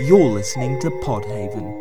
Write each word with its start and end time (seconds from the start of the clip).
You're 0.00 0.30
listening 0.30 0.80
to 0.80 0.90
Podhaven. 0.90 1.78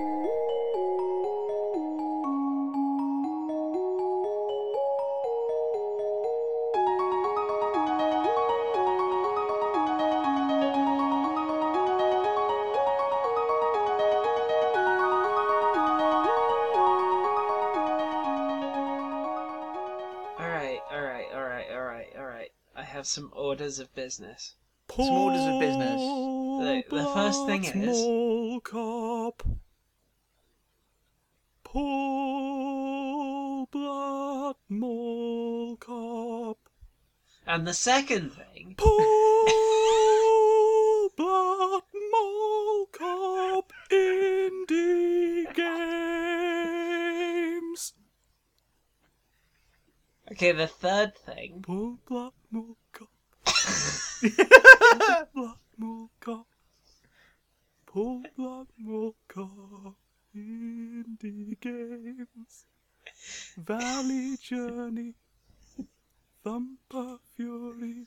Alright, 20.38 20.82
alright, 20.92 21.26
alright, 21.34 21.66
alright, 21.72 22.08
alright. 22.18 22.52
I 22.76 22.84
have 22.84 23.08
some 23.08 23.32
orders 23.34 23.80
of 23.80 23.96
business. 23.96 24.56
Some 24.94 25.08
orders 25.08 25.46
of 25.46 25.62
business. 25.62 26.31
The- 26.62 26.84
the 26.90 27.06
first 27.14 27.46
thing 27.48 27.64
is- 27.64 27.72
Small 28.02 28.60
cop. 28.62 29.44
Pull 31.64 33.66
blood 33.72 34.56
mole 34.70 35.78
cop. 35.78 36.58
And 37.48 37.66
the 37.68 37.74
second 37.74 38.32
thing, 38.34 38.76
Pull 38.78 39.00
blood 41.18 41.84
mole 42.12 42.86
cop 42.92 43.72
indie 43.90 45.48
games. 46.52 47.94
okay, 50.32 50.52
the 50.52 50.68
third 50.68 51.16
thing, 51.18 51.62
Pull 51.62 51.98
blood 52.08 52.34
mole 52.52 52.78
cop. 52.92 53.10
blood 55.34 55.58
mole 55.78 56.10
cop. 56.20 56.48
Pull 57.88 58.24
blood 58.38 58.68
mole 58.78 59.16
cop. 59.28 59.96
Indie 60.36 61.60
games. 61.60 62.66
Valley 63.58 64.38
Journey. 64.42 65.14
Thumper 66.44 67.18
Fury. 67.36 68.06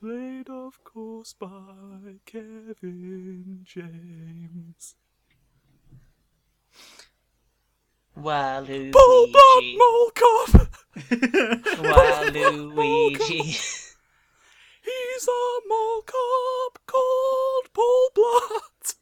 Played, 0.00 0.48
of 0.48 0.82
course, 0.82 1.34
by 1.34 2.16
Kevin 2.24 3.60
James. 3.64 4.94
Pull 8.14 8.22
blood 8.22 8.24
Waluigi. 8.24 9.76
mole 9.76 10.10
cop. 10.14 10.68
Waluigi. 11.84 13.42
He's 14.82 15.28
a 15.28 15.60
mole 15.68 16.02
cop 16.02 16.78
called 16.86 17.72
Paul 17.72 18.10
Blood. 18.14 18.94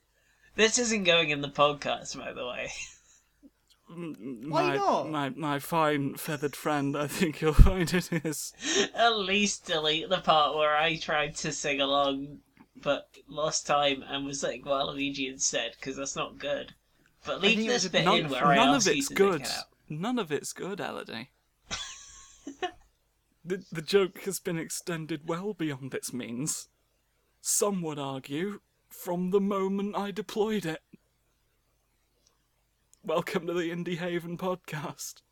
this 0.54 0.71
isn't 0.82 1.04
going 1.04 1.30
in 1.30 1.40
the 1.40 1.48
podcast, 1.48 2.16
by 2.18 2.32
the 2.32 2.44
way. 2.44 2.70
Why 4.48 4.76
not? 4.76 5.10
My, 5.10 5.28
my 5.30 5.58
fine 5.58 6.16
feathered 6.16 6.56
friend, 6.56 6.96
I 6.96 7.06
think 7.06 7.40
you'll 7.40 7.52
find 7.70 7.92
it 7.94 8.12
is. 8.24 8.52
At 8.94 9.16
least 9.18 9.66
delete 9.66 10.08
the 10.08 10.18
part 10.18 10.56
where 10.56 10.76
I 10.76 10.96
tried 10.96 11.36
to 11.36 11.52
sing 11.52 11.80
along, 11.80 12.38
but 12.80 13.08
lost 13.28 13.66
time 13.66 14.02
and 14.06 14.26
was 14.26 14.42
like 14.42 14.64
Waluigi 14.64 15.30
instead, 15.30 15.72
because 15.78 15.96
that's 15.96 16.16
not 16.16 16.38
good. 16.38 16.74
But 17.24 17.40
leave 17.40 17.56
think 17.58 17.68
it 17.68 17.72
was 17.72 17.82
this 17.84 17.92
bit 17.92 18.04
None, 18.04 18.18
in 18.18 18.28
where 18.28 18.44
I 18.44 18.56
none 18.56 18.74
ask 18.74 18.88
of 18.88 18.94
you 18.94 18.98
it's 18.98 19.08
to 19.08 19.14
good. 19.14 19.40
it 19.42 19.50
out. 19.50 19.64
None 19.88 20.18
of 20.18 20.32
it's 20.32 20.52
good, 20.52 20.80
Elodie. 20.80 21.30
the, 23.44 23.64
the 23.70 23.82
joke 23.82 24.22
has 24.22 24.40
been 24.40 24.58
extended 24.58 25.28
well 25.28 25.54
beyond 25.54 25.94
its 25.94 26.12
means. 26.12 26.68
Some 27.40 27.82
would 27.82 27.98
argue 27.98 28.60
from 28.92 29.30
the 29.30 29.40
moment 29.40 29.96
I 29.96 30.10
deployed 30.10 30.66
it. 30.66 30.80
Welcome 33.04 33.46
to 33.46 33.54
the 33.54 33.70
Indie 33.70 33.98
Haven 33.98 34.36
podcast. 34.36 35.22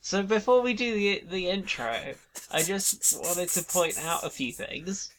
So 0.00 0.22
before 0.22 0.60
we 0.62 0.74
do 0.74 0.94
the 0.94 1.24
the 1.30 1.48
intro, 1.48 2.14
I 2.50 2.62
just 2.62 3.18
wanted 3.22 3.48
to 3.50 3.62
point 3.62 3.98
out 3.98 4.24
a 4.24 4.30
few 4.30 4.52
things. 4.52 5.12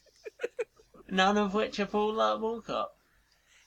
None 1.09 1.38
of 1.38 1.54
which 1.54 1.80
are 1.80 1.86
Paul 1.86 2.16
Walcott. 2.16 2.92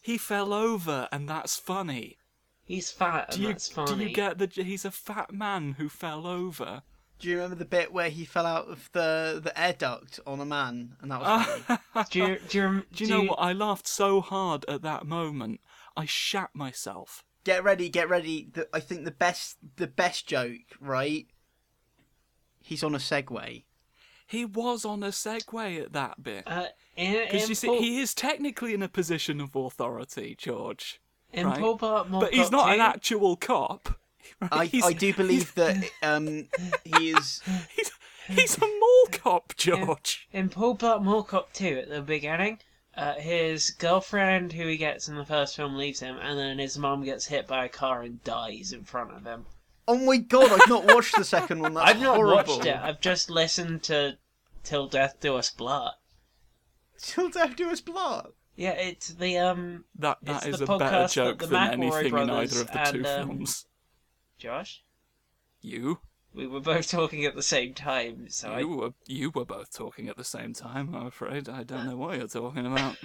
He 0.01 0.19
fell 0.19 0.53
over, 0.53 1.09
and 1.11 1.29
that's 1.29 1.57
funny. 1.57 2.19
He's 2.65 2.91
fat, 2.91 3.29
and 3.31 3.37
Do 3.37 3.43
you, 3.43 3.49
that's 3.49 3.69
funny. 3.69 3.97
do 3.97 4.03
you 4.05 4.15
get 4.15 4.39
the? 4.39 4.47
He's 4.63 4.85
a 4.85 4.91
fat 4.91 5.33
man 5.33 5.73
who 5.79 5.89
fell 5.89 6.27
over. 6.27 6.83
Do 7.25 7.31
you 7.31 7.37
remember 7.37 7.57
the 7.57 7.65
bit 7.65 7.91
where 7.91 8.11
he 8.11 8.27
fell 8.27 8.45
out 8.45 8.69
of 8.69 8.91
the, 8.93 9.41
the 9.43 9.59
air 9.59 9.73
duct 9.73 10.21
on 10.27 10.43
a 10.43 10.45
man? 10.45 10.95
And 11.01 11.11
that 11.11 11.23
was 11.23 11.47
funny. 11.47 12.05
Do 12.11 12.19
you, 12.19 12.39
do 12.51 12.59
you, 12.59 12.65
rem- 12.65 12.87
Do 12.93 13.05
you 13.05 13.11
know 13.11 13.23
what? 13.23 13.37
I 13.37 13.55
laughed 13.55 13.89
so 13.89 14.21
hard 14.21 14.67
at 14.69 14.83
that 14.83 15.07
moment, 15.07 15.63
I 15.97 16.05
shat 16.05 16.51
myself. 16.53 17.25
Get 17.45 17.65
ready, 17.65 17.89
get 17.89 18.11
ready. 18.11 18.51
The, 18.53 18.69
I 18.75 18.81
think 18.81 19.07
the 19.07 19.11
best 19.11 19.57
the 19.77 19.87
best 19.87 20.27
joke, 20.27 20.77
right? 20.83 21.27
He's 22.61 22.85
on 22.85 22.95
a 22.95 22.99
Segway. 22.99 23.65
He 24.27 24.45
was 24.45 24.85
on 24.85 25.03
a 25.03 25.09
Segway 25.09 25.83
at 25.83 25.95
that 25.95 26.23
bit. 26.23 26.43
Uh, 26.47 26.67
in, 26.95 27.25
Because 27.25 27.45
in 27.45 27.49
you 27.49 27.55
see, 27.55 27.67
Paul, 27.69 27.81
he 27.81 28.01
is 28.01 28.13
technically 28.13 28.75
in 28.75 28.83
a 28.83 28.89
position 28.89 29.41
of 29.41 29.57
authority, 29.57 30.35
George. 30.39 31.01
in 31.33 31.47
right. 31.47 31.59
Paul 31.59 31.79
Blart 31.79 32.11
Mall 32.11 32.21
But 32.21 32.35
he's 32.35 32.51
Cop 32.51 32.53
not 32.53 32.69
an 32.69 32.81
2, 32.81 32.83
actual 32.83 33.37
cop. 33.37 33.99
right? 34.41 34.53
I, 34.53 34.65
He's- 34.67 34.85
I 34.85 34.93
do 34.93 35.13
believe 35.15 35.55
that 35.55 35.77
um 36.03 36.49
he 36.85 37.11
is 37.11 37.41
He's, 37.75 37.91
he's 38.29 38.57
a 38.59 38.67
mall 38.67 39.07
cop, 39.13 39.55
George. 39.57 40.29
In 40.33 40.49
Paul 40.49 40.77
Blart 40.77 41.03
Mall 41.03 41.23
Cop 41.23 41.53
2 41.53 41.67
at 41.83 41.89
the 41.91 42.01
beginning, 42.01 42.59
uh, 42.97 43.15
his 43.15 43.71
girlfriend, 43.71 44.53
who 44.53 44.67
he 44.67 44.77
gets 44.77 45.09
in 45.09 45.17
the 45.17 45.25
first 45.25 45.57
film, 45.57 45.77
leaves 45.77 46.01
him, 46.01 46.17
and 46.17 46.39
then 46.39 46.59
his 46.59 46.79
mum 46.79 47.05
gets 47.05 47.27
hit 47.27 47.47
by 47.47 47.65
a 47.65 47.69
car 47.69 48.03
and 48.03 48.23
dies 48.25 48.73
in 48.73 48.85
front 48.85 49.13
of 49.13 49.25
him. 49.25 49.47
Oh 49.87 49.99
my 49.99 50.17
god, 50.17 50.51
I've 50.53 50.69
not 50.69 50.87
watched 50.87 51.17
the 51.17 51.25
second 51.25 51.61
one. 51.61 51.75
That's 51.75 51.91
I've 51.91 52.01
not 52.01 52.17
horrible. 52.17 52.57
watched 52.57 52.67
it. 52.67 52.77
I've 52.77 53.01
just 53.01 53.29
listened 53.29 53.83
to 53.85 54.17
Till 54.63 54.89
Death 54.89 55.17
Do 55.21 55.37
Us 55.37 55.53
Blart. 55.55 55.93
Till 56.99 57.29
death 57.29 57.57
do 57.57 57.69
us 57.71 57.81
blood. 57.81 58.33
Yeah, 58.57 58.71
it's 58.71 59.09
the 59.09 59.37
um 59.39 59.85
That 59.99 60.19
that 60.23 60.47
is 60.47 60.61
a 60.61 60.67
better 60.67 61.07
joke 61.09 61.41
than 61.41 61.51
McElroy 61.51 61.73
anything 61.73 62.19
in 62.19 62.31
either 62.31 62.61
of 62.61 62.71
the 62.71 62.81
and, 62.81 62.93
two 62.93 63.07
um, 63.07 63.29
films. 63.29 63.67
Josh. 64.39 64.83
You, 65.61 66.01
We 66.35 66.47
were 66.47 66.61
both 66.61 66.91
talking 66.91 67.25
at 67.25 67.35
the 67.35 67.43
same 67.43 67.75
time, 67.75 68.29
so 68.29 68.59
you 68.59 68.69
were 68.69 68.93
you 69.07 69.31
were 69.31 69.45
both 69.45 69.73
talking 69.73 70.09
at 70.09 70.17
the 70.17 70.25
same 70.25 70.53
time. 70.53 70.95
I'm 70.95 71.07
afraid 71.07 71.49
I 71.49 71.63
don't 71.63 71.87
know 71.87 71.97
what 71.97 72.19
you're 72.19 72.27
talking 72.27 72.67
about. 72.67 72.97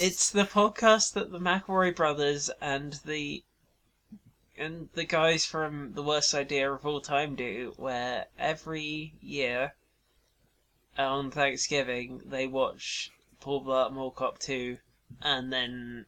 It's 0.00 0.30
the 0.30 0.44
podcast 0.44 1.14
that 1.14 1.32
the 1.32 1.40
McElroy 1.40 1.96
brothers 1.96 2.50
and 2.60 3.00
the 3.04 3.42
and 4.56 4.88
the 4.94 5.04
guys 5.04 5.44
from 5.44 5.94
The 5.94 6.02
Worst 6.02 6.34
Idea 6.34 6.72
of 6.72 6.86
All 6.86 7.00
Time 7.00 7.34
do, 7.34 7.72
where 7.76 8.26
every 8.38 9.14
year 9.20 9.74
on 10.96 11.30
Thanksgiving 11.30 12.22
they 12.24 12.46
watch 12.46 13.10
Paul 13.40 13.64
Blart 13.64 13.92
Mall 13.92 14.10
Cop 14.10 14.38
2 14.38 14.78
and 15.22 15.52
then 15.52 16.06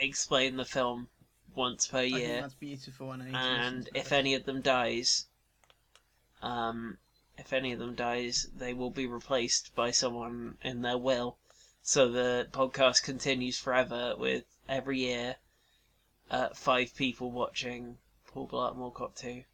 explain 0.00 0.56
the 0.56 0.64
film 0.64 1.08
once 1.54 1.86
per 1.86 1.98
I 1.98 2.10
think 2.10 2.18
year. 2.18 2.40
that's 2.42 2.54
beautiful. 2.54 3.12
And, 3.12 3.22
I 3.22 3.26
need 3.26 3.34
and 3.34 3.76
listen 3.78 3.92
to 3.94 3.98
if 4.00 4.08
that. 4.10 4.16
any 4.18 4.34
of 4.34 4.44
them 4.44 4.60
dies, 4.60 5.26
um, 6.42 6.98
if 7.38 7.52
any 7.52 7.72
of 7.72 7.78
them 7.78 7.94
dies, 7.94 8.48
they 8.54 8.72
will 8.74 8.90
be 8.90 9.06
replaced 9.06 9.74
by 9.74 9.90
someone 9.90 10.58
in 10.62 10.82
their 10.82 10.98
will. 10.98 11.38
So 11.82 12.08
the 12.10 12.48
podcast 12.52 13.02
continues 13.02 13.58
forever 13.58 14.14
with 14.16 14.44
every 14.68 14.98
year, 15.00 15.36
uh, 16.30 16.50
five 16.54 16.94
people 16.94 17.30
watching 17.32 17.98
Paul 18.26 18.48
Blart 18.48 18.76
Mall 18.76 18.90
Cop 18.90 19.16
2. 19.16 19.44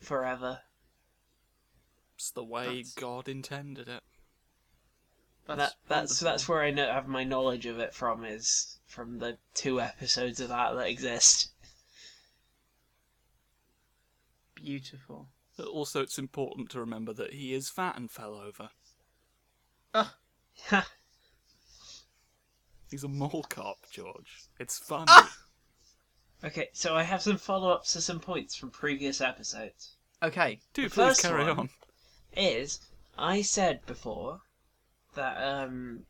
Forever. 0.00 0.60
It's 2.16 2.30
the 2.30 2.44
way 2.44 2.66
That's- 2.66 2.94
God 2.94 3.28
intended 3.28 3.88
it. 3.88 4.02
that's 5.46 5.58
that 5.58 5.74
that's 5.88 6.18
that's 6.20 6.48
where 6.48 6.62
I 6.62 6.70
know, 6.72 6.90
have 6.92 7.06
my 7.06 7.22
knowledge 7.24 7.66
of 7.66 7.78
it 7.78 7.94
from 7.94 8.24
is 8.24 8.75
from 8.86 9.18
the 9.18 9.38
two 9.54 9.80
episodes 9.80 10.40
of 10.40 10.48
that 10.48 10.74
that 10.74 10.88
exist. 10.88 11.50
beautiful. 14.54 15.28
But 15.56 15.66
also, 15.68 16.02
it's 16.02 16.18
important 16.18 16.70
to 16.70 16.80
remember 16.80 17.12
that 17.14 17.32
he 17.32 17.54
is 17.54 17.70
fat 17.70 17.96
and 17.96 18.10
fell 18.10 18.34
over. 18.34 18.70
Ah, 19.94 20.14
Ha 20.68 20.86
He's 22.90 23.04
a 23.04 23.08
mall 23.08 23.44
cop, 23.48 23.78
George. 23.90 24.44
It's 24.60 24.78
funny. 24.78 25.06
Ah! 25.08 25.36
okay, 26.44 26.68
so 26.72 26.94
I 26.94 27.02
have 27.02 27.22
some 27.22 27.36
follow-ups 27.38 27.94
to 27.94 28.00
some 28.00 28.20
points 28.20 28.54
from 28.54 28.70
previous 28.70 29.20
episodes. 29.20 29.96
okay. 30.22 30.60
Do 30.74 30.82
the 30.82 30.88
please 30.90 30.94
first 31.08 31.22
carry 31.22 31.44
one- 31.44 31.58
on. 31.58 31.68
is 32.36 32.80
I 33.18 33.40
said 33.42 33.84
before 33.86 34.40
that 35.14 35.36
um 35.42 36.04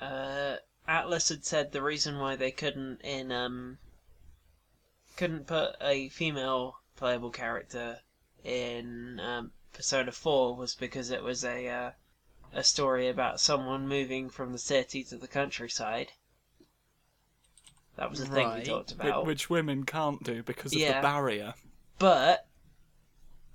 uh 0.00 0.56
Atlus 0.90 1.28
had 1.28 1.44
said 1.44 1.70
the 1.70 1.82
reason 1.82 2.18
why 2.18 2.34
they 2.34 2.50
couldn't 2.50 3.00
in 3.02 3.30
um 3.30 3.78
couldn't 5.16 5.46
put 5.46 5.76
a 5.80 6.08
female 6.08 6.80
playable 6.96 7.30
character 7.30 8.00
in 8.42 9.20
um, 9.20 9.52
Persona 9.72 10.10
Four 10.10 10.56
was 10.56 10.74
because 10.74 11.10
it 11.10 11.22
was 11.22 11.44
a 11.44 11.68
uh, 11.68 11.92
a 12.52 12.64
story 12.64 13.08
about 13.08 13.40
someone 13.40 13.86
moving 13.86 14.28
from 14.30 14.50
the 14.50 14.58
city 14.58 15.04
to 15.04 15.16
the 15.16 15.28
countryside. 15.28 16.10
That 17.96 18.10
was 18.10 18.18
a 18.20 18.26
thing 18.26 18.48
we 18.48 18.54
Right. 18.56 18.64
talked 18.64 18.90
about. 18.90 19.24
Which 19.24 19.48
women 19.48 19.84
can't 19.84 20.22
do 20.24 20.42
because 20.42 20.72
of 20.72 20.80
Yeah. 20.80 21.00
the 21.00 21.06
barrier. 21.06 21.54
But 21.98 22.48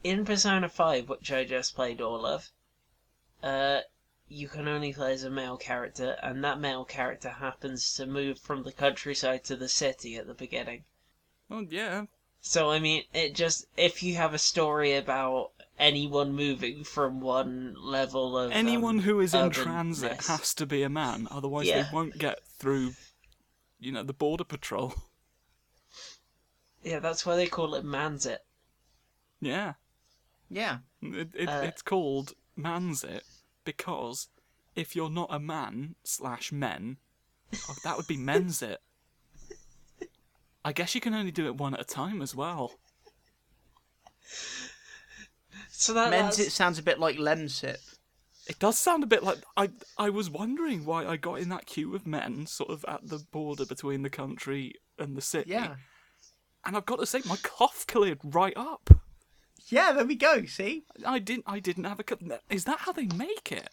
in 0.06 0.24
Persona 0.24 0.70
5, 0.70 1.10
which 1.10 1.32
I 1.34 1.44
just 1.44 1.76
played 1.76 2.00
all 2.00 2.26
of, 2.26 2.52
uh, 3.44 3.82
you 4.27 4.48
can 4.48 4.68
only 4.68 4.94
play 4.94 5.13
as 5.13 5.24
a 5.24 5.30
male 5.30 5.57
character, 5.57 6.18
and 6.24 6.44
that 6.44 6.60
male 6.60 6.86
character 6.86 7.30
happens 7.30 7.94
to 7.95 8.06
move 8.06 8.39
from 8.39 8.63
the 8.63 8.72
countryside 8.72 9.44
to 9.45 9.56
the 9.56 9.69
city 9.69 10.16
at 10.16 10.27
the 10.27 10.33
beginning. 10.33 10.83
Well, 11.50 11.66
yeah. 11.69 12.06
So, 12.42 12.72
I 12.72 12.80
mean, 12.80 13.04
it 13.13 13.36
just, 13.36 13.66
if 13.77 14.04
you 14.04 14.16
have 14.16 14.33
a 14.33 14.39
story 14.39 14.94
about 14.94 15.51
anyone 15.77 16.33
moving 16.33 16.83
from 16.83 17.19
one 17.19 17.75
level 17.80 18.38
of. 18.38 18.51
Anyone 18.51 18.98
um, 18.98 19.04
who 19.04 19.19
is 19.19 19.33
in 19.33 19.50
urbanness- 19.50 19.63
transit 19.63 20.25
has 20.27 20.54
to 20.56 20.66
be 20.66 20.83
a 20.83 20.89
man, 20.89 21.27
otherwise 21.31 21.68
Yeah. 21.68 21.83
they 21.83 21.89
won't 21.94 22.18
get 22.18 22.44
through, 22.45 22.94
you 23.80 23.92
know, 23.92 24.04
the 24.04 24.13
border 24.13 24.44
patrol. 24.44 24.94
Yeah, 26.83 27.00
that's 27.00 27.25
why 27.25 27.36
they 27.36 27.48
call 27.48 27.74
it 27.74 27.83
Manzit. 27.83 28.38
Yeah. 29.42 29.74
Yeah. 30.51 30.77
It, 31.01 31.30
it, 31.33 31.50
Uh, 31.50 31.62
it's 31.63 31.81
called 31.81 32.33
mansit 32.56 33.22
because 33.66 34.30
if 34.76 34.96
you're 34.96 35.10
not 35.10 35.28
a 35.30 35.40
man 35.40 35.96
slash 36.04 36.52
men, 36.52 36.98
oh, 37.54 37.76
that 37.84 37.98
would 37.98 38.08
be 38.08 38.18
men's 38.18 38.62
it. 38.62 38.80
I 40.64 40.72
guess 40.72 40.96
you 40.96 41.02
can 41.02 41.14
only 41.14 41.32
do 41.32 41.46
it 41.46 41.58
one 41.58 41.74
at 41.74 41.82
a 41.82 41.86
time 41.86 42.22
as 42.22 42.34
well. 42.34 42.74
So 45.70 45.94
that, 45.94 46.10
Men's 46.10 46.38
that's- 46.38 46.48
it 46.48 46.52
sounds 46.52 46.80
a 46.80 46.84
bit 46.84 47.00
like 47.00 47.18
Lemsip. 47.18 47.78
It 48.48 48.60
does 48.60 48.78
sound 48.78 49.04
a 49.04 49.08
bit 49.08 49.24
like 49.24 49.40
I. 49.58 49.72
I 49.98 50.10
was 50.12 50.30
wondering 50.30 50.86
why 50.86 51.06
I 51.06 51.18
got 51.18 51.40
in 51.40 51.50
that 51.50 51.66
queue 51.66 51.96
of 51.96 52.06
men, 52.06 52.46
sort 52.46 52.70
of 52.70 52.86
at 52.88 53.08
the 53.08 53.18
border 53.32 53.66
between 53.66 54.04
the 54.04 54.10
country 54.10 54.76
and 55.00 55.18
the 55.18 55.22
city. 55.22 55.50
Yeah. 55.50 55.76
And 56.64 56.78
I've 56.78 56.86
got 56.86 57.00
to 57.00 57.08
say, 57.08 57.22
my 57.26 57.38
cough 57.38 57.86
cleared 57.88 58.20
right 58.24 58.56
up. 58.56 58.90
Yeah, 59.68 59.92
there 59.94 60.06
we 60.06 60.16
go, 60.16 60.46
see? 60.46 60.84
I 61.06 61.20
didn't. 61.20 61.46
I 61.48 61.60
didn't 61.60 61.86
have 61.86 62.00
a. 62.00 62.04
cup. 62.04 62.22
Is 62.50 62.66
that 62.66 62.80
how 62.80 62.92
they 62.92 63.08
make 63.08 63.52
it? 63.52 63.70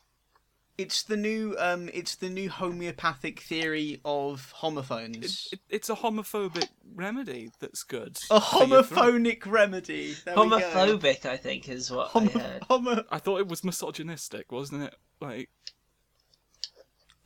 It's 0.79 1.03
the 1.03 1.19
new 1.19 1.55
um 1.59 1.91
it's 1.93 2.17
the 2.17 2.31
new 2.31 2.49
homeopathic 2.49 3.41
theory 3.41 4.00
of 4.06 4.50
homophones. 4.53 5.49
It, 5.53 5.61
it's 5.69 5.91
a 5.91 5.94
homophobic 5.94 6.69
remedy 6.94 7.50
that's 7.61 7.83
good. 7.83 8.19
a 8.31 8.41
for 8.41 8.65
your 8.65 8.83
throat. 8.83 9.15
homophonic 9.15 9.47
remedy. 9.47 10.17
There 10.25 10.35
homophobic, 10.35 11.27
I 11.27 11.37
think, 11.37 11.69
is 11.69 11.91
what 11.91 12.09
Homo- 12.09 12.31
I 12.35 12.38
heard. 12.38 12.62
homo- 12.71 13.05
I 13.11 13.19
thought 13.19 13.41
it 13.41 13.49
was 13.49 13.62
misogynistic, 13.62 14.50
wasn't 14.50 14.85
it? 14.85 14.97
Like, 15.21 15.50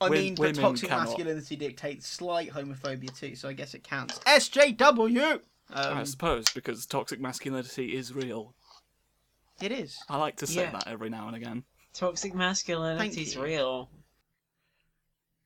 I 0.01 0.09
mean, 0.09 0.35
but 0.35 0.53
toxic 0.55 0.89
cannot. 0.89 1.05
masculinity 1.05 1.55
dictates 1.55 2.05
slight 2.05 2.51
homophobia 2.51 3.17
too, 3.17 3.35
so 3.35 3.47
I 3.47 3.53
guess 3.53 3.73
it 3.73 3.83
counts. 3.83 4.19
SJW. 4.19 5.39
I 5.69 5.99
Um, 5.99 6.05
suppose 6.05 6.45
because 6.53 6.85
toxic 6.85 7.19
masculinity 7.19 7.95
is 7.95 8.13
real. 8.13 8.55
it 9.61 9.71
is. 9.71 9.97
I 10.07 10.17
like 10.17 10.37
to 10.37 10.47
say 10.47 10.61
Yeah. 10.61 10.71
that 10.71 10.87
every 10.87 11.09
now 11.09 11.27
and 11.27 11.35
again. 11.35 11.63
Toxic 11.93 12.33
masculinity 12.33 13.21
is 13.23 13.35
real. 13.37 13.89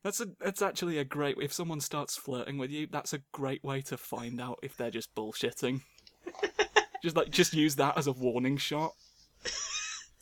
That's 0.03 0.19
a. 0.19 0.25
That's 0.39 0.61
actually 0.61 0.97
a 0.97 1.03
great. 1.05 1.37
If 1.39 1.53
someone 1.53 1.79
starts 1.79 2.17
flirting 2.17 2.57
with 2.57 2.71
you, 2.71 2.87
that's 2.87 3.13
a 3.13 3.19
great 3.31 3.63
way 3.63 3.81
to 3.83 3.97
find 3.97 4.41
out 4.41 4.59
if 4.63 4.75
they're 4.75 4.89
just 4.91 5.13
bullshitting. 5.15 5.81
just 7.03 7.15
like, 7.15 7.29
just 7.29 7.53
use 7.53 7.75
that 7.75 7.97
as 7.97 8.07
a 8.07 8.11
warning 8.11 8.57
shot. 8.57 8.93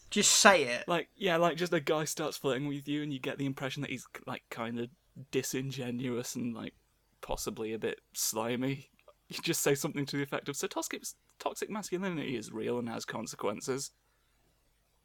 Just 0.09 0.31
say 0.31 0.63
it. 0.63 0.87
Like, 0.87 1.07
yeah, 1.15 1.37
like 1.37 1.55
just 1.55 1.71
a 1.73 1.79
guy 1.79 2.03
starts 2.05 2.35
flirting 2.37 2.67
with 2.67 2.87
you, 2.87 3.01
and 3.03 3.13
you 3.13 3.19
get 3.19 3.37
the 3.37 3.45
impression 3.45 3.81
that 3.81 3.91
he's 3.91 4.05
like 4.27 4.43
kind 4.49 4.79
of 4.79 4.89
disingenuous 5.31 6.35
and 6.35 6.53
like 6.53 6.73
possibly 7.21 7.73
a 7.73 7.79
bit 7.79 7.99
slimy. 8.13 8.89
You 9.29 9.39
just 9.43 9.61
say 9.61 9.75
something 9.75 10.05
to 10.07 10.17
the 10.17 10.23
effect 10.23 10.49
of, 10.49 10.55
"So 10.57 10.67
toxic 10.67 11.03
toxic 11.37 11.69
masculinity 11.69 12.35
is 12.35 12.51
real 12.51 12.79
and 12.79 12.89
has 12.89 13.05
consequences." 13.05 13.91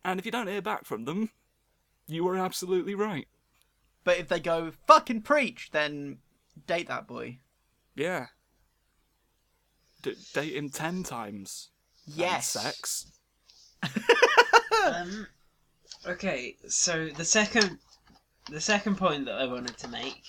And 0.05 0.19
if 0.19 0.27
you 0.27 0.33
don't 0.33 0.47
hear 0.49 0.63
back 0.63 0.85
from 0.85 1.05
them, 1.05 1.31
you 2.07 2.25
were 2.25 2.37
absolutely 2.37 2.95
right. 2.95 3.29
But 4.03 4.19
if 4.19 4.29
they 4.29 4.41
go 4.41 4.71
fucking 4.87 5.23
preach, 5.23 5.71
then 5.73 6.19
date 6.67 6.89
that 6.89 7.07
boy. 7.07 7.39
Yeah. 7.95 8.27
D- 10.03 10.17
date 10.33 10.57
him 10.57 10.71
ten 10.71 11.03
times. 11.03 11.71
and 12.07 12.17
Yes. 12.17 12.51
sex. 12.51 13.07
um, 14.85 15.27
okay, 16.07 16.57
so 16.69 17.09
the 17.09 17.25
second, 17.25 17.79
the 18.51 18.61
second 18.61 18.97
point 18.97 19.25
that 19.27 19.35
I 19.37 19.47
wanted 19.47 19.77
to 19.79 19.89
make, 19.89 20.23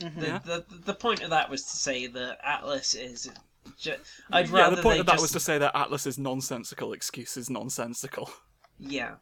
Mhm. 0.00 0.42
the, 0.44 0.64
the 0.68 0.76
the 0.78 0.94
point 0.94 1.22
of 1.22 1.30
that 1.30 1.48
was 1.48 1.64
to 1.64 1.76
say 1.76 2.06
that 2.06 2.38
Atlus 2.44 2.94
is. 2.94 3.30
Ju- 3.78 3.96
I'd 4.30 4.48
yeah, 4.50 4.70
the 4.70 4.82
point 4.82 5.00
of 5.00 5.06
that 5.06 5.12
just 5.12 5.22
was 5.22 5.32
to 5.32 5.40
say 5.40 5.58
that 5.58 5.74
Atlus's 5.74 6.18
nonsensical 6.18 6.92
excuse 6.92 7.36
is 7.36 7.50
nonsensical. 7.50 8.30
yeah. 8.78 9.16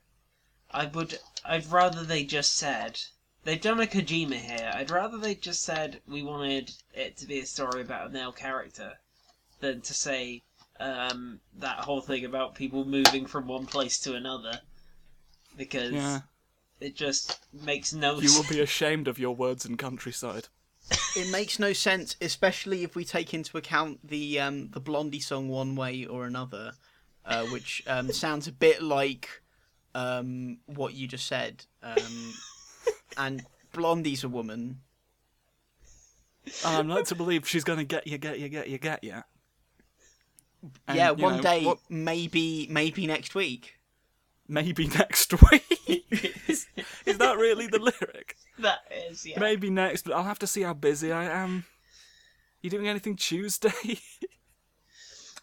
I 0.70 0.86
would. 0.86 1.18
I'd 1.44 1.66
rather 1.70 2.02
they 2.02 2.24
just 2.24 2.56
said 2.56 3.00
they've 3.44 3.60
done 3.60 3.80
a 3.80 3.86
Kojima 3.86 4.34
here. 4.34 4.72
I'd 4.74 4.90
rather 4.90 5.16
they 5.16 5.36
just 5.36 5.62
said 5.62 6.00
we 6.08 6.22
wanted 6.24 6.72
it 6.92 7.16
to 7.18 7.26
be 7.26 7.38
a 7.38 7.46
story 7.46 7.80
about 7.80 8.08
a 8.08 8.10
male 8.10 8.32
character, 8.32 8.94
than 9.60 9.80
to 9.82 9.94
say 9.94 10.42
um, 10.80 11.38
that 11.58 11.78
whole 11.78 12.00
thing 12.00 12.24
about 12.24 12.56
people 12.56 12.84
moving 12.84 13.24
from 13.26 13.46
one 13.46 13.66
place 13.66 13.98
to 14.00 14.14
another. 14.14 14.60
Because 15.56 15.92
Yeah. 15.92 16.20
it 16.80 16.96
just 16.96 17.38
makes 17.52 17.92
no 17.92 18.18
sense. 18.18 18.32
You 18.34 18.42
will 18.42 18.48
be 18.48 18.60
ashamed 18.60 19.06
of 19.06 19.18
your 19.20 19.36
words 19.36 19.64
and 19.64 19.78
countryside. 19.78 20.48
It 21.16 21.30
makes 21.30 21.58
no 21.58 21.72
sense, 21.72 22.16
especially 22.20 22.82
if 22.82 22.94
we 22.96 23.04
take 23.04 23.32
into 23.34 23.56
account 23.56 24.06
the 24.06 24.40
um, 24.40 24.68
the 24.70 24.80
Blondie 24.80 25.20
song 25.20 25.48
"One 25.48 25.76
Way 25.76 26.04
or 26.06 26.26
Another," 26.26 26.72
uh, 27.24 27.44
which 27.46 27.82
um, 27.86 28.12
sounds 28.12 28.46
a 28.48 28.52
bit 28.52 28.82
like 28.82 29.28
um, 29.94 30.58
what 30.66 30.94
you 30.94 31.06
just 31.06 31.26
said. 31.26 31.64
Um, 31.82 32.34
and 33.16 33.42
Blondie's 33.72 34.24
a 34.24 34.28
woman. 34.28 34.80
I'm 36.64 36.88
like 36.88 37.06
to 37.06 37.14
believe 37.14 37.48
she's 37.48 37.64
going 37.64 37.78
to 37.78 37.84
get 37.84 38.06
you, 38.06 38.18
get 38.18 38.38
you, 38.38 38.48
get 38.50 38.68
you, 38.68 38.76
get 38.78 39.02
you. 39.02 39.22
And, 40.86 40.96
yeah, 40.96 41.10
you 41.10 41.22
one 41.22 41.36
know, 41.36 41.42
day, 41.42 41.64
what- 41.64 41.78
maybe 41.88 42.66
maybe 42.70 43.06
next 43.06 43.34
week. 43.34 43.74
maybe 44.48 44.86
next 44.88 45.32
week. 45.50 46.04
is, 46.48 46.66
is 47.06 47.18
that 47.18 47.36
really 47.38 47.66
the 47.68 47.78
lyric? 47.78 48.36
that 48.60 48.80
is, 48.90 49.26
yeah. 49.26 49.38
Maybe 49.40 49.70
next, 49.70 50.02
but 50.02 50.14
I'll 50.14 50.24
have 50.24 50.38
to 50.40 50.46
see 50.46 50.62
how 50.62 50.74
busy 50.74 51.12
I 51.12 51.24
am. 51.24 51.64
You 52.62 52.70
doing 52.70 52.88
anything 52.88 53.16
Tuesday? 53.16 53.72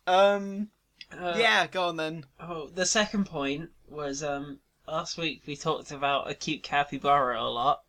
Um, 0.08 0.70
Uh, 1.12 1.36
yeah, 1.38 1.68
go 1.68 1.88
on 1.88 1.96
then. 1.98 2.25
Oh, 2.39 2.68
the 2.68 2.86
second 2.86 3.25
point 3.25 3.72
was 3.88 4.22
um 4.24 4.60
last 4.88 5.18
week 5.18 5.41
we 5.46 5.56
talked 5.56 5.91
about 5.91 6.30
a 6.30 6.36
cute 6.36 6.63
capybara 6.63 7.41
a 7.41 7.50
lot. 7.50 7.84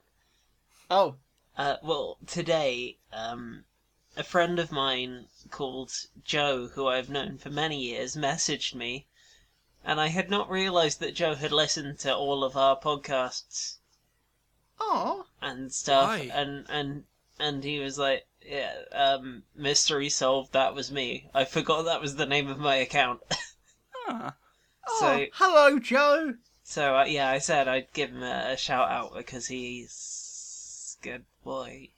Oh, 0.89 1.17
Uh, 1.57 1.77
well, 1.83 2.19
today 2.27 2.99
um 3.13 3.65
a 4.17 4.23
friend 4.23 4.59
of 4.59 4.71
mine 4.71 5.29
called 5.51 5.93
Joe, 6.23 6.69
who 6.69 6.87
I've 6.87 7.11
known 7.11 7.39
for 7.39 7.51
many 7.51 7.81
years, 7.81 8.15
messaged 8.17 8.75
me, 8.75 9.07
and 9.85 10.01
I 10.01 10.09
had 10.09 10.31
not 10.31 10.51
realised 10.51 11.01
that 11.01 11.15
Joe 11.15 11.35
had 11.37 11.53
listened 11.53 11.99
to 12.01 12.15
all 12.17 12.45
of 12.45 12.57
our 12.57 12.79
podcasts 12.81 13.79
oh, 14.81 15.27
and 15.41 15.73
stuff, 15.73 16.09
Why? 16.09 16.31
and 16.33 16.67
and 16.69 17.05
and 17.39 17.65
he 17.65 17.79
was 17.81 17.99
like. 17.99 18.27
Yeah, 18.45 18.73
um, 18.91 19.45
mystery 19.55 20.09
solved. 20.09 20.53
That 20.53 20.75
was 20.75 20.91
me. 20.91 21.31
I 21.33 21.45
forgot 21.45 21.83
that 21.85 22.01
was 22.01 22.17
the 22.17 22.27
name 22.27 22.49
of 22.49 22.59
my 22.59 22.75
account. 22.75 23.21
ah, 24.09 24.35
oh, 24.89 24.99
So- 24.99 25.27
hello, 25.35 25.79
Joe. 25.79 26.35
So 26.65 26.97
uh, 26.97 27.05
yeah, 27.05 27.31
I 27.31 27.39
said 27.39 27.69
I'd 27.69 27.93
give 27.93 28.11
him 28.11 28.25
a, 28.25 28.51
a 28.55 28.57
shout 28.57 28.91
out 28.91 29.15
because 29.17 29.47
he's 29.47 30.97
good 31.03 31.25
boy. 31.45 31.91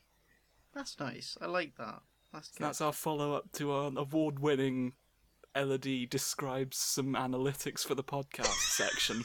That's 0.75 1.01
nice. 1.01 1.39
I 1.41 1.47
like 1.47 1.77
that. 1.79 2.03
That's 2.31 2.49
good. 2.51 2.65
that's 2.67 2.83
our 2.83 2.93
follow 2.93 3.33
up 3.33 3.51
to 3.53 3.73
our 3.73 3.91
award 3.97 4.41
winning 4.41 4.93
LED 5.57 6.11
describes 6.11 6.77
some 6.77 7.15
analytics 7.15 7.87
for 7.87 7.95
the 7.95 8.05
podcast 8.05 8.47
section. 8.71 9.25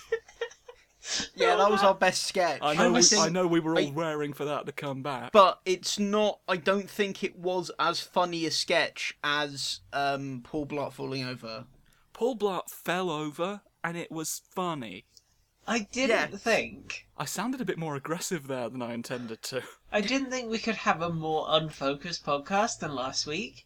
Yeah, 1.36 1.56
that 1.56 1.72
was 1.72 1.82
our 1.82 1.96
best 1.96 2.24
sketch. 2.28 2.60
I 2.62 2.74
know, 2.76 2.92
we, 2.92 3.02
think- 3.02 3.22
I 3.24 3.30
know 3.30 3.48
we 3.48 3.60
were 3.60 3.74
all 3.74 3.88
I- 3.88 3.92
raring 3.96 4.34
for 4.34 4.46
that 4.46 4.66
to 4.66 4.72
come 4.72 5.02
back. 5.02 5.32
but 5.32 5.60
it's 5.66 5.98
not. 5.98 6.40
I 6.48 6.58
don't 6.58 6.90
think 6.90 7.24
it 7.24 7.38
was 7.38 7.72
as 7.80 8.00
funny 8.02 8.46
a 8.46 8.52
sketch 8.52 9.18
as 9.24 9.80
um, 9.94 10.42
Paul 10.44 10.66
Blart 10.68 10.94
falling 10.94 11.24
over. 11.26 11.66
Paul 12.14 12.36
Blart 12.38 12.70
fell 12.70 13.10
over 13.10 13.62
and 13.84 13.96
it 13.96 14.12
was 14.12 14.42
funny. 14.52 15.06
I 15.66 15.88
didn't 15.92 16.32
Yeah. 16.32 16.38
think. 16.38 17.06
I 17.18 17.26
sounded 17.26 17.62
a 17.62 17.66
bit 17.66 17.78
more 17.78 17.96
aggressive 17.96 18.48
there 18.48 18.70
than 18.70 18.82
I 18.82 18.94
intended 18.94 19.42
to. 19.44 19.62
I 19.92 20.02
didn't 20.02 20.32
think 20.32 20.50
we 20.50 20.58
could 20.60 20.76
have 20.76 21.02
a 21.02 21.10
more 21.14 21.46
unfocused 21.48 22.26
podcast 22.26 22.80
than 22.80 22.94
last 22.96 23.26
week. 23.28 23.66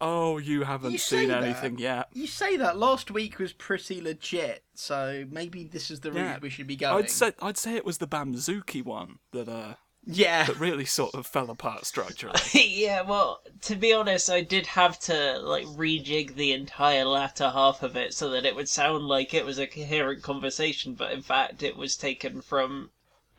Oh, 0.00 0.38
you 0.38 0.62
haven't 0.64 0.92
You 0.92 0.98
seen 0.98 1.28
that. 1.28 1.42
anything 1.44 1.78
yet. 1.78 2.08
You 2.14 2.26
say 2.26 2.56
that 2.56 2.78
last 2.78 3.10
week 3.10 3.38
was 3.38 3.52
pretty 3.52 4.00
legit, 4.00 4.64
so 4.74 5.24
maybe 5.30 5.64
this 5.64 5.90
is 5.90 6.00
the 6.00 6.10
route 6.12 6.24
Yeah. 6.24 6.38
we 6.40 6.48
should 6.50 6.66
be 6.66 6.76
going. 6.76 7.04
I'd 7.04 7.10
say 7.10 7.32
I'd 7.42 7.58
say 7.58 7.76
it 7.76 7.84
was 7.84 7.98
the 7.98 8.06
Bamzooki 8.08 8.82
one 8.84 9.18
that 9.32 9.48
uh 9.48 9.74
yeah. 10.06 10.44
that 10.44 10.58
really 10.58 10.86
sort 10.86 11.14
of 11.14 11.26
fell 11.26 11.50
apart 11.50 11.84
structurally. 11.84 12.38
yeah, 12.54 13.02
well, 13.02 13.40
to 13.62 13.76
be 13.76 13.92
honest, 13.92 14.30
I 14.30 14.40
did 14.40 14.66
have 14.68 14.98
to 15.00 15.38
like 15.40 15.66
rejig 15.66 16.34
the 16.34 16.52
entire 16.52 17.04
latter 17.04 17.50
half 17.50 17.82
of 17.82 17.96
it 17.96 18.14
so 18.14 18.30
that 18.30 18.46
it 18.46 18.56
would 18.56 18.68
sound 18.68 19.06
like 19.06 19.34
it 19.34 19.44
was 19.44 19.58
a 19.58 19.66
coherent 19.66 20.22
conversation, 20.22 20.94
but 20.94 21.12
in 21.12 21.20
fact, 21.20 21.62
it 21.62 21.76
was 21.76 21.96
taken 21.96 22.40
from 22.40 22.90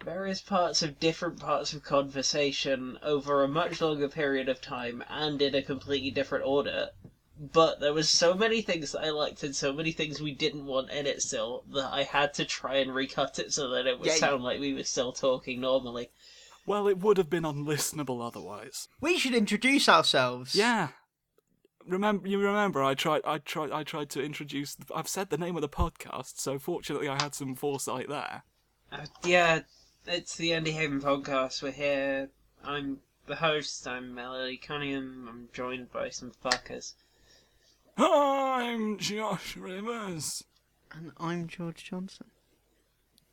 various 0.04 0.42
parts 0.42 0.82
of 0.82 1.00
different 1.00 1.40
parts 1.40 1.74
of 1.74 1.84
conversation 1.84 2.98
over 3.04 3.44
a 3.44 3.48
much 3.48 3.82
longer 3.82 4.08
period 4.10 4.50
of 4.50 4.62
time 4.62 5.04
and 5.10 5.42
in 5.42 5.56
a 5.56 5.62
completely 5.62 6.12
different 6.12 6.46
order. 6.46 6.90
But 7.40 7.80
there 7.80 7.94
was 7.94 8.10
so 8.10 8.34
many 8.36 8.62
things 8.62 8.92
that 8.92 9.02
I 9.04 9.10
liked 9.10 9.42
and 9.44 9.56
so 9.56 9.74
many 9.74 9.92
things 9.92 10.22
we 10.22 10.34
didn't 10.34 10.66
want 10.66 10.92
in 10.92 11.08
it 11.08 11.22
still 11.22 11.64
that 11.74 11.92
I 11.92 12.04
had 12.04 12.34
to 12.36 12.46
try 12.46 12.76
and 12.76 12.94
recut 12.94 13.40
it 13.40 13.52
so 13.52 13.70
that 13.70 13.88
it 13.88 13.98
would 14.00 14.08
Yeah, 14.08 14.14
you- 14.14 14.20
sound 14.20 14.44
like 14.44 14.60
we 14.60 14.74
were 14.74 14.84
still 14.84 15.12
talking 15.12 15.60
normally. 15.62 16.10
well, 16.68 16.88
it 16.88 17.00
would 17.00 17.18
have 17.18 17.30
been 17.30 17.44
unlistenable 17.44 18.26
otherwise. 18.26 18.88
We 19.00 19.18
should 19.18 19.34
introduce 19.34 19.90
ourselves. 19.90 20.54
Yeah. 20.56 20.90
Remember, 21.88 22.28
you 22.28 22.38
remember 22.40 22.84
I 22.84 22.94
tried, 22.94 23.22
I 23.26 23.40
tried, 23.40 23.72
I 23.72 23.84
tried 23.84 24.12
to 24.12 24.22
introduce. 24.24 24.78
I've 24.94 25.08
said 25.08 25.32
the 25.32 25.38
name 25.40 25.56
of 25.56 25.62
the 25.64 25.70
podcast, 25.70 26.34
so 26.40 26.60
fortunately 26.60 27.08
I 27.10 27.20
had 27.22 27.34
some 27.34 27.56
foresight 27.56 28.08
there. 28.08 28.44
Uh, 28.92 29.06
yeah, 29.26 29.62
it's 30.08 30.36
the 30.36 30.52
Indie 30.52 30.74
Haven 30.74 31.02
podcast. 31.02 31.62
We're 31.62 31.72
here. 31.72 32.30
I'm 32.64 33.00
the 33.28 33.36
host. 33.36 33.88
I'm 33.88 34.18
Elodie 34.18 34.58
Cunningham. 34.58 35.28
I'm 35.30 35.50
joined 35.54 35.92
by 35.92 36.10
some 36.10 36.32
fuckers. 36.44 36.94
I'm 37.98 38.98
Josh 38.98 39.56
Rivers. 39.56 40.44
And 40.94 41.12
I'm 41.18 41.48
George 41.48 41.84
Johnson. 41.84 42.28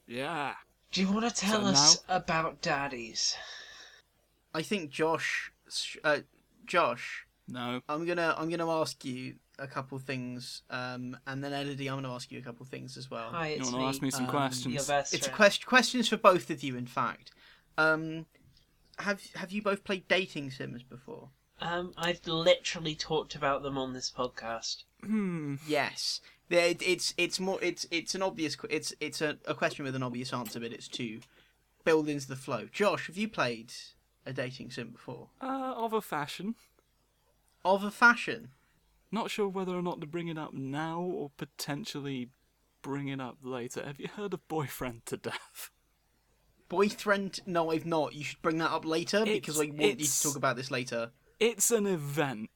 Yeah. 0.06 0.54
Do 0.92 1.00
you 1.00 1.10
want 1.12 1.28
to 1.28 1.34
tell 1.34 1.62
So 1.62 1.66
us 1.68 2.04
about 2.08 2.60
daddies? 2.62 3.36
I 4.54 4.62
think 4.62 4.90
Josh, 4.90 5.52
uh, 6.04 6.18
Josh, 6.64 7.26
No. 7.46 7.80
I'm 7.88 8.06
gonna 8.06 8.34
I'm 8.38 8.48
gonna 8.48 8.70
ask 8.70 9.04
you 9.04 9.34
a 9.58 9.66
couple 9.66 9.98
things, 9.98 10.62
um, 10.70 11.16
and 11.26 11.42
then 11.42 11.52
Elodie, 11.52 11.88
I'm 11.88 11.96
gonna 12.02 12.14
ask 12.14 12.30
you 12.30 12.38
a 12.38 12.42
couple 12.42 12.64
things 12.66 12.96
as 12.96 13.10
well. 13.10 13.30
Hi, 13.30 13.48
it's 13.48 13.66
wanna 13.70 13.78
me. 13.84 13.88
ask 13.88 14.02
me 14.02 14.10
some 14.10 14.24
Um, 14.24 14.30
questions? 14.30 14.74
Your 14.74 14.84
best 14.84 15.14
It's 15.14 15.26
a 15.26 15.30
friend. 15.30 15.36
quest- 15.36 15.66
questions 15.66 16.08
for 16.08 16.16
both 16.16 16.50
of 16.50 16.62
you, 16.62 16.76
in 16.76 16.86
fact. 16.86 17.32
Um, 17.76 18.26
have 18.98 19.24
have 19.34 19.52
you 19.52 19.62
both 19.62 19.84
played 19.84 20.06
dating 20.08 20.50
sims 20.50 20.82
before? 20.82 21.30
Um, 21.60 21.92
I've 21.96 22.24
literally 22.26 22.94
talked 22.94 23.34
about 23.34 23.62
them 23.62 23.76
on 23.78 23.92
this 23.92 24.10
podcast. 24.10 24.84
Hmm. 25.02 25.56
Yes. 25.66 26.20
It, 26.50 26.80
it's 26.82 27.12
it's 27.16 27.38
more 27.40 27.58
it's 27.62 27.86
it's 27.90 28.14
an 28.14 28.22
obvious 28.22 28.56
it's 28.70 28.94
it's 29.00 29.20
a, 29.20 29.38
a 29.44 29.54
question 29.54 29.84
with 29.84 29.94
an 29.94 30.02
obvious 30.02 30.32
answer, 30.32 30.60
but 30.60 30.72
it's 30.72 30.88
to 30.88 31.20
build 31.84 32.08
into 32.08 32.26
the 32.28 32.36
flow. 32.36 32.66
Josh, 32.72 33.06
have 33.08 33.16
you 33.16 33.28
played 33.28 33.72
a 34.24 34.32
dating 34.32 34.70
sim 34.70 34.90
before? 34.90 35.28
Uh, 35.40 35.74
of 35.76 35.92
a 35.92 36.00
fashion. 36.00 36.54
Of 37.64 37.82
a 37.84 37.90
fashion. 37.90 38.50
Not 39.10 39.30
sure 39.30 39.48
whether 39.48 39.74
or 39.74 39.82
not 39.82 40.00
to 40.00 40.06
bring 40.06 40.28
it 40.28 40.38
up 40.38 40.52
now 40.52 41.00
or 41.00 41.30
potentially 41.36 42.30
bring 42.82 43.08
it 43.08 43.20
up 43.20 43.38
later. 43.42 43.84
Have 43.84 43.98
you 43.98 44.08
heard 44.08 44.34
of 44.34 44.46
Boyfriend 44.48 45.06
to 45.06 45.16
Death? 45.16 45.70
Boyfriend? 46.68 47.40
No, 47.46 47.70
I've 47.70 47.86
not. 47.86 48.14
You 48.14 48.24
should 48.24 48.42
bring 48.42 48.58
that 48.58 48.70
up 48.70 48.84
later 48.84 49.24
because 49.24 49.58
I 49.58 49.66
want 49.66 50.00
you 50.00 50.06
to 50.06 50.22
talk 50.22 50.36
about 50.36 50.56
this 50.56 50.70
later. 50.70 51.10
It's 51.40 51.70
an 51.70 51.86
event. 51.86 52.50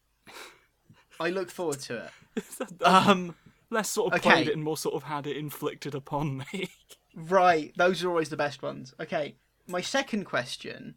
I 1.19 1.31
look 1.31 1.51
forward 1.51 1.81
to 1.81 2.05
it. 2.05 2.11
Um, 2.83 3.35
Less 3.69 3.91
sort 3.91 4.13
of 4.13 4.19
okay. 4.19 4.31
played 4.31 4.49
it 4.49 4.55
and 4.55 4.63
more 4.63 4.77
sort 4.77 4.95
of 4.95 5.05
had 5.05 5.27
it 5.27 5.37
inflicted 5.37 5.95
upon 5.95 6.39
me. 6.53 6.71
right. 7.15 7.73
Those 7.77 8.03
are 8.03 8.09
always 8.09 8.29
the 8.29 8.37
best 8.37 8.63
ones. 8.63 8.95
Okay. 9.01 9.37
My 9.67 9.81
second 9.81 10.25
question. 10.25 10.97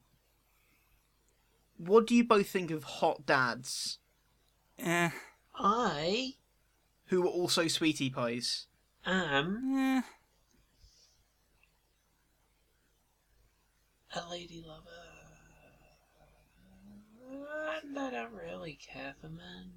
What 1.78 2.08
do 2.08 2.16
you 2.16 2.24
both 2.24 2.48
think 2.48 2.72
of 2.72 2.84
hot 2.84 3.26
dads 3.26 4.00
eh. 4.80 5.10
I 5.58 6.34
who 7.08 7.24
are 7.24 7.30
also 7.30 7.68
sweetie 7.68 8.10
pies? 8.10 8.66
am 9.06 9.76
Eh. 9.78 10.02
a 14.16 14.30
lady 14.30 14.64
lover. 14.66 14.90
And 17.86 18.00
I 18.00 18.12
don't 18.12 18.34
really 18.34 18.74
care 18.82 19.14
for 19.20 19.28
men. 19.28 19.72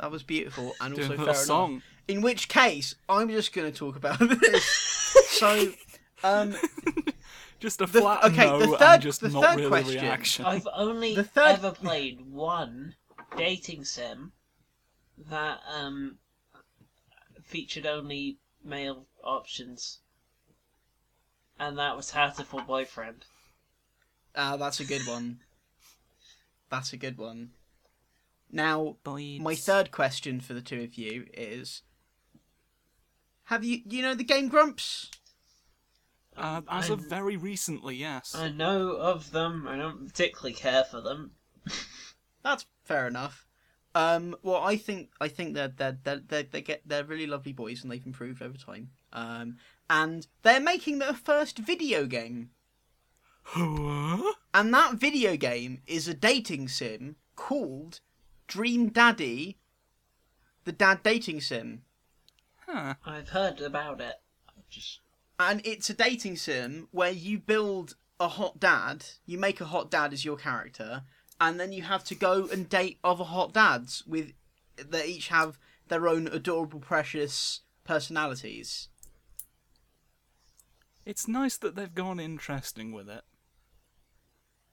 That 0.00 0.10
was 0.10 0.22
beautiful 0.22 0.74
and 0.80 0.94
Doing 0.94 1.10
also 1.10 1.14
a 1.14 1.16
fair 1.16 1.26
little 1.26 1.34
enough. 1.34 1.44
song. 1.46 1.82
In 2.06 2.20
which 2.22 2.48
case, 2.48 2.94
I'm 3.08 3.28
just 3.28 3.52
going 3.52 3.70
to 3.70 3.76
talk 3.76 3.96
about 3.96 4.18
this. 4.40 4.64
so, 5.30 5.72
um, 6.24 6.54
Just 7.60 7.80
a 7.80 7.86
The- 7.86 8.00
flat 8.00 8.22
okay, 8.24 8.46
no 8.46 8.58
the 8.60 8.66
third- 8.78 8.82
and 8.82 9.02
just 9.02 9.20
the 9.20 9.28
not 9.30 9.42
third 9.42 9.56
really 9.56 9.68
question. 9.68 10.02
reaction. 10.02 10.44
I've 10.44 10.68
only 10.72 11.14
The 11.16 11.24
third- 11.24 11.56
ever 11.58 11.72
played 11.72 12.20
one 12.20 12.94
dating 13.36 13.84
sim 13.84 14.32
that 15.28 15.60
um 15.72 16.18
featured 17.42 17.86
only 17.86 18.38
male 18.64 19.06
options, 19.24 19.98
and 21.58 21.78
that 21.78 21.96
was 21.96 22.10
How 22.10 22.28
to 22.28 22.42
Hatoful 22.42 22.66
Boyfriend. 22.66 23.24
ah, 24.36 24.56
that's 24.56 24.80
a 24.80 24.84
good 24.84 25.06
one. 25.06 25.40
That's 26.70 26.92
a 26.92 26.96
good 26.98 27.16
one. 27.16 27.50
Now, 28.50 28.96
my 29.04 29.54
third 29.54 29.90
question 29.90 30.40
for 30.40 30.54
the 30.54 30.60
two 30.62 30.82
of 30.82 30.94
you 30.94 31.26
is: 31.34 31.82
Have 33.44 33.64
you, 33.64 33.80
you 33.86 34.02
know, 34.02 34.14
the 34.14 34.24
game 34.24 34.48
Grumps? 34.48 35.10
Uh, 36.36 36.60
as 36.70 36.88
I- 36.90 36.94
of 36.94 37.00
very 37.00 37.36
recently, 37.36 37.96
yes. 37.96 38.34
I 38.34 38.48
know 38.48 38.90
of 38.92 39.32
them. 39.32 39.66
I 39.66 39.76
don't 39.76 40.06
particularly 40.06 40.54
care 40.54 40.84
for 40.84 41.00
them. 41.00 41.32
That's 42.42 42.64
fair 42.88 43.06
enough. 43.06 43.46
Um, 43.94 44.36
well, 44.42 44.62
I 44.62 44.76
think 44.76 45.10
I 45.20 45.28
think 45.28 45.54
they're 45.54 45.68
they're 45.68 45.98
they're, 46.02 46.22
they're 46.26 46.42
they 46.42 46.62
get 46.62 46.82
they're 46.86 47.04
really 47.04 47.26
lovely 47.26 47.52
boys 47.52 47.82
and 47.82 47.92
they've 47.92 48.04
improved 48.04 48.42
over 48.42 48.56
time. 48.56 48.90
Um, 49.12 49.56
and 49.88 50.26
they're 50.42 50.60
making 50.60 50.98
their 50.98 51.14
first 51.14 51.58
video 51.58 52.06
game. 52.06 52.50
Huh? 53.42 54.34
And 54.52 54.74
that 54.74 54.94
video 54.94 55.36
game 55.36 55.82
is 55.86 56.06
a 56.06 56.14
dating 56.14 56.68
sim 56.68 57.16
called 57.34 58.00
Dream 58.46 58.88
Daddy, 58.88 59.58
the 60.64 60.72
dad 60.72 61.02
dating 61.02 61.40
sim. 61.40 61.82
Huh. 62.66 62.94
I've 63.06 63.30
heard 63.30 63.60
about 63.60 64.00
it. 64.00 64.16
Just 64.68 65.00
And 65.38 65.62
it's 65.64 65.88
a 65.88 65.94
dating 65.94 66.36
sim 66.36 66.88
where 66.90 67.10
you 67.10 67.38
build 67.38 67.96
a 68.20 68.28
hot 68.28 68.60
dad, 68.60 69.06
you 69.24 69.38
make 69.38 69.60
a 69.60 69.66
hot 69.66 69.90
dad 69.90 70.12
as 70.12 70.24
your 70.24 70.36
character, 70.36 71.04
and 71.40 71.58
then 71.58 71.72
you 71.72 71.82
have 71.82 72.04
to 72.04 72.14
go 72.14 72.48
and 72.52 72.68
date 72.68 72.98
other 73.04 73.24
hot 73.24 73.52
dads 73.52 74.02
with 74.06 74.32
that 74.76 75.06
each 75.06 75.28
have 75.28 75.58
their 75.88 76.06
own 76.08 76.26
adorable, 76.28 76.80
precious 76.80 77.60
personalities. 77.84 78.88
It's 81.04 81.26
nice 81.26 81.56
that 81.58 81.74
they've 81.74 81.94
gone 81.94 82.20
interesting 82.20 82.92
with 82.92 83.08
it. 83.08 83.22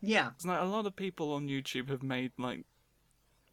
Yeah, 0.02 0.32
It's 0.36 0.46
like 0.46 0.62
a 0.62 0.66
lot 0.66 0.86
of 0.86 0.96
people 0.96 1.34
on 1.34 1.48
YouTube 1.48 1.90
have 1.90 2.04
made 2.04 2.34
like, 2.38 2.66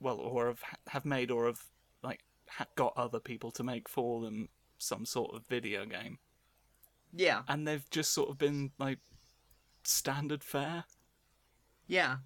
well, 0.00 0.16
or 0.16 0.49
have 0.49 0.62
have 0.88 1.04
made 1.04 1.31
or 1.31 1.47
have 1.47 1.62
like 2.02 2.25
ha- 2.49 2.66
got 2.76 2.92
other 2.97 3.21
people 3.21 3.50
to 3.52 3.62
make 3.62 3.88
for 3.88 4.21
them 4.21 4.49
some 4.76 5.07
sort 5.07 5.35
of 5.35 5.47
video 5.49 5.87
game, 5.87 6.19
yeah, 7.14 7.42
and 7.49 7.66
they've 7.66 7.88
just 7.90 8.12
sort 8.12 8.28
of 8.28 8.37
been 8.37 8.73
like 8.78 8.99
standard 9.85 10.42
fare. 10.45 10.85
yeah. 11.87 12.16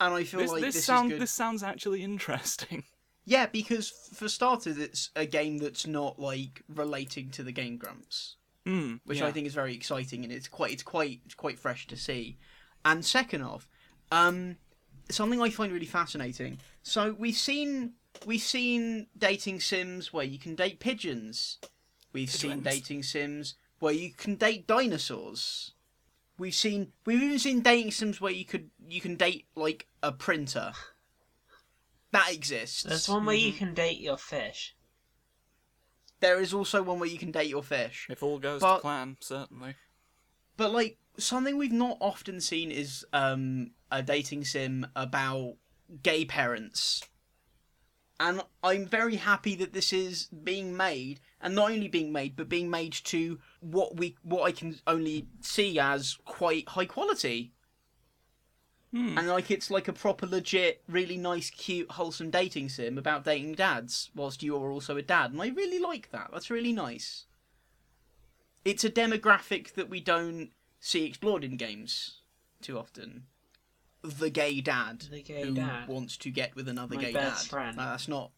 And 0.00 0.14
I 0.14 0.24
feel 0.24 0.40
This, 0.40 0.50
like 0.50 0.62
this, 0.62 0.74
this, 0.76 0.84
sound 0.84 1.12
this 1.12 1.30
sounds 1.30 1.62
actually 1.62 2.02
interesting. 2.02 2.84
Yeah, 3.26 3.46
because 3.46 3.90
for 4.14 4.28
starters, 4.28 4.78
it's 4.78 5.10
a 5.14 5.26
game 5.26 5.58
that's 5.58 5.86
not 5.86 6.18
like 6.18 6.62
relating 6.68 7.30
to 7.32 7.44
the 7.44 7.52
Game 7.52 7.76
Grumps. 7.76 8.36
Mm, 8.66 9.00
which 9.04 9.18
yeah. 9.18 9.26
I 9.26 9.30
think 9.30 9.46
is 9.46 9.54
very 9.54 9.74
exciting, 9.74 10.24
and 10.24 10.32
it's 10.32 10.48
quite 10.48 10.72
it's 10.72 10.82
quite 10.82 11.20
it's 11.24 11.34
quite 11.34 11.58
fresh 11.58 11.86
to 11.88 11.96
see. 11.96 12.38
And 12.84 13.04
second 13.04 13.42
off, 13.42 13.68
um, 14.10 14.56
something 15.10 15.40
I 15.40 15.50
find 15.50 15.72
really 15.72 15.86
fascinating. 15.86 16.58
So 16.82 17.14
we've 17.18 17.36
seen 17.36 17.92
we've 18.26 18.40
seen 18.40 19.06
dating 19.16 19.60
sims 19.60 20.12
where 20.12 20.24
you 20.24 20.38
can 20.38 20.54
date 20.54 20.80
pigeons. 20.80 21.58
We've 22.12 22.30
seen 22.30 22.60
dating 22.60 23.04
sims 23.04 23.54
where 23.78 23.92
you 23.94 24.12
can 24.12 24.34
date 24.34 24.66
dinosaurs. 24.66 25.72
We've 26.40 26.54
seen 26.54 26.92
we've 27.04 27.22
even 27.22 27.38
seen 27.38 27.60
dating 27.60 27.90
sims 27.90 28.18
where 28.18 28.32
you 28.32 28.46
could 28.46 28.70
you 28.88 29.02
can 29.02 29.16
date 29.16 29.44
like 29.54 29.86
a 30.02 30.10
printer. 30.10 30.72
That 32.12 32.32
exists. 32.32 32.82
there's 32.82 33.10
one 33.10 33.26
where 33.26 33.36
you 33.36 33.52
can 33.52 33.74
date 33.74 34.00
your 34.00 34.16
fish. 34.16 34.74
There 36.20 36.40
is 36.40 36.54
also 36.54 36.82
one 36.82 36.98
where 36.98 37.10
you 37.10 37.18
can 37.18 37.30
date 37.30 37.50
your 37.50 37.62
fish. 37.62 38.06
If 38.08 38.22
all 38.22 38.38
goes 38.38 38.62
But- 38.62 38.76
to 38.76 38.80
plan, 38.80 39.18
certainly. 39.20 39.74
But 40.56 40.72
like 40.72 40.96
something 41.18 41.58
we've 41.58 41.72
not 41.72 41.98
often 42.00 42.40
seen 42.40 42.70
is 42.70 43.04
um, 43.12 43.72
a 43.92 44.02
dating 44.02 44.46
sim 44.46 44.86
about 44.96 45.56
gay 46.02 46.24
parents. 46.24 47.02
And 48.20 48.42
I'm 48.62 48.84
very 48.84 49.16
happy 49.16 49.54
that 49.56 49.72
this 49.72 49.94
is 49.94 50.26
being 50.26 50.76
made, 50.76 51.20
and 51.40 51.54
not 51.54 51.72
only 51.72 51.88
being 51.88 52.12
made, 52.12 52.36
but 52.36 52.50
being 52.50 52.68
made 52.68 52.92
to 53.04 53.40
what 53.60 53.96
we 53.96 54.14
what 54.22 54.42
I 54.42 54.52
can 54.52 54.78
only 54.86 55.26
see 55.40 55.80
as 55.80 56.18
quite 56.26 56.68
high 56.68 56.84
quality. 56.84 57.54
Hmm. 58.92 59.16
And 59.16 59.26
like 59.26 59.50
it's 59.50 59.70
like 59.70 59.88
a 59.88 59.94
proper 59.94 60.26
legit, 60.26 60.82
really 60.86 61.16
nice, 61.16 61.48
cute, 61.48 61.92
wholesome 61.92 62.28
dating 62.30 62.68
sim 62.68 62.98
about 62.98 63.24
dating 63.24 63.54
dads, 63.54 64.10
whilst 64.14 64.42
you 64.42 64.54
are 64.54 64.70
also 64.70 64.98
a 64.98 65.02
dad. 65.02 65.32
And 65.32 65.40
I 65.40 65.48
really 65.48 65.78
like 65.78 66.10
that. 66.10 66.28
That's 66.30 66.50
really 66.50 66.74
nice. 66.74 67.24
It's 68.66 68.84
a 68.84 68.90
demographic 68.90 69.72
that 69.74 69.88
we 69.88 70.00
don't 70.00 70.50
see 70.78 71.06
explored 71.06 71.42
in 71.42 71.56
games 71.56 72.18
too 72.60 72.78
often. 72.78 73.24
The 74.02 74.30
gay 74.30 74.60
dad 74.60 75.00
The 75.10 75.22
gay 75.22 75.42
who 75.44 75.54
dad. 75.54 75.88
wants 75.88 76.16
to 76.18 76.30
get 76.30 76.54
with 76.56 76.68
another 76.68 76.94
My 76.96 77.02
gay 77.02 77.12
best 77.12 77.44
dad. 77.44 77.50
friend. 77.50 77.78
Uh, 77.78 77.84
that's 77.90 78.08
not. 78.08 78.30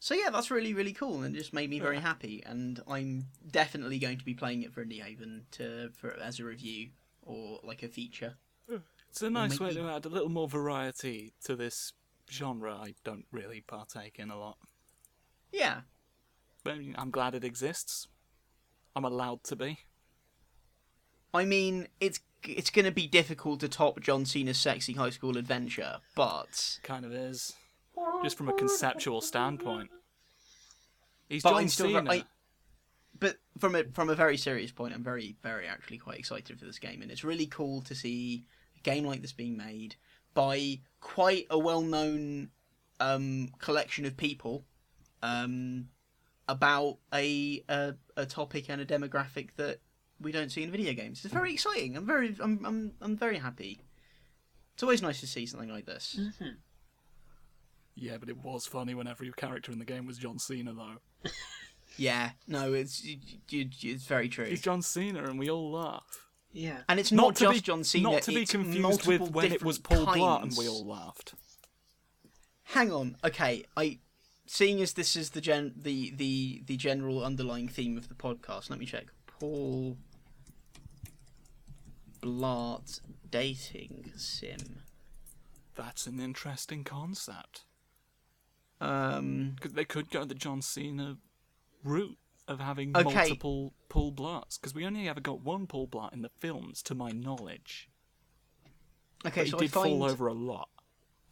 So 0.00 0.14
yeah, 0.14 0.30
that's 0.30 0.50
really 0.50 0.74
really 0.74 0.92
cool, 0.92 1.22
and 1.22 1.34
it 1.34 1.38
just 1.38 1.52
made 1.52 1.70
me 1.70 1.80
very 1.80 1.96
Yeah. 1.96 2.02
happy. 2.02 2.42
And 2.44 2.80
I'm 2.86 3.26
definitely 3.50 3.98
going 3.98 4.18
to 4.18 4.24
be 4.24 4.34
playing 4.34 4.62
it 4.62 4.72
for 4.72 4.84
Indie 4.84 5.02
Haven 5.02 5.46
to 5.52 5.90
for 5.96 6.12
as 6.20 6.38
a 6.38 6.44
review 6.44 6.90
or 7.22 7.60
like 7.64 7.82
a 7.82 7.88
feature. 7.88 8.34
It's 9.10 9.22
a 9.22 9.30
nice 9.30 9.58
way 9.60 9.72
to 9.72 9.88
add 9.88 10.04
a 10.04 10.08
little 10.08 10.28
more 10.28 10.48
variety 10.48 11.32
to 11.44 11.54
this 11.56 11.92
genre 12.30 12.74
I 12.76 12.94
don't 13.04 13.26
really 13.30 13.60
partake 13.60 14.18
in 14.18 14.30
a 14.30 14.38
lot. 14.38 14.58
Yeah, 15.52 15.82
But 16.64 16.78
I'm 16.96 17.10
glad 17.10 17.34
it 17.34 17.44
exists. 17.44 18.08
I'm 18.96 19.04
allowed 19.04 19.44
to 19.44 19.56
be. 19.56 19.78
I 21.34 21.44
mean 21.44 21.88
it's 22.00 22.20
it's 22.46 22.70
going 22.70 22.84
to 22.84 22.90
be 22.92 23.06
difficult 23.06 23.60
to 23.60 23.68
top 23.68 24.00
John 24.00 24.24
Cena's 24.24 24.58
sexy 24.58 24.92
high 24.92 25.10
school 25.10 25.36
adventure, 25.36 25.98
but 26.14 26.78
Kind 26.82 27.04
of 27.04 27.12
is. 27.12 27.54
Just 28.22 28.36
from 28.36 28.48
a 28.48 28.52
conceptual 28.52 29.20
standpoint. 29.20 29.90
He's 31.28 31.42
But 31.42 31.50
John 31.50 31.60
I'm 31.62 31.68
still 31.68 31.90
ver- 31.92 31.98
Cena. 32.00 32.10
I- 32.12 32.24
but 33.18 33.36
from 33.58 33.74
a 33.76 33.84
from 33.92 34.10
a 34.10 34.14
very 34.14 34.36
serious 34.36 34.72
point, 34.72 34.92
I'm 34.94 35.02
very 35.04 35.36
very 35.42 35.66
actually 35.66 35.98
quite 35.98 36.18
excited 36.18 36.58
for 36.58 36.64
this 36.64 36.78
game, 36.78 37.00
and 37.02 37.10
it's 37.10 37.24
really 37.24 37.46
cool 37.46 37.80
to 37.82 37.94
see 37.94 38.44
a 38.76 38.80
game 38.80 39.04
like 39.04 39.22
this 39.22 39.32
being 39.32 39.56
made 39.56 39.96
by 40.34 40.80
quite 41.00 41.46
a 41.50 41.58
well 41.58 41.80
known 41.82 42.50
um, 43.00 43.50
collection 43.60 44.04
of 44.04 44.16
people 44.16 44.64
um, 45.22 45.88
about 46.48 46.98
a, 47.12 47.62
a 47.68 47.94
a 48.16 48.26
topic 48.26 48.68
and 48.68 48.80
a 48.80 48.86
demographic 48.86 49.50
that 49.56 49.78
we 50.20 50.32
don't 50.32 50.50
see 50.50 50.62
in 50.62 50.70
video 50.70 50.92
games. 50.94 51.24
It's 51.24 51.34
very 51.34 51.52
exciting. 51.52 51.96
I'm 51.96 52.06
very 52.06 52.34
I'm 52.40 52.64
I'm 52.64 52.92
I'm 53.00 53.16
very 53.16 53.38
happy. 53.38 53.80
It's 54.74 54.82
always 54.82 55.02
nice 55.02 55.20
to 55.20 55.26
see 55.26 55.46
something 55.46 55.68
like 55.70 55.86
this. 55.86 56.18
Mhm. 56.20 56.56
Yeah, 57.96 58.16
but 58.18 58.28
it 58.28 58.38
was 58.42 58.66
funny 58.66 58.94
when 58.94 59.06
every 59.06 59.30
character 59.36 59.70
in 59.70 59.78
the 59.78 59.84
game 59.84 60.04
was 60.06 60.18
John 60.18 60.38
Cena, 60.38 60.72
though. 60.72 61.30
Yeah, 61.96 62.30
no, 62.48 62.72
it's 62.72 63.04
it- 63.04 63.20
it- 63.52 63.84
it's 63.84 64.04
very 64.06 64.28
true. 64.28 64.46
He's 64.46 64.60
John 64.62 64.82
Cena, 64.82 65.22
and 65.30 65.38
we 65.38 65.48
all 65.48 65.70
laugh. 65.70 66.26
Yeah. 66.52 66.78
And 66.88 66.98
it's 66.98 67.12
Not 67.12 67.22
not, 67.22 67.36
just 67.36 67.52
be- 67.54 67.60
John 67.60 67.84
Cena. 67.84 68.10
Not 68.10 68.22
to 68.22 68.32
be 68.34 68.46
confused 68.46 69.06
with 69.06 69.30
when 69.30 69.52
it 69.52 69.62
was 69.62 69.78
different 69.78 70.06
Paul 70.06 70.14
Blart 70.16 70.42
and 70.42 70.56
we 70.56 70.66
all 70.68 70.84
laughed. 70.84 71.34
Hang 72.64 72.90
on, 72.90 73.16
okay. 73.22 73.64
I, 73.76 74.00
seeing 74.46 74.80
as 74.82 74.94
this 74.94 75.14
is 75.14 75.30
the 75.30 75.40
gen 75.40 75.72
the 75.76 76.10
the 76.16 76.62
the 76.66 76.76
general 76.76 77.22
underlying 77.24 77.68
theme 77.68 77.96
of 77.96 78.08
the 78.08 78.14
podcast. 78.16 78.70
Let 78.70 78.80
me 78.80 78.86
check. 78.86 79.06
Paul 79.38 79.96
Blart 82.22 83.00
dating 83.30 84.12
sim. 84.16 84.82
That's 85.74 86.06
an 86.06 86.20
interesting 86.20 86.84
concept. 86.84 87.64
Um. 88.80 89.52
Because 89.56 89.72
they 89.72 89.84
could 89.84 90.10
go 90.10 90.24
the 90.24 90.34
John 90.34 90.62
Cena 90.62 91.18
route 91.82 92.18
of 92.46 92.60
having 92.60 92.96
Okay. 92.96 93.14
multiple 93.14 93.72
Paul 93.88 94.12
Blarts. 94.12 94.58
Because 94.60 94.74
we 94.74 94.84
only 94.86 95.08
ever 95.08 95.20
got 95.20 95.40
one 95.40 95.66
Paul 95.66 95.88
Blart 95.88 96.12
in 96.12 96.22
the 96.22 96.28
films, 96.28 96.82
to 96.84 96.94
my 96.94 97.10
knowledge. 97.10 97.88
Okay, 99.26 99.40
But 99.40 99.44
he 99.46 99.50
so 99.50 99.58
did 99.58 99.70
I 99.70 99.72
find 99.72 99.98
fall 100.00 100.04
over 100.04 100.26
a 100.26 100.34
lot. 100.34 100.68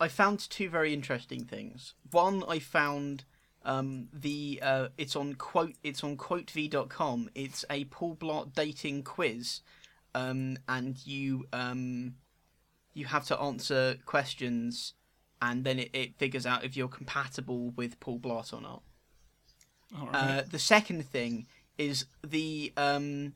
I 0.01 0.09
found 0.09 0.41
two 0.51 0.69
very 0.69 0.93
interesting 0.93 1.45
things. 1.45 1.95
One, 2.11 2.43
I 2.49 2.59
found 2.59 3.25
um, 3.65 4.09
the 4.13 4.61
uh, 4.63 4.89
it's 4.99 5.17
on 5.17 5.35
quote 5.35 5.75
it's 5.83 6.03
on 6.03 6.17
quotev.com. 6.17 7.31
It's 7.35 7.65
a 7.71 7.85
Paul 7.87 8.17
Blart 8.17 8.55
dating 8.55 9.05
quiz, 9.05 9.61
um, 10.15 10.59
and 10.69 11.05
you 11.07 11.47
um, 11.53 12.15
you 12.95 13.07
have 13.07 13.25
to 13.27 13.39
answer 13.41 13.97
questions, 14.07 14.95
and 15.41 15.65
then 15.65 15.79
it, 15.79 15.91
it 15.93 16.19
figures 16.19 16.47
out 16.47 16.65
if 16.65 16.77
you're 16.77 16.89
compatible 16.89 17.71
with 17.71 18.01
Paul 18.01 18.19
Blart 18.19 18.53
or 18.53 18.61
not. 18.61 18.83
All 19.99 20.07
right. 20.07 20.15
Uh, 20.15 20.43
the 20.51 20.59
second 20.59 21.05
thing 21.07 21.47
is 21.79 22.07
the 22.27 22.73
um, 22.77 23.35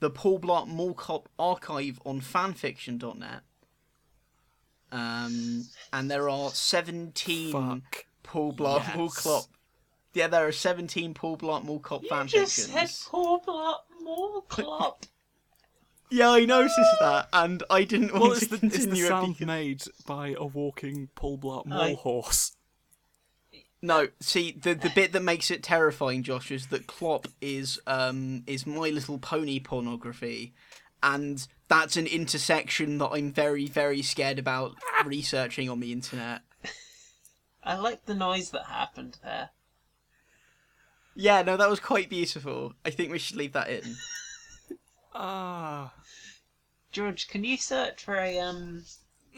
the 0.00 0.10
Paul 0.10 0.38
Blart 0.40 0.66
Mall 0.68 0.94
Cop 0.94 1.28
archive 1.38 2.00
on 2.04 2.20
fanfiction.net. 2.20 3.40
Um, 4.92 5.64
and 5.92 6.10
there 6.10 6.28
are 6.28 6.50
17 6.50 7.52
Fuck. 7.52 8.04
Paul 8.22 8.52
Blart 8.52 8.94
Mall 8.96 9.06
Yes. 9.06 9.22
Cop. 9.22 9.44
Yeah, 10.14 10.28
there 10.28 10.46
are 10.46 10.52
17 10.52 11.12
Paul 11.14 11.36
Blart 11.36 11.64
Mall 11.64 11.80
Cop 11.80 12.02
You 12.04 12.08
fanfictions. 12.08 12.30
just 12.30 12.56
said 12.56 12.90
Paul 13.10 13.40
Blart 13.40 13.78
Mall 14.02 14.40
Club. 14.42 14.96
Yeah, 16.10 16.30
I 16.30 16.44
noticed 16.44 16.78
that, 17.00 17.28
and 17.32 17.64
I 17.70 17.82
didn't 17.82 18.12
want 18.12 18.22
Well, 18.22 18.30
to 18.34 18.36
it's 18.36 18.46
the, 18.46 18.66
it's 18.66 18.86
the 18.86 18.96
sound 19.08 19.32
because- 19.38 19.46
made 19.46 19.82
by 20.06 20.34
a 20.38 20.44
walking 20.44 21.08
Paul 21.16 21.38
Blart 21.38 21.66
mole 21.66 21.80
Aye. 21.80 21.94
horse. 21.94 22.52
No, 23.82 24.08
see 24.20 24.52
the 24.52 24.74
the 24.74 24.92
bit 24.94 25.10
that 25.12 25.22
makes 25.24 25.50
it 25.50 25.62
terrifying, 25.64 26.22
Josh, 26.22 26.52
is 26.52 26.68
that 26.68 26.86
clop 26.86 27.26
is 27.40 27.80
um 27.88 28.44
is 28.46 28.64
My 28.64 28.90
Little 28.90 29.18
Pony 29.18 29.58
pornography, 29.58 30.54
and 31.02 31.44
that's 31.68 31.96
an 31.96 32.06
intersection 32.06 32.98
that 32.98 33.08
I'm 33.08 33.32
very 33.32 33.66
very 33.66 34.02
scared 34.02 34.38
about 34.38 34.76
researching 35.04 35.68
on 35.68 35.80
the 35.80 35.90
internet. 35.90 36.42
I 37.64 37.76
like 37.76 38.04
the 38.04 38.14
noise 38.14 38.50
that 38.50 38.66
happened 38.66 39.18
there. 39.24 39.50
Yeah, 41.14 41.42
no, 41.42 41.56
that 41.56 41.68
was 41.70 41.80
quite 41.80 42.10
beautiful. 42.10 42.74
I 42.84 42.90
think 42.90 43.12
we 43.12 43.18
should 43.18 43.36
leave 43.36 43.52
that 43.52 43.68
in. 43.70 43.96
Ah. 45.16 45.92
George, 46.90 47.28
can 47.28 47.44
you 47.44 47.56
search 47.56 48.02
for 48.02 48.16
a 48.16 48.38
um 48.40 48.84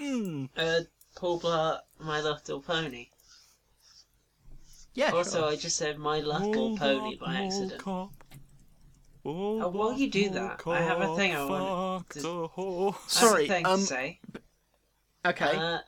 Mm. 0.00 0.48
a 0.56 0.86
Paul 1.16 1.38
Blart 1.38 1.80
My 1.98 2.20
Little 2.22 2.62
Pony? 2.62 3.08
Yeah. 4.94 5.10
Also, 5.10 5.40
sure. 5.40 5.48
I 5.50 5.56
just 5.56 5.76
said 5.76 5.98
My 5.98 6.20
Little 6.20 6.78
Pony 6.78 7.16
by 7.16 7.34
accident. 7.44 7.78
Cop. 7.82 8.10
Oh, 9.24 9.68
while 9.68 9.92
you 9.92 10.08
do 10.10 10.30
that, 10.30 10.62
I 10.66 10.78
have 10.80 11.00
a 11.02 11.14
thing 11.16 11.34
I 11.34 11.44
want 11.44 12.08
to- 12.10 12.28
a 12.28 12.48
horse. 12.48 12.96
I 13.16 13.20
have 13.20 13.28
a 13.28 13.30
Sorry, 13.30 13.48
thing 13.48 13.66
um, 13.66 13.80
to 13.80 13.86
say. 13.86 14.20
okay. 15.26 15.56
Uh, 15.56 15.78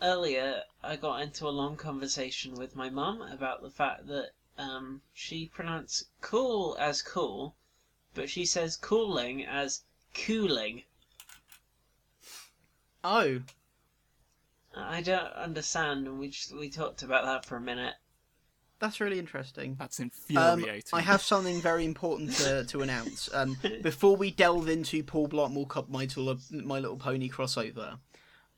earlier, 0.00 0.62
I 0.82 0.96
got 0.96 1.20
into 1.20 1.46
a 1.46 1.50
long 1.50 1.76
conversation 1.76 2.54
with 2.54 2.74
my 2.76 2.88
mum 2.88 3.20
about 3.20 3.60
the 3.62 3.70
fact 3.70 4.06
that 4.06 4.30
um, 4.58 5.00
she 5.12 5.46
pronounced 5.46 6.08
cool 6.20 6.76
as 6.80 7.02
cool, 7.02 7.54
but 8.14 8.28
she 8.30 8.44
says 8.44 8.76
cooling 8.76 9.44
as 9.44 9.82
cooling. 10.14 10.82
oh, 13.02 13.40
I 14.76 15.02
don't 15.02 15.32
understand, 15.34 16.06
and 16.06 16.18
we 16.18 16.28
just, 16.30 16.56
we 16.56 16.68
talked 16.68 17.02
about 17.02 17.24
that 17.24 17.44
for 17.44 17.56
a 17.56 17.60
minute. 17.60 17.94
that's 18.80 19.00
really 19.00 19.18
interesting. 19.18 19.76
That's 19.78 20.00
Um, 20.00 20.10
infuriating. 20.28 20.90
I 20.92 21.00
have 21.00 21.22
something 21.22 21.60
very 21.60 21.84
important 21.84 22.32
to, 22.34 22.64
to 22.64 22.82
announce. 22.82 23.32
Um, 23.32 23.56
before 23.82 24.16
we 24.16 24.30
delve 24.30 24.68
into 24.68 25.02
Paul 25.04 25.28
Blart 25.28 25.52
Mall 25.52 25.66
Cop 25.66 25.88
My 25.88 26.00
Little, 26.16 26.38
My 26.50 26.78
Little 26.80 26.96
Pony 26.96 27.30
crossover, 27.30 27.98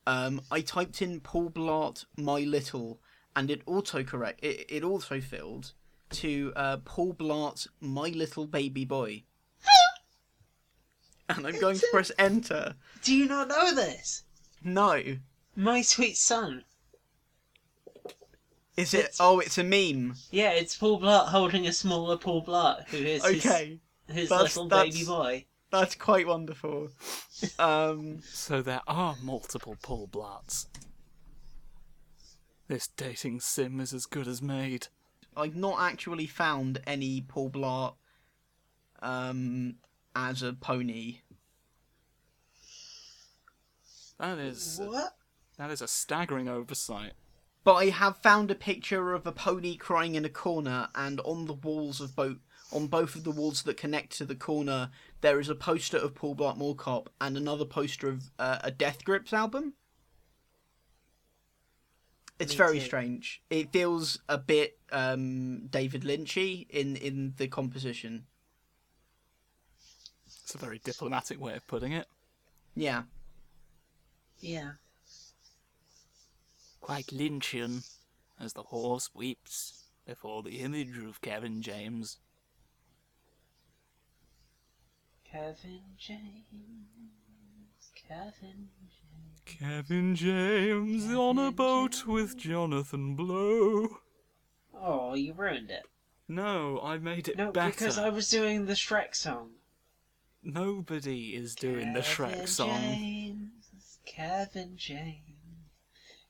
um, 0.07 0.41
I 0.51 0.63
typed 0.63 1.03
in 1.03 1.21
Paul 1.21 1.51
Blart 1.51 2.07
My 2.17 2.41
Little, 2.41 2.99
and 3.35 3.51
it 3.51 3.65
autocorrect. 3.67 4.37
It, 4.43 4.67
it 4.69 4.85
also 4.85 5.21
filled 5.21 5.75
to 6.11 6.53
uh, 6.57 6.77
Paul 6.85 7.15
Blart 7.15 7.67
My 7.81 8.09
Little 8.09 8.47
Baby 8.47 8.85
Boy. 8.85 9.25
and 11.29 11.47
I'm 11.47 11.59
going 11.61 11.79
to 11.79 11.87
press 11.93 12.13
enter. 12.19 12.75
Do 13.03 13.15
you 13.15 13.27
not 13.27 13.49
know 13.49 13.75
this? 13.75 14.23
No, 14.63 15.03
My 15.55 15.83
sweet 15.83 16.17
son. 16.17 16.65
is 18.77 18.93
it? 18.95 18.99
It's- 18.99 19.17
Oh, 19.21 19.41
it's 19.41 19.59
a 19.59 19.65
meme. 19.65 20.15
Yeah, 20.31 20.51
it's 20.51 20.77
Paul 20.77 21.01
Blart 21.01 21.29
holding 21.29 21.67
a 21.67 21.73
smaller 21.73 22.17
Paul 22.17 22.45
Blart, 22.45 22.87
who 22.89 22.99
is 22.99 23.25
Okay, 23.25 23.81
his, 24.07 24.17
his 24.17 24.29
That's- 24.29 24.57
little 24.57 24.69
that's- 24.69 24.95
baby 24.95 25.07
boy. 25.07 25.45
that's 25.71 25.95
quite 25.95 26.27
wonderful. 26.27 26.89
Um, 27.59 28.21
So 28.23 28.63
there 28.63 28.81
are 28.87 29.15
multiple 29.23 29.77
Paul 29.83 30.09
Blarts. 30.09 30.67
This 32.67 32.89
dating 32.89 33.41
sim 33.41 33.79
is 33.79 33.93
as 33.93 34.07
good 34.07 34.27
as 34.27 34.41
made. 34.41 34.89
I've 35.37 35.57
not 35.57 35.81
actually 35.81 36.27
found 36.27 36.81
any 36.87 37.21
Paul 37.21 37.51
Blart 37.51 37.95
um, 39.01 39.77
as 40.15 40.43
a 40.43 40.53
pony. 40.53 41.19
That 44.19 44.39
is 44.39 44.81
What? 44.83 45.15
That 45.59 45.71
is 45.71 45.83
a 45.83 45.89
staggering 45.89 46.49
oversight. 46.49 47.13
But 47.65 47.75
I 47.75 47.87
have 47.87 48.19
found 48.19 48.51
a 48.51 48.55
picture 48.55 49.13
of 49.13 49.27
a 49.27 49.33
pony 49.33 49.77
crying 49.77 50.15
in 50.15 50.25
a 50.25 50.31
corner, 50.31 50.89
and 50.95 51.21
on 51.21 51.47
the 51.47 51.55
walls 51.55 52.01
of 52.01 52.15
both 52.15 52.37
on 52.73 52.87
both 52.89 53.15
of 53.15 53.25
the 53.25 53.31
walls 53.31 53.63
that 53.63 53.77
connect 53.77 54.17
to 54.19 54.25
the 54.25 54.35
corner, 54.35 54.91
there 55.21 55.39
is 55.39 55.49
a 55.49 55.55
poster 55.55 55.97
of 55.97 56.15
Paul 56.15 56.35
Blart 56.35 56.57
Mall 56.57 56.75
Cop 56.75 57.11
and 57.21 57.37
another 57.37 57.65
poster 57.65 58.09
of 58.09 58.31
uh, 58.39 58.59
a 58.65 58.71
Death 58.71 59.05
Grips 59.05 59.33
album. 59.33 59.75
It's 62.39 62.53
Me 62.53 62.59
very 62.59 62.79
too. 62.79 62.85
strange. 62.85 63.43
It 63.49 63.73
feels 63.73 64.19
a 64.29 64.37
bit 64.39 64.79
um, 64.93 65.67
David 65.69 66.03
Lynchy 66.03 66.67
in 66.69 66.97
in 66.97 67.35
the 67.37 67.49
composition. 67.49 68.27
It's 70.43 70.55
a 70.55 70.59
very 70.59 70.79
diplomatic 70.79 71.41
way 71.41 71.55
of 71.57 71.67
putting 71.67 71.93
it. 71.93 72.07
Yeah. 72.75 73.05
Yeah. 74.39 74.73
Quite 76.81 77.07
Lynchian, 77.07 77.89
as 78.39 78.53
the 78.53 78.63
horse 78.63 79.11
weeps 79.15 79.85
before 80.07 80.43
the 80.43 80.61
image 80.61 80.99
of 80.99 81.21
Kevin 81.21 81.63
James. 81.63 82.19
Kevin 85.25 85.81
James. 85.99 86.45
Kevin 88.09 88.69
James. 89.45 89.59
Kevin 89.59 90.15
James 90.15 91.05
on 91.15 91.39
a 91.39 91.43
Kevin 91.43 91.55
boat 91.57 92.07
with 92.07 92.37
Jonathan 92.37 93.15
Blow. 93.17 93.99
Oh, 94.75 95.15
you 95.15 95.33
ruined 95.33 95.71
it. 95.71 95.87
No, 96.29 96.81
I 96.83 96.99
made 96.99 97.29
it 97.29 97.37
No, 97.37 97.53
better. 97.53 97.71
because 97.71 97.99
I 97.99 98.09
was 98.09 98.29
doing 98.29 98.67
the 98.67 98.73
Shrek 98.75 99.15
song. 99.15 99.51
Nobody 100.43 101.35
is 101.35 101.55
doing 101.55 101.93
the 101.93 102.03
Kevin 102.03 102.41
Shrek 102.41 102.49
song. 102.49 102.69
Kevin 102.71 102.93
James, 102.95 103.99
Kevin 104.05 104.77
James. 104.77 105.21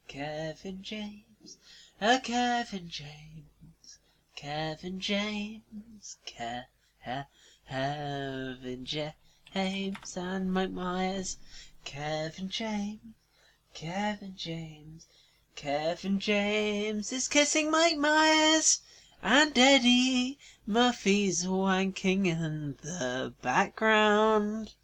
Kevin 0.09 0.83
James. 0.83 1.59
Uh, 2.01 2.19
Kevin 2.23 2.89
James. 2.89 3.99
Kevin 4.37 5.01
James. 5.01 6.19
Ke- 6.27 6.67
Kevin 7.69 8.85
James 8.85 10.17
and 10.17 10.53
Mike 10.53 10.71
Myers. 10.71 11.39
Kevin 11.87 12.51
James. 12.51 13.15
Kevin 13.73 14.35
James. 14.37 15.07
Kevin 15.55 16.19
James 16.19 17.13
is 17.13 17.29
kissing 17.29 17.71
Mike 17.71 17.97
Myers. 17.97 18.81
And 19.23 19.57
Eddie 19.57 20.39
Murphy's 20.67 21.47
wanking 21.47 22.27
in 22.27 22.77
the 22.83 23.33
background. 23.41 24.75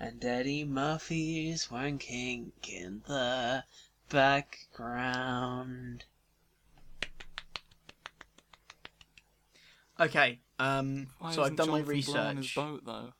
And 0.00 0.24
Eddie 0.24 0.64
Murphy's 0.64 1.66
wanking 1.66 2.52
in 2.66 3.02
the 3.06 3.64
background. 4.08 6.04
Okay. 10.00 10.40
Um. 10.58 11.08
Why 11.18 11.32
so 11.32 11.42
I've 11.42 11.52
isn't 11.52 11.56
done 11.56 11.70
my 11.70 11.82
Jonathan 11.82 12.12
Blow 12.12 12.20
on 12.20 12.36
his 12.38 12.44
research. 12.46 12.54
boat 12.54 12.84
though. 12.84 13.12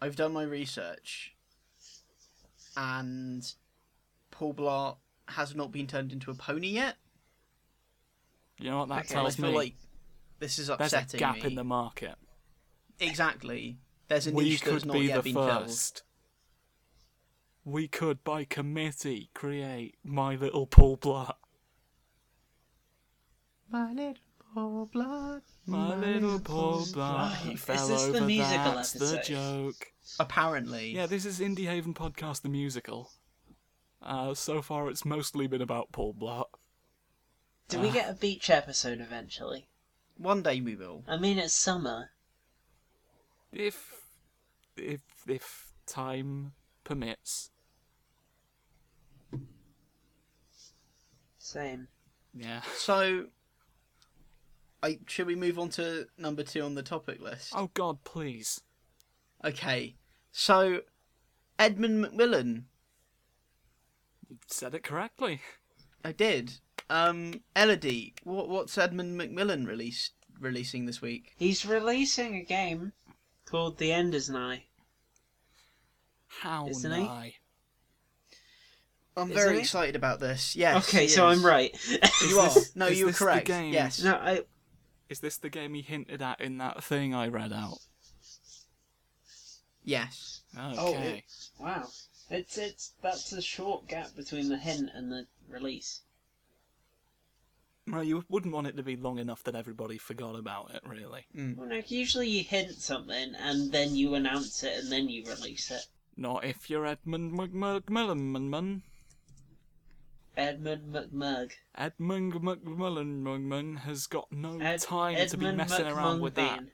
I've 0.00 0.16
done 0.16 0.32
my 0.32 0.44
research, 0.44 1.35
and 2.76 3.52
Paul 4.30 4.54
Blart 4.54 4.96
has 5.28 5.54
not 5.54 5.72
been 5.72 5.86
turned 5.86 6.12
into 6.12 6.30
a 6.30 6.34
pony 6.34 6.68
yet. 6.68 6.96
You 8.58 8.70
know 8.70 8.78
what 8.80 8.88
that 8.88 9.04
Okay, 9.06 9.14
I 9.14 9.18
tells 9.22 9.36
feel 9.36 9.46
me? 9.50 9.54
like 9.54 9.74
this 10.38 10.58
is 10.58 10.68
upsetting. 10.68 10.98
There's 11.00 11.14
a 11.14 11.16
gap 11.18 11.36
me. 11.36 11.42
in 11.50 11.54
the 11.54 11.64
market. 11.64 12.14
Exactly. 13.00 13.78
There's 14.08 14.26
a 14.26 14.32
we 14.32 14.44
niche 14.44 14.62
that's 14.62 14.84
not 14.84 14.94
be 14.94 15.00
yet 15.06 15.16
the 15.16 15.22
been 15.22 15.34
filled. 15.34 15.62
first. 15.64 16.02
We 17.64 17.88
could, 17.88 18.22
by 18.22 18.44
committee, 18.44 19.30
create 19.34 19.96
My 20.04 20.36
Little 20.36 20.66
Paul 20.66 20.96
Blart. 20.98 21.34
My 23.68 23.92
little 23.92 24.14
Paul 24.54 24.88
Blart. 24.94 25.42
My 25.66 25.96
little 25.96 26.38
Paul 26.38 26.86
Blart, 26.86 27.34
he 27.38 27.54
Is 27.54 27.60
fell 27.60 27.88
this 27.88 28.06
the 28.06 28.20
musical 28.20 28.72
That's 28.72 28.92
the 28.92 29.20
joke. 29.24 29.92
Apparently. 30.18 30.90
Yeah, 30.90 31.06
this 31.06 31.24
is 31.24 31.40
Indie 31.40 31.66
Haven 31.66 31.94
Podcast, 31.94 32.42
the 32.42 32.48
musical. 32.48 33.10
Uh, 34.02 34.34
so 34.34 34.62
far, 34.62 34.88
it's 34.88 35.04
mostly 35.04 35.46
been 35.46 35.62
about 35.62 35.92
Paul 35.92 36.14
Blart. 36.14 36.46
Do 37.68 37.80
we 37.80 37.90
get 37.90 38.08
a 38.08 38.14
beach 38.14 38.48
episode 38.48 39.00
eventually? 39.00 39.68
One 40.16 40.42
day 40.42 40.60
we 40.60 40.76
will. 40.76 41.02
I 41.08 41.16
mean, 41.16 41.38
it's 41.38 41.52
summer. 41.52 42.10
If, 43.52 44.02
if, 44.76 45.00
if 45.26 45.72
time 45.86 46.52
permits. 46.84 47.50
Same. 51.38 51.88
Yeah. 52.34 52.60
So, 52.76 53.26
I 54.82 54.98
should 55.06 55.26
we 55.26 55.34
move 55.34 55.58
on 55.58 55.70
to 55.70 56.06
number 56.18 56.42
two 56.42 56.62
on 56.62 56.74
the 56.74 56.82
topic 56.82 57.20
list? 57.20 57.52
Oh 57.56 57.70
God, 57.74 58.04
please. 58.04 58.60
Okay. 59.44 59.94
So, 60.32 60.80
Edmund 61.58 62.04
McMillen. 62.04 62.64
You 64.28 64.38
said 64.48 64.74
it 64.74 64.82
correctly. 64.82 65.40
I 66.04 66.12
did. 66.12 66.58
Um, 66.90 67.40
Elodie, 67.56 68.14
what 68.24 68.48
what's 68.48 68.76
Edmund 68.78 69.20
McMillen 69.20 69.66
released 69.66 70.12
releasing 70.40 70.86
this 70.86 71.00
week? 71.02 71.32
He's 71.36 71.64
releasing 71.66 72.36
a 72.36 72.42
game 72.44 72.92
called 73.44 73.78
The 73.78 73.92
End 73.92 74.14
Is 74.14 74.28
Nigh. 74.30 74.64
How 76.28 76.68
Isn't 76.68 76.92
he? 76.92 77.02
nigh? 77.04 77.34
I'm 79.16 79.30
Isn't 79.30 79.34
very 79.42 79.54
he? 79.54 79.60
excited 79.60 79.96
about 79.96 80.20
this. 80.20 80.54
Yes. 80.54 80.86
okay, 80.88 81.06
so 81.08 81.28
is. 81.28 81.38
I'm 81.38 81.46
right. 81.46 81.74
You 82.28 82.38
are. 82.40 82.52
this- 82.52 82.76
No, 82.76 82.88
you're 82.88 83.08
this 83.08 83.18
the 83.18 83.24
correct. 83.24 83.46
game? 83.46 83.72
Yes. 83.72 84.02
no, 84.02 84.14
I. 84.14 84.42
Is 85.08 85.20
this 85.20 85.38
the 85.38 85.48
game 85.48 85.72
he 85.74 85.82
hinted 85.82 86.20
at 86.20 86.40
in 86.40 86.58
that 86.58 86.82
thing 86.84 87.14
I 87.14 87.28
read 87.28 87.52
out? 87.52 87.78
Yes. 89.86 90.42
Oh, 90.58 90.90
Okay. 90.90 91.24
Wow. 91.60 91.88
It's 92.28 92.58
it's 92.58 92.92
that's 93.02 93.32
a 93.32 93.40
short 93.40 93.86
gap 93.86 94.16
between 94.16 94.48
the 94.48 94.58
hint 94.58 94.90
and 94.92 95.12
the 95.12 95.26
release. 95.48 96.00
Well, 97.86 98.02
you 98.02 98.24
wouldn't 98.28 98.52
want 98.52 98.66
it 98.66 98.76
to 98.76 98.82
be 98.82 98.96
long 98.96 99.18
enough 99.18 99.44
that 99.44 99.54
everybody 99.54 99.96
forgot 99.96 100.34
about 100.34 100.72
it, 100.74 100.82
really. 100.84 101.26
Mm. 101.36 101.56
Well, 101.56 101.68
no, 101.68 101.80
usually 101.86 102.28
you 102.28 102.42
hint 102.42 102.72
something 102.72 103.34
and 103.36 103.70
then 103.70 103.94
you 103.94 104.16
announce 104.16 104.64
it 104.64 104.76
and 104.82 104.90
then 104.90 105.08
you 105.08 105.24
release 105.24 105.70
it. 105.70 105.86
Not 106.16 106.44
if 106.44 106.68
you're 106.68 106.84
Edmund 106.84 107.32
McMillen. 107.32 108.82
Edmund 110.36 110.92
McMurg. 110.92 111.52
Edmund 111.76 112.32
McMillen 112.32 113.78
has 113.78 114.08
got 114.08 114.32
no 114.32 114.58
Ed- 114.58 114.80
time 114.80 115.14
to 115.28 115.36
be 115.36 115.46
Edmund 115.46 115.56
messing 115.58 115.86
around 115.86 116.20
with 116.20 116.34
that. 116.34 116.64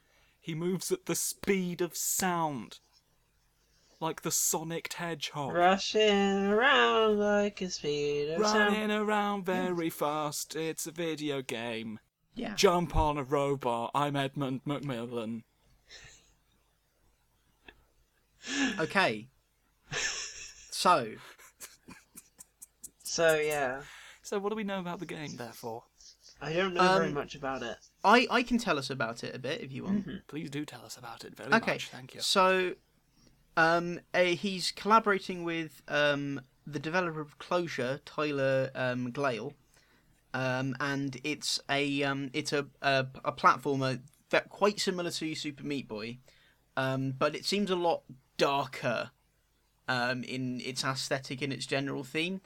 He 0.40 0.55
moves 0.55 0.90
at 0.90 1.05
the 1.05 1.14
speed 1.14 1.83
of 1.83 1.94
sound. 1.94 2.79
Like 4.02 4.22
the 4.22 4.32
Sonic 4.32 4.92
Hedgehog. 4.92 5.54
Rushing 5.54 6.46
around 6.48 7.20
like 7.20 7.60
a 7.60 7.70
speed 7.70 8.30
of 8.30 8.44
sound. 8.44 8.74
Running 8.74 8.90
around 8.90 9.46
very 9.46 9.90
fast. 9.90 10.56
It's 10.56 10.88
a 10.88 10.90
video 10.90 11.40
game. 11.40 12.00
Yeah. 12.34 12.56
Jump 12.56 12.96
on 12.96 13.16
a 13.16 13.22
robot. 13.22 13.92
I'm 13.94 14.16
Edmund 14.16 14.62
McMillen. 14.66 15.44
Okay. 18.80 19.28
So, 20.72 21.12
So 23.04 23.36
yeah, 23.36 23.82
So, 24.22 24.40
what 24.40 24.48
do 24.48 24.56
we 24.56 24.64
know 24.64 24.80
about 24.80 24.98
the 24.98 25.06
game, 25.06 25.36
therefore? 25.36 25.84
I 26.40 26.52
don't 26.52 26.74
know 26.74 26.82
very 26.94 27.06
Um, 27.06 27.14
much 27.14 27.36
about 27.36 27.62
it. 27.62 27.76
I 28.02 28.26
I 28.32 28.42
can 28.42 28.58
tell 28.58 28.78
us 28.80 28.90
about 28.90 29.22
it 29.22 29.32
a 29.32 29.38
bit 29.38 29.60
if 29.60 29.70
you 29.70 29.84
want. 29.84 30.26
Please 30.26 30.50
do 30.50 30.64
tell 30.64 30.84
us 30.84 30.96
about 30.96 31.24
it 31.24 31.36
very 31.36 31.52
Okay. 31.54 31.74
much. 31.74 31.86
Thank 31.90 32.16
you. 32.16 32.20
So, 32.20 32.74
um, 33.56 34.00
uh, 34.14 34.22
he's 34.22 34.70
collaborating 34.70 35.44
with 35.44 35.82
um, 35.88 36.40
the 36.66 36.78
developer 36.78 37.20
of 37.20 37.38
Closure, 37.38 38.00
Tyler 38.04 38.70
um, 38.74 39.12
Glaiel, 39.12 39.54
um, 40.34 40.74
and 40.80 41.18
it's 41.24 41.60
a 41.68 42.02
um, 42.02 42.30
it's 42.32 42.52
a, 42.52 42.66
a 42.80 43.06
a 43.24 43.32
platformer 43.32 44.00
that 44.30 44.48
quite 44.48 44.80
similar 44.80 45.10
to 45.10 45.34
Super 45.34 45.64
Meat 45.64 45.88
Boy, 45.88 46.18
um, 46.76 47.14
but 47.18 47.34
it 47.34 47.44
seems 47.44 47.70
a 47.70 47.76
lot 47.76 48.02
darker 48.38 49.10
um, 49.88 50.24
in 50.24 50.60
its 50.60 50.84
aesthetic 50.84 51.42
and 51.42 51.52
its 51.52 51.66
general 51.66 52.04
theme. 52.04 52.40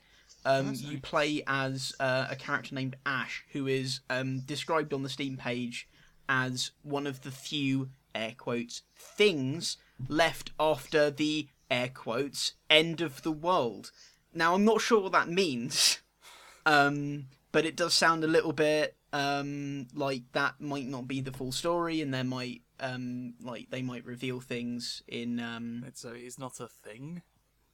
Um, 0.44 0.74
you 0.74 1.00
play 1.00 1.42
as 1.48 1.92
uh, 1.98 2.28
a 2.30 2.36
character 2.36 2.74
named 2.74 2.96
Ash, 3.04 3.44
who 3.52 3.66
is 3.66 4.00
um, 4.10 4.40
described 4.40 4.92
on 4.92 5.02
the 5.02 5.08
Steam 5.08 5.36
page 5.36 5.88
as 6.28 6.70
one 6.82 7.06
of 7.06 7.22
the 7.22 7.30
few 7.30 7.90
air 8.14 8.32
quotes 8.36 8.82
things 8.94 9.76
left 10.08 10.50
after 10.58 11.10
the 11.10 11.48
air 11.70 11.88
quotes 11.92 12.52
end 12.70 13.00
of 13.00 13.22
the 13.22 13.32
world. 13.32 13.90
Now 14.34 14.54
I'm 14.54 14.64
not 14.64 14.80
sure 14.80 15.00
what 15.02 15.12
that 15.12 15.28
means, 15.28 16.00
um, 16.66 17.26
but 17.52 17.64
it 17.64 17.76
does 17.76 17.94
sound 17.94 18.22
a 18.24 18.28
little 18.28 18.52
bit 18.52 18.96
um, 19.12 19.88
like 19.94 20.22
that 20.32 20.60
might 20.60 20.86
not 20.86 21.08
be 21.08 21.20
the 21.20 21.32
full 21.32 21.52
story, 21.52 22.00
and 22.00 22.12
there 22.12 22.24
might 22.24 22.62
um, 22.80 23.34
like 23.42 23.70
they 23.70 23.80
might 23.82 24.04
reveal 24.04 24.40
things 24.40 25.02
in 25.08 25.40
um, 25.40 25.84
It's 25.86 26.04
a, 26.04 26.12
it's 26.14 26.38
not 26.38 26.60
a 26.60 26.68
thing. 26.68 27.22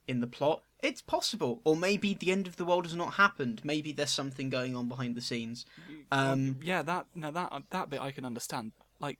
in 0.07 0.21
the 0.21 0.27
plot. 0.27 0.61
It's 0.81 1.01
possible, 1.01 1.59
or 1.65 1.75
maybe 1.75 2.13
the 2.13 2.31
end 2.31 2.47
of 2.47 2.55
the 2.55 2.65
world 2.65 2.85
has 2.85 2.95
not 2.95 3.15
happened. 3.15 3.61
Maybe 3.63 3.91
there's 3.91 4.09
something 4.09 4.49
going 4.49 4.75
on 4.75 4.87
behind 4.87 5.15
the 5.15 5.21
scenes. 5.21 5.65
Um, 6.11 6.57
yeah, 6.61 6.81
that 6.83 7.07
no, 7.15 7.31
that 7.31 7.51
that 7.71 7.89
bit 7.89 8.01
I 8.01 8.11
can 8.11 8.23
understand. 8.25 8.71
Like, 8.99 9.19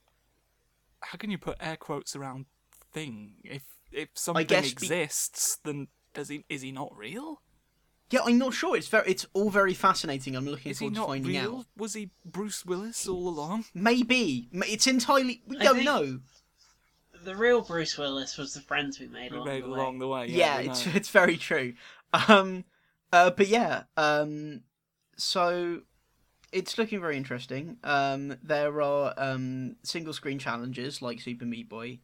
how 1.02 1.18
can 1.18 1.30
you 1.32 1.38
put 1.38 1.58
air 1.60 1.76
quotes 1.78 2.16
around 2.16 2.46
thing 2.94 3.34
if 3.44 3.64
if 3.92 4.10
something 4.14 4.46
guess 4.48 4.66
be- 4.66 4.72
exists? 4.72 5.58
Then 5.64 5.88
does 6.14 6.30
he 6.30 6.46
is 6.50 6.62
he 6.62 6.72
not 6.72 6.96
real? 6.96 7.42
yeah, 8.10 8.20
I'm 8.26 8.38
not 8.38 8.54
sure. 8.54 8.78
It's 8.78 8.88
very, 8.90 9.10
it's 9.10 9.26
all 9.34 9.50
very 9.50 9.74
fascinating. 9.74 10.36
I'm 10.36 10.46
looking 10.46 10.70
Is 10.72 10.78
he 10.78 10.86
forward 10.86 10.94
to 10.96 11.00
not 11.00 11.08
finding 11.08 11.32
real? 11.32 11.56
out. 11.60 11.66
Was 11.76 11.94
he 11.96 12.12
Bruce 12.24 12.64
Willis 12.64 13.08
all 13.08 13.28
along? 13.28 13.66
Maybe 13.74 14.50
M- 14.54 14.62
it's 14.68 14.86
entirely. 14.86 15.42
We 15.48 15.58
I 15.58 15.64
don't 15.64 15.76
think- 15.78 15.86
know. 15.86 16.20
The 17.24 17.36
real 17.36 17.62
Bruce 17.62 17.98
Willis 17.98 18.38
was 18.38 18.54
the 18.54 18.60
friends 18.62 19.00
we 19.00 19.08
made 19.08 19.32
We 19.32 19.38
along 19.38 19.48
made 19.48 19.64
the 19.64 19.70
way. 19.70 19.80
along 19.80 20.00
the 20.00 20.08
way. 20.10 20.28
yeah, 20.28 20.36
Yeah, 20.58 20.62
we 20.62 20.70
it's 20.70 20.86
know. 20.86 20.92
it's 20.96 21.10
very 21.10 21.38
true. 21.38 21.74
Um, 22.28 22.66
uh, 23.12 23.30
but 23.32 23.48
yeah, 23.48 23.84
um, 23.98 24.62
so 25.16 25.82
it's 26.52 26.78
looking 26.78 27.00
very 27.02 27.18
interesting. 27.18 27.78
Um, 27.84 28.38
there 28.44 28.82
are 28.82 29.14
um 29.18 29.78
single 29.84 30.14
screen 30.14 30.38
challenges 30.38 31.02
like 31.02 31.22
Super 31.22 31.46
Meat 31.46 31.70
Boy, 31.70 32.00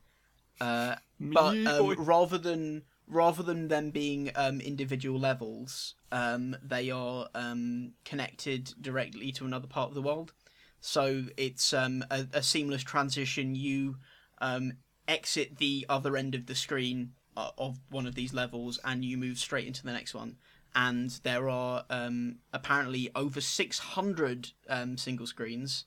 uh, 0.61 0.95
but 1.19 1.55
um, 1.67 1.95
rather 1.97 2.37
than 2.37 2.83
rather 3.07 3.41
than 3.43 3.67
them 3.67 3.89
being 3.91 4.31
um 4.35 4.61
individual 4.61 5.19
levels, 5.19 5.95
um, 6.11 6.55
they 6.63 6.89
are 6.89 7.27
um 7.35 7.93
connected 8.05 8.73
directly 8.81 9.31
to 9.33 9.45
another 9.45 9.67
part 9.67 9.89
of 9.89 9.95
the 9.95 10.01
world. 10.01 10.33
So 10.81 11.25
it's 11.37 11.73
um 11.73 12.03
a, 12.09 12.25
a 12.33 12.43
seamless 12.43 12.83
transition. 12.83 13.55
You 13.55 13.97
um 14.39 14.73
exit 15.07 15.57
the 15.57 15.85
other 15.89 16.15
end 16.15 16.35
of 16.35 16.45
the 16.45 16.55
screen 16.55 17.13
uh, 17.35 17.49
of 17.57 17.79
one 17.89 18.05
of 18.05 18.15
these 18.15 18.33
levels 18.33 18.79
and 18.83 19.03
you 19.03 19.17
move 19.17 19.39
straight 19.39 19.65
into 19.65 19.83
the 19.83 19.91
next 19.91 20.13
one 20.13 20.37
and 20.75 21.09
there 21.23 21.49
are 21.49 21.83
um, 21.89 22.35
apparently 22.53 23.09
over 23.15 23.41
600 23.41 24.51
um, 24.69 24.97
single 24.97 25.25
screens 25.25 25.85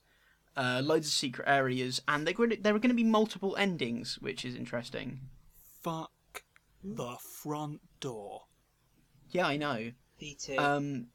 uh, 0.56 0.80
loads 0.84 1.06
of 1.06 1.12
secret 1.12 1.48
areas 1.48 2.02
and 2.08 2.26
they're 2.26 2.34
going 2.34 2.50
to, 2.50 2.56
there 2.56 2.74
are 2.74 2.78
going 2.78 2.90
to 2.90 2.94
be 2.94 3.04
multiple 3.04 3.56
endings 3.56 4.18
which 4.20 4.44
is 4.44 4.54
interesting 4.54 5.20
Fuck 5.82 6.10
the 6.84 7.16
front 7.42 7.80
door. 8.00 8.42
yeah 9.30 9.46
i 9.46 9.56
know 9.56 9.92
Me 10.20 10.36
too. 10.38 10.56
um, 10.58 11.06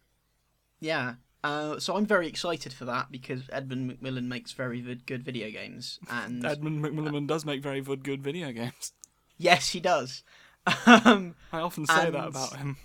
yeah 0.80 1.15
uh, 1.43 1.78
so 1.80 1.95
i'm 1.95 2.06
very 2.06 2.28
excited 2.28 2.73
for 2.73 2.86
that 2.86 3.12
because 3.12 3.43
edmund 3.52 3.91
mcmillen 3.91 4.26
makes 4.28 4.54
very 4.54 4.82
vid- 4.82 5.06
good 5.06 5.23
video 5.23 5.50
games 5.52 6.00
and 6.10 6.43
Edmund 6.54 6.84
McMillen 6.84 7.28
does 7.28 7.45
make 7.45 7.62
very 7.62 7.82
good 7.82 8.04
good 8.04 8.23
video 8.23 8.52
games. 8.52 8.93
yes 9.38 9.69
he 9.69 9.80
does 9.80 10.23
um, 10.86 11.36
I 11.54 11.62
often 11.62 11.86
say 11.86 12.10
that 12.10 12.28
about 12.28 12.58
him. 12.58 12.76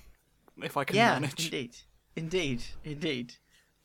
If 0.62 0.76
I 0.76 0.84
can 0.84 0.94
yeah, 0.94 1.14
manage. 1.18 1.46
indeed, 1.46 1.74
indeed, 2.14 2.62
indeed. 2.84 3.34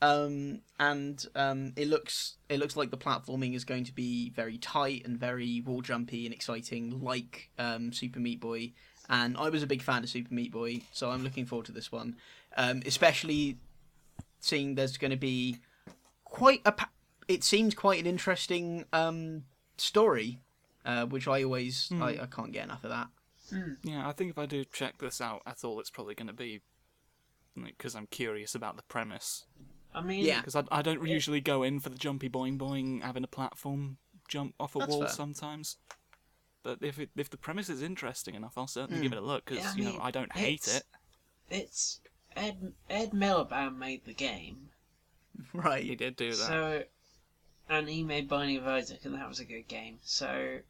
Um, 0.00 0.60
and 0.78 1.24
um, 1.34 1.72
it 1.76 1.88
looks 1.88 2.36
it 2.48 2.60
looks 2.60 2.76
like 2.76 2.90
the 2.90 2.96
platforming 2.96 3.54
is 3.54 3.64
going 3.64 3.84
to 3.84 3.92
be 3.92 4.30
very 4.30 4.56
tight 4.58 5.04
and 5.04 5.18
very 5.18 5.60
wall 5.60 5.80
jumpy 5.80 6.24
and 6.24 6.32
exciting, 6.32 7.00
like 7.02 7.50
um, 7.58 7.92
Super 7.92 8.20
Meat 8.20 8.40
Boy. 8.40 8.72
And 9.08 9.36
I 9.36 9.48
was 9.48 9.62
a 9.62 9.66
big 9.66 9.82
fan 9.82 10.04
of 10.04 10.10
Super 10.10 10.32
Meat 10.32 10.52
Boy, 10.52 10.82
so 10.92 11.10
I'm 11.10 11.24
looking 11.24 11.46
forward 11.46 11.66
to 11.66 11.72
this 11.72 11.90
one, 11.90 12.16
um, 12.56 12.82
especially 12.86 13.56
seeing 14.40 14.74
there's 14.74 14.98
going 14.98 15.10
to 15.10 15.16
be 15.16 15.58
quite 16.24 16.60
a. 16.64 16.72
Pa- 16.72 16.90
it 17.26 17.42
seems 17.42 17.74
quite 17.74 17.98
an 18.00 18.06
interesting 18.06 18.84
um, 18.92 19.44
story, 19.78 20.38
uh, 20.84 21.06
which 21.06 21.26
I 21.26 21.42
always 21.42 21.88
I, 22.00 22.20
I 22.22 22.26
can't 22.26 22.52
get 22.52 22.64
enough 22.64 22.84
of 22.84 22.90
that. 22.90 23.08
Yeah, 23.82 24.06
I 24.06 24.12
think 24.12 24.30
if 24.30 24.38
I 24.38 24.46
do 24.46 24.64
check 24.64 24.98
this 24.98 25.20
out, 25.20 25.42
that's 25.44 25.64
all 25.64 25.80
it's 25.80 25.90
probably 25.90 26.14
going 26.14 26.28
to 26.28 26.32
be. 26.34 26.60
Because 27.60 27.96
I'm 27.96 28.06
curious 28.06 28.54
about 28.54 28.76
the 28.76 28.82
premise. 28.84 29.46
I 29.94 30.00
mean, 30.02 30.24
yeah. 30.24 30.40
Because 30.40 30.56
I, 30.56 30.64
I 30.70 30.82
don't 30.82 31.06
usually 31.06 31.40
go 31.40 31.62
in 31.62 31.80
for 31.80 31.88
the 31.88 31.96
jumpy 31.98 32.28
boing 32.28 32.58
boing, 32.58 33.02
having 33.02 33.24
a 33.24 33.28
platform 33.28 33.96
jump 34.28 34.54
off 34.60 34.76
a 34.76 34.80
That's 34.80 34.90
wall 34.90 35.00
fair. 35.02 35.08
sometimes. 35.10 35.76
But 36.62 36.78
if 36.82 36.98
it, 36.98 37.10
if 37.16 37.30
the 37.30 37.36
premise 37.38 37.68
is 37.68 37.82
interesting 37.82 38.34
enough, 38.34 38.58
I'll 38.58 38.66
certainly 38.66 38.98
Hmm. 38.98 39.02
give 39.04 39.12
it 39.12 39.18
a 39.18 39.22
look. 39.22 39.46
Because 39.46 39.64
Yeah, 39.64 39.70
I 39.70 39.74
you 39.76 39.84
know 39.84 39.90
mean, 39.92 40.00
I 40.02 40.10
don't 40.10 40.32
hate 40.36 40.66
it's- 40.68 40.76
it. 40.78 40.84
it's 41.50 42.00
Ed 42.36 42.72
Ed 42.90 43.10
Miliband 43.12 43.76
made 43.78 44.04
the 44.04 44.12
game, 44.14 44.68
Right. 45.52 45.84
He 45.84 45.94
did 45.96 46.16
do 46.16 46.30
that. 46.30 46.36
so 46.36 46.84
and 47.70 47.88
he 47.88 48.02
made 48.02 48.28
Binding 48.28 48.56
of 48.58 48.66
Isaac, 48.66 49.04
and 49.04 49.14
that 49.14 49.28
was 49.28 49.40
a 49.40 49.44
good 49.44 49.66
game. 49.68 49.98
So 50.04 50.60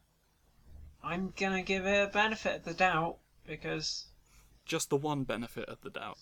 I'm 1.03 1.33
gonna 1.37 1.63
give 1.63 1.85
it 1.85 2.07
a 2.07 2.11
benefit 2.11 2.57
of 2.57 2.63
the 2.65 2.73
doubt 2.73 3.17
because 3.47 4.05
Just 4.65 4.89
the 4.89 4.97
one 4.97 5.23
benefit 5.23 5.67
of 5.69 5.81
the 5.81 5.89
doubt. 5.89 6.17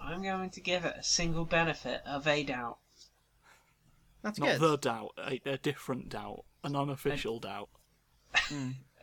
I'm 0.00 0.22
going 0.22 0.50
to 0.50 0.60
give 0.60 0.84
it 0.84 0.94
a 0.98 1.02
single 1.02 1.44
benefit 1.44 2.02
of 2.06 2.26
a 2.26 2.42
doubt. 2.42 2.78
That's 4.22 4.38
Not 4.38 4.58
good. 4.58 4.60
the 4.60 4.76
doubt, 4.78 5.12
a, 5.18 5.40
a 5.44 5.58
different 5.58 6.08
doubt, 6.08 6.44
an 6.64 6.74
unofficial 6.76 7.38
doubt. 7.40 7.68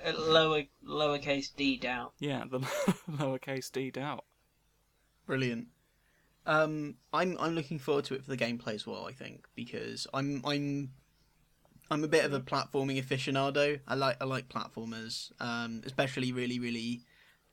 A 0.05 0.11
lower 0.11 0.63
lowercase 0.85 1.55
d 1.55 1.77
doubt. 1.77 2.11
Yeah, 2.19 2.43
the 2.49 2.59
lowercase 3.11 3.71
d 3.71 3.89
doubt. 3.89 4.25
Brilliant. 5.25 5.67
Um, 6.45 6.95
I'm 7.13 7.37
I'm 7.39 7.55
looking 7.55 7.79
forward 7.79 8.03
to 8.05 8.15
it 8.15 8.23
for 8.25 8.29
the 8.29 8.37
gameplay 8.37 8.73
as 8.73 8.85
well. 8.85 9.07
I 9.07 9.13
think 9.13 9.47
because 9.55 10.05
I'm 10.13 10.41
I'm 10.45 10.91
I'm 11.89 12.03
a 12.03 12.07
bit 12.09 12.25
of 12.25 12.33
a 12.33 12.41
platforming 12.41 13.01
aficionado. 13.01 13.79
I 13.87 13.95
like 13.95 14.17
I 14.19 14.25
like 14.25 14.49
platformers, 14.49 15.31
um, 15.39 15.81
especially 15.85 16.33
really 16.33 16.59
really 16.59 17.01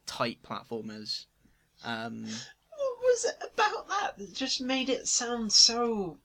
tight 0.06 0.38
platformers. 0.42 1.26
Um, 1.84 2.24
What 2.24 2.34
was 3.02 3.24
it 3.24 3.36
about 3.54 3.88
that 3.88 4.18
that 4.18 4.34
just 4.34 4.60
made 4.60 4.88
it 4.88 5.06
sound 5.08 5.52
so 5.52 6.18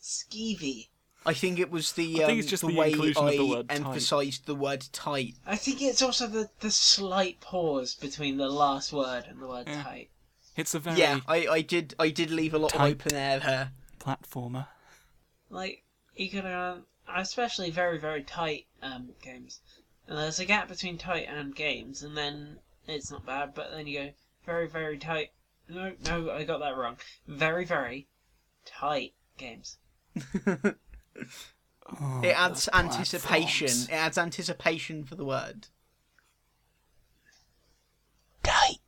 skeevy? 0.00 0.88
I 1.24 1.34
think 1.34 1.58
it 1.60 1.70
was 1.70 1.92
the 1.92 2.20
I 2.20 2.24
um, 2.24 2.26
think 2.30 2.40
it's 2.40 2.50
just 2.50 2.62
the, 2.62 2.68
the 2.72 2.74
way 2.78 2.90
inclusion 2.90 3.24
I 3.24 3.30
of 3.30 3.36
the 3.36 3.46
word 3.46 3.68
tight. 3.68 3.76
emphasised 3.76 4.46
the 4.46 4.54
word 4.56 4.86
tight. 4.92 5.34
I 5.46 5.54
think 5.56 5.80
it's 5.80 6.02
also 6.02 6.26
the, 6.26 6.50
the 6.60 6.70
slight 6.70 7.40
pause 7.40 7.94
between 7.94 8.36
the 8.38 8.48
last 8.48 8.92
word 8.92 9.26
and 9.28 9.40
the 9.40 9.46
word 9.46 9.68
Yeah. 9.68 9.82
tight. 9.84 10.10
It's 10.56 10.74
a 10.74 10.80
very 10.80 10.98
Yeah, 10.98 11.20
I, 11.28 11.46
I 11.46 11.60
did 11.62 11.94
I 11.98 12.10
did 12.10 12.30
leave 12.30 12.54
a 12.54 12.58
lot 12.58 12.72
Tight. 12.72 12.86
of 12.86 12.92
open 13.00 13.14
air 13.14 13.38
there. 13.38 13.70
platformer. 14.00 14.66
Like, 15.48 15.84
you 16.16 16.28
can, 16.28 16.44
have, 16.44 16.82
especially 17.14 17.70
very, 17.70 17.98
very 17.98 18.22
tight 18.22 18.66
um, 18.82 19.10
games. 19.22 19.60
And 20.08 20.18
there's 20.18 20.40
a 20.40 20.44
gap 20.44 20.68
between 20.68 20.98
tight 20.98 21.28
and 21.28 21.54
games, 21.54 22.02
and 22.02 22.16
then 22.16 22.58
it's 22.88 23.10
not 23.10 23.24
bad, 23.24 23.54
but 23.54 23.70
then 23.70 23.86
you 23.86 23.98
go 24.00 24.10
very, 24.44 24.66
very 24.68 24.98
tight. 24.98 25.30
No, 25.68 25.92
no, 26.04 26.30
I 26.30 26.44
got 26.44 26.60
that 26.60 26.76
wrong. 26.76 26.96
Very, 27.26 27.64
very 27.64 28.06
tight 28.64 29.14
games. 29.38 29.78
Oh, 32.00 32.20
It 32.22 32.28
adds 32.28 32.68
anticipation. 32.72 33.66
platforms. 33.66 33.88
It 33.88 33.92
adds 33.94 34.16
anticipation 34.16 35.04
for 35.04 35.16
the 35.16 35.24
word. 35.24 35.66
Tight! 38.42 38.78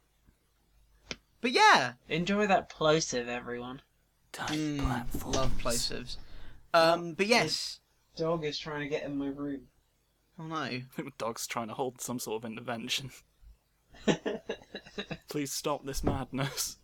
But 1.40 1.50
yeah, 1.50 1.94
Enjoy 2.08 2.46
that 2.46 2.68
plosive, 2.70 3.28
everyone. 3.28 3.82
Tight 4.32 4.50
Mm, 4.50 4.78
platforms. 4.80 5.36
love 5.36 5.50
plosives. 5.58 6.16
Um, 6.72 7.14
but 7.14 7.26
yes. 7.26 7.80
Dog 8.16 8.44
is 8.44 8.58
trying 8.58 8.80
to 8.80 8.88
get 8.88 9.02
in 9.04 9.16
my 9.18 9.26
room. 9.28 9.62
Oh 10.38 10.44
no. 10.46 10.56
I 10.56 10.84
think 10.94 11.08
the 11.08 11.12
dog's 11.24 11.46
trying 11.46 11.68
to 11.68 11.74
hold 11.74 12.00
some 12.00 12.18
sort 12.18 12.42
of 12.44 12.50
intervention. 12.50 13.10
Please 15.28 15.52
stop 15.52 15.84
this 15.84 16.04
madness. 16.04 16.78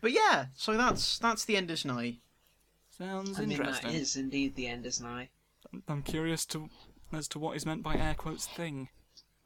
But 0.00 0.12
yeah, 0.12 0.46
so 0.54 0.76
that's 0.76 1.18
that's 1.18 1.44
the 1.44 1.56
End 1.56 1.70
Is 1.70 1.84
Nigh. 1.84 2.18
Sounds 2.90 3.38
I 3.38 3.44
mean, 3.46 3.58
that 3.58 3.84
interesting. 3.84 3.90
is 3.92 4.16
indeed 4.16 4.54
the 4.56 4.66
End 4.66 4.86
Is 4.86 5.00
Nigh. 5.00 5.30
I'm 5.88 6.02
curious 6.02 6.44
to 6.46 6.68
as 7.12 7.28
to 7.28 7.38
what 7.38 7.56
is 7.56 7.66
meant 7.66 7.82
by 7.82 7.96
air 7.96 8.14
quotes 8.14 8.46
thing. 8.46 8.88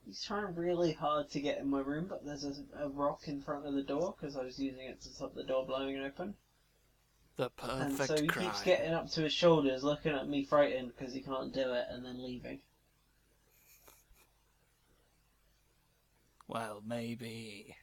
He's 0.06 0.22
trying 0.22 0.54
really 0.54 0.92
hard 0.92 1.30
to 1.30 1.40
get 1.40 1.58
in 1.58 1.68
my 1.68 1.80
room, 1.80 2.06
but 2.08 2.24
there's 2.24 2.44
a, 2.44 2.54
a 2.78 2.88
rock 2.88 3.26
in 3.28 3.40
front 3.40 3.66
of 3.66 3.74
the 3.74 3.82
door 3.82 4.14
because 4.16 4.36
I 4.36 4.44
was 4.44 4.58
using 4.58 4.86
it 4.86 5.00
to 5.02 5.08
stop 5.08 5.34
the 5.34 5.42
door 5.44 5.66
blowing 5.66 5.98
open. 5.98 6.36
The 7.36 7.50
And 7.68 7.96
perfect 7.96 8.08
so 8.08 8.20
he 8.20 8.26
crime. 8.26 8.46
keeps 8.46 8.62
getting 8.62 8.92
up 8.92 9.10
to 9.10 9.22
his 9.22 9.32
shoulders, 9.32 9.82
looking 9.84 10.12
at 10.12 10.28
me 10.28 10.44
frightened 10.44 10.92
because 10.96 11.12
he 11.14 11.20
can't 11.20 11.52
do 11.52 11.72
it, 11.72 11.86
and 11.90 12.04
then 12.04 12.22
leaving. 12.22 12.60
Well, 16.48 16.82
maybe. 16.86 17.74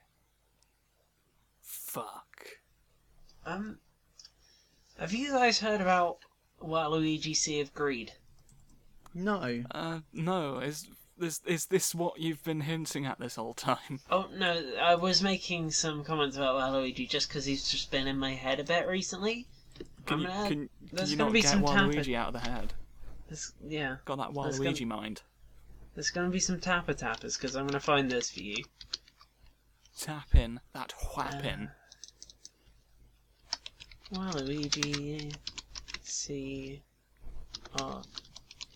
Fuck. 1.62 2.48
Um, 3.46 3.80
have 5.00 5.14
you 5.14 5.32
guys 5.32 5.60
heard 5.60 5.82
about 5.82 6.18
Waluigi 6.62 7.36
Sea 7.36 7.60
of 7.62 7.74
Greed? 7.74 8.14
No. 9.14 9.64
Uh, 9.72 10.00
no. 10.14 10.60
Is 10.60 10.88
is 11.20 11.42
is 11.46 11.66
this 11.68 11.94
what 11.94 12.20
you've 12.20 12.44
been 12.44 12.62
hinting 12.62 13.06
at 13.06 13.20
this 13.20 13.36
whole 13.36 13.54
time? 13.54 14.00
Oh 14.12 14.28
no, 14.36 14.62
I 14.82 14.96
was 14.96 15.22
making 15.22 15.72
some 15.72 16.04
comments 16.04 16.38
about 16.38 16.56
Waluigi 16.56 17.10
just 17.10 17.28
because 17.30 17.46
he's 17.46 17.70
just 17.70 17.92
been 17.92 18.08
in 18.08 18.18
my 18.18 18.34
head 18.34 18.60
a 18.60 18.64
bit 18.64 18.88
recently. 18.88 19.48
Can 20.06 20.16
I'm 20.16 20.22
you 20.22 20.28
gonna- 20.28 20.50
can, 20.50 20.58
can 20.58 20.70
there's 20.94 21.12
you 21.12 21.18
gonna 21.18 21.30
not 21.30 21.34
be 21.34 21.42
get 21.42 21.50
some 21.50 21.64
tap- 21.64 21.76
Waluigi 21.90 22.16
out 22.16 22.28
of 22.28 22.34
the 22.34 22.50
head? 22.50 22.74
There's, 23.28 23.54
yeah, 23.68 23.98
Got 24.06 24.18
that 24.18 24.34
There's 24.34 24.60
gonna- 24.60 24.86
mind. 24.86 25.22
There's 25.96 26.10
gonna 26.10 26.30
be 26.30 26.40
some 26.40 26.60
tapper 26.60 26.94
tappers 26.94 27.38
because 27.38 27.56
I'm 27.56 27.68
gonna 27.68 27.80
find 27.80 28.10
this 28.10 28.32
for 28.32 28.42
you. 28.42 28.64
tap 29.98 30.34
in 30.34 30.60
that 30.74 30.94
whapping. 31.16 31.70
Waluigi 34.14 35.34
C 36.02 36.82
R 37.80 38.02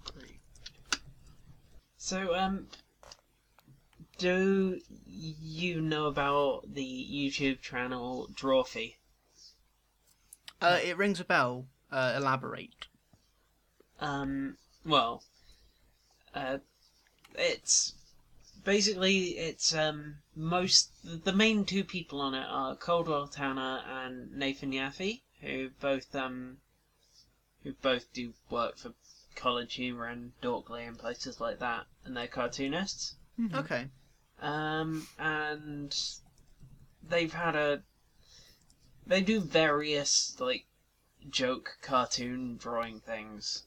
three. 0.05 0.39
So 1.97 2.35
um 2.35 2.67
do 4.17 4.79
you 5.07 5.81
know 5.81 6.05
about 6.05 6.73
the 6.73 6.85
YouTube 6.85 7.59
channel 7.61 8.29
Drawfee? 8.33 8.95
Uh, 10.61 10.79
it 10.81 10.95
rings 10.95 11.19
a 11.19 11.25
bell. 11.25 11.65
Uh, 11.91 12.13
elaborate. 12.15 12.87
Um 13.99 14.57
well 14.85 15.23
uh 16.33 16.59
it's 17.37 17.93
basically 18.63 19.37
it's 19.37 19.73
um 19.73 20.17
most 20.35 20.89
the 21.03 21.31
main 21.31 21.65
two 21.65 21.83
people 21.83 22.19
on 22.21 22.33
it 22.33 22.45
are 22.49 22.75
Caldwell 22.75 23.27
Tanner 23.27 23.83
and 23.87 24.31
Nathan 24.33 24.71
Yaffe, 24.71 25.21
who 25.41 25.69
both 25.79 26.15
um 26.15 26.57
who 27.63 27.73
both 27.73 28.11
do 28.13 28.33
work 28.49 28.77
for 28.77 28.93
College 29.35 29.75
Humor 29.75 30.05
and 30.07 30.31
Dorkly 30.41 30.87
and 30.87 30.97
places 30.97 31.39
like 31.39 31.59
that, 31.59 31.85
and 32.03 32.15
they're 32.15 32.27
cartoonists. 32.27 33.15
Okay. 33.53 33.89
Um 34.41 35.07
and 35.19 35.95
they've 37.07 37.33
had 37.33 37.55
a 37.55 37.83
they 39.05 39.21
do 39.21 39.39
various 39.39 40.39
like 40.39 40.65
joke 41.29 41.77
cartoon 41.81 42.57
drawing 42.57 42.99
things. 42.99 43.63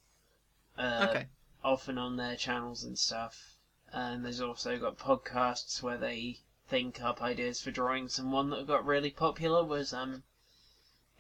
Uh, 0.77 1.07
Okay. 1.11 1.27
often 1.65 1.99
on 1.99 2.17
their 2.17 2.37
channels 2.37 2.85
and 2.85 2.99
stuff. 2.99 3.58
And 3.93 4.25
there's 4.25 4.41
also 4.41 4.79
got 4.79 4.99
podcasts 4.99 5.83
where 5.83 5.97
they 5.97 6.41
think 6.69 7.01
up 7.01 7.23
ideas 7.23 7.63
for 7.63 7.71
drawings. 7.71 8.19
And 8.19 8.33
one 8.33 8.51
that 8.51 8.67
got 8.67 8.85
really 8.85 9.11
popular 9.11 9.65
was 9.65 9.93
um 9.93 10.25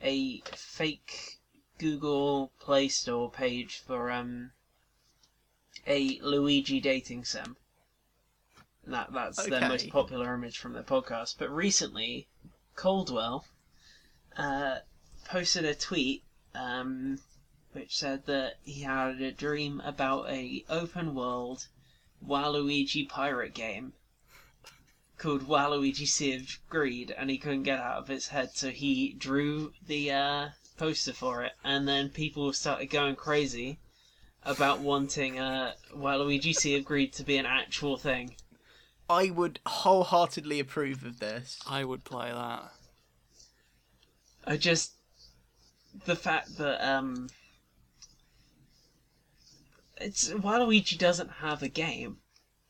a 0.02 0.40
fake 0.40 1.38
Google 1.78 2.52
Play 2.60 2.88
Store 2.88 3.30
page 3.30 3.78
for 3.78 4.10
um 4.10 4.52
a 5.86 6.18
Luigi 6.20 6.80
dating 6.80 7.24
sim. 7.24 7.56
And 8.84 8.94
That 8.94 9.12
that's 9.12 9.44
their 9.46 9.68
most 9.68 9.88
popular 9.88 10.34
image 10.34 10.58
from 10.58 10.74
their 10.74 10.82
podcast. 10.82 11.36
But 11.38 11.50
recently, 11.50 12.28
Caldwell 12.74 13.46
uh, 14.36 14.78
posted 15.24 15.64
a 15.64 15.74
tweet 15.74 16.22
um, 16.54 17.18
which 17.72 17.96
said 17.96 18.26
that 18.26 18.58
he 18.62 18.82
had 18.82 19.20
a 19.20 19.32
dream 19.32 19.80
about 19.80 20.28
a 20.28 20.64
open 20.68 21.14
world 21.14 21.68
Waluigi 22.26 23.08
pirate 23.08 23.54
game 23.54 23.92
called 25.18 25.48
Waluigi 25.48 26.06
Sea 26.06 26.36
of 26.36 26.58
Greed, 26.68 27.10
and 27.10 27.28
he 27.28 27.38
couldn't 27.38 27.64
get 27.64 27.80
out 27.80 27.98
of 27.98 28.08
his 28.08 28.28
head, 28.28 28.50
so 28.54 28.70
he 28.70 29.12
drew 29.12 29.72
the 29.86 30.10
uh, 30.12 30.48
poster 30.76 31.12
for 31.12 31.42
it, 31.42 31.52
and 31.64 31.88
then 31.88 32.08
people 32.08 32.52
started 32.52 32.86
going 32.86 33.16
crazy 33.16 33.78
about 34.44 34.80
wanting 34.80 35.38
uh, 35.38 35.74
Waluigi 35.94 36.54
Sea 36.54 36.76
of 36.76 36.84
Greed 36.84 37.12
to 37.14 37.24
be 37.24 37.36
an 37.36 37.46
actual 37.46 37.96
thing. 37.96 38.36
I 39.10 39.30
would 39.30 39.58
wholeheartedly 39.66 40.60
approve 40.60 41.04
of 41.04 41.18
this. 41.18 41.58
I 41.66 41.84
would 41.84 42.04
play 42.04 42.30
that. 42.30 42.72
I 44.46 44.56
just 44.56 44.92
the 46.04 46.16
fact 46.16 46.56
that 46.58 46.86
um 46.86 47.28
it's 50.00 50.30
Waluigi 50.30 50.96
doesn't 50.98 51.30
have 51.40 51.62
a 51.62 51.68
game. 51.68 52.18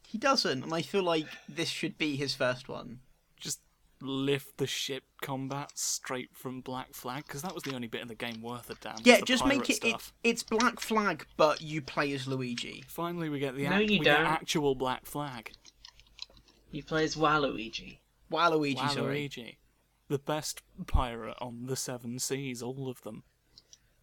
He 0.07 0.17
doesn't, 0.19 0.62
and 0.64 0.73
I 0.73 0.83
feel 0.83 1.03
like 1.03 1.27
this 1.49 1.69
should 1.69 1.99
be 1.99 2.17
his 2.17 2.35
first 2.35 2.69
one. 2.69 3.01
Just 3.38 3.61
lift 4.01 4.57
the 4.57 4.67
ship 4.67 5.03
combat 5.21 5.73
straight 5.75 6.31
from 6.35 6.61
Black 6.62 6.95
Flag, 6.95 7.25
because 7.27 7.43
that 7.43 7.55
was 7.55 7.62
the 7.64 7.75
only 7.75 7.88
bit 7.88 8.01
of 8.03 8.09
the 8.09 8.14
game 8.14 8.41
worth 8.41 8.71
a 8.71 8.75
damn. 8.77 8.97
Yeah, 9.03 9.21
just 9.21 9.45
make 9.45 9.69
it, 9.69 9.85
it, 9.85 9.97
It's 10.25 10.43
Black 10.43 10.81
Flag, 10.81 11.27
but 11.37 11.61
you 11.61 11.83
play 11.83 12.12
as 12.12 12.27
Luigi. 12.27 12.85
Finally, 12.88 13.29
we 13.29 13.38
get 13.38 13.55
the 13.57 13.64
No, 13.64 13.77
act- 13.77 13.91
you 13.91 13.99
we 13.99 14.05
don't. 14.05 14.25
actual 14.27 14.75
Black 14.75 15.05
Flag. 15.05 15.53
He 16.71 16.81
plays 16.83 17.14
Waluigi. 17.17 17.99
Waluigi, 18.33 18.91
sorry. 18.91 19.29
Waluigi, 19.29 19.57
the 20.09 20.19
best 20.19 20.62
pirate 20.87 21.37
on 21.41 21.67
the 21.67 21.77
seven 21.77 22.19
seas, 22.19 22.62
all 22.62 22.88
of 22.88 23.03
them. 23.03 23.25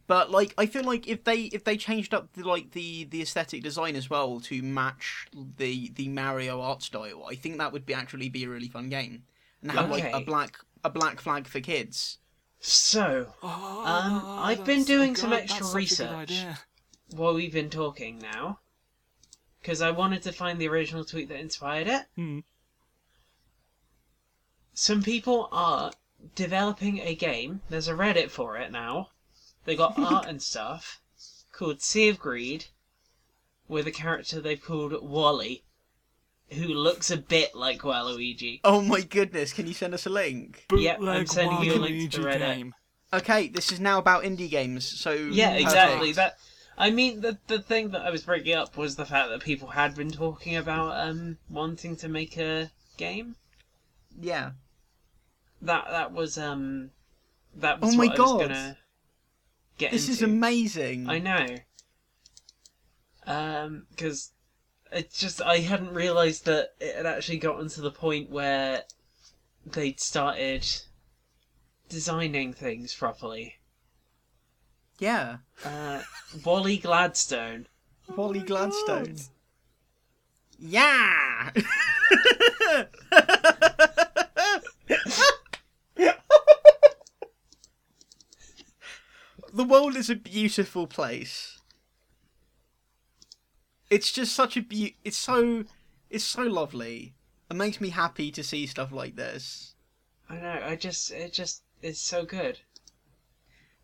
But 0.07 0.29
like, 0.29 0.53
I 0.57 0.67
feel 0.67 0.83
like 0.83 1.07
if 1.07 1.23
they 1.23 1.43
if 1.45 1.63
they 1.63 1.77
changed 1.77 2.13
up 2.13 2.31
the 2.33 2.43
like 2.47 2.71
the 2.71 3.05
the 3.05 3.21
aesthetic 3.23 3.63
design 3.63 3.95
as 3.95 4.09
well 4.09 4.39
to 4.41 4.61
match 4.61 5.27
the 5.57 5.89
the 5.95 6.07
Mario 6.09 6.61
art 6.61 6.83
style, 6.83 7.25
I 7.29 7.35
think 7.35 7.57
that 7.57 7.71
would 7.73 7.85
be 7.85 7.93
actually 7.93 8.29
be 8.29 8.43
a 8.43 8.49
really 8.49 8.67
fun 8.69 8.89
game. 8.89 9.23
And 9.61 9.71
have 9.71 9.89
like 9.89 10.13
a 10.13 10.21
black 10.21 10.57
a 10.83 10.89
black 10.91 11.19
flag 11.19 11.47
for 11.47 11.59
kids. 11.59 12.19
So, 12.59 13.33
Oh, 13.43 14.39
I've 14.43 14.63
been 14.63 14.83
doing 14.83 15.11
oh 15.11 15.15
some 15.15 15.33
extra 15.33 15.59
that's 15.65 15.71
such 15.71 15.99
a 15.99 16.03
good 16.03 16.29
research. 16.29 16.45
while 17.15 17.33
we've 17.33 17.53
been 17.53 17.69
talking 17.69 18.17
now, 18.19 18.59
because 19.61 19.81
I 19.81 19.91
wanted 19.91 20.21
to 20.23 20.31
find 20.31 20.59
the 20.59 20.67
original 20.67 21.03
tweet 21.05 21.29
that 21.29 21.39
inspired 21.39 21.87
it, 21.87 22.05
Hmm. 22.15 22.39
some 24.73 25.01
people 25.03 25.49
are 25.51 25.91
developing 26.35 26.99
a 26.99 27.15
game. 27.15 27.61
There's 27.69 27.87
a 27.87 27.93
Reddit 27.93 28.29
for 28.29 28.57
it 28.57 28.71
now. 28.71 29.09
They 29.65 29.75
got 29.75 29.97
art 29.97 30.27
and 30.27 30.41
stuff 30.41 31.01
called 31.51 31.81
Sea 31.81 32.09
of 32.09 32.19
Greed, 32.19 32.65
with 33.67 33.87
a 33.87 33.91
character 33.91 34.39
they've 34.39 34.61
called 34.63 34.93
Wally, 35.01 35.63
who 36.49 36.67
looks 36.67 37.09
a 37.09 37.17
bit 37.17 37.55
like 37.55 37.81
Waluigi. 37.81 38.59
Oh 38.63 38.81
my 38.81 39.01
goodness! 39.01 39.53
Can 39.53 39.67
you 39.67 39.73
send 39.73 39.93
us 39.93 40.05
a 40.05 40.09
link? 40.09 40.65
Yep, 40.71 40.99
I'm 40.99 41.05
Bootleg 41.25 41.27
sending 41.27 41.63
you 41.63 41.73
a 41.73 41.79
link 41.79 42.11
to 42.11 42.17
the 42.21 42.23
Waluigi 42.27 42.31
Reddit. 42.33 42.39
game. 42.39 42.75
Okay, 43.13 43.47
this 43.47 43.71
is 43.71 43.79
now 43.79 43.97
about 43.97 44.23
indie 44.23 44.49
games. 44.49 44.85
So 44.85 45.13
Yeah, 45.13 45.49
perfect. 45.51 45.61
exactly. 45.61 46.11
That 46.11 46.37
I 46.77 46.91
mean, 46.91 47.21
the 47.21 47.39
the 47.47 47.59
thing 47.59 47.89
that 47.91 48.01
I 48.05 48.11
was 48.11 48.23
bringing 48.23 48.53
up 48.53 48.77
was 48.77 48.95
the 48.97 49.05
fact 49.05 49.29
that 49.29 49.41
people 49.41 49.69
had 49.69 49.95
been 49.95 50.11
talking 50.11 50.55
about 50.55 51.07
um 51.07 51.37
wanting 51.49 51.95
to 51.97 52.07
make 52.07 52.37
a 52.37 52.71
game. 52.97 53.35
Yeah. 54.19 54.51
That 55.61 55.85
that 55.89 56.11
was 56.11 56.37
um 56.37 56.91
that 57.55 57.79
was 57.81 57.93
Oh 57.93 57.97
my 57.97 58.05
what 58.07 58.13
I 58.13 58.17
God. 58.17 58.33
was 58.33 58.47
gonna 58.49 58.77
get 59.77 59.91
This 59.91 60.09
is 60.09 60.21
amazing. 60.21 61.09
I 61.09 61.19
know. 61.19 61.47
Um, 63.27 63.87
because 63.89 64.31
it's 64.91 65.19
just 65.19 65.41
I 65.41 65.57
hadn't 65.57 65.93
realised 65.93 66.45
that 66.45 66.75
it 66.79 66.95
had 66.95 67.05
actually 67.05 67.39
gotten 67.39 67.69
to 67.69 67.81
the 67.81 67.91
point 67.91 68.29
where 68.29 68.83
they'd 69.65 69.99
started 69.99 70.65
designing 71.89 72.53
things 72.53 72.93
properly. 72.93 73.55
Yeah. 74.99 75.37
Uh, 75.63 76.01
Wally 76.43 76.77
Gladstone. 76.77 77.67
Wally 78.15 78.39
Gladstone. 78.39 79.17
Yeah. 80.57 81.51
the 89.55 89.63
world 89.63 89.95
is 89.95 90.09
a 90.09 90.15
beautiful 90.15 90.85
place. 90.85 91.61
It's 93.89 94.11
just 94.11 94.35
such 94.35 94.57
a 94.57 94.61
be- 94.61 94.97
it's 95.03 95.17
so 95.17 95.63
it's 96.09 96.23
so 96.23 96.43
lovely. 96.43 97.13
It 97.49 97.55
makes 97.55 97.79
me 97.79 97.89
happy 97.89 98.31
to 98.31 98.43
see 98.43 98.65
stuff 98.67 98.91
like 98.91 99.15
this. 99.15 99.75
I 100.29 100.35
know. 100.35 100.61
I 100.63 100.75
just 100.75 101.11
it 101.11 101.33
just 101.33 101.63
it's 101.81 101.99
so 101.99 102.25
good. 102.25 102.59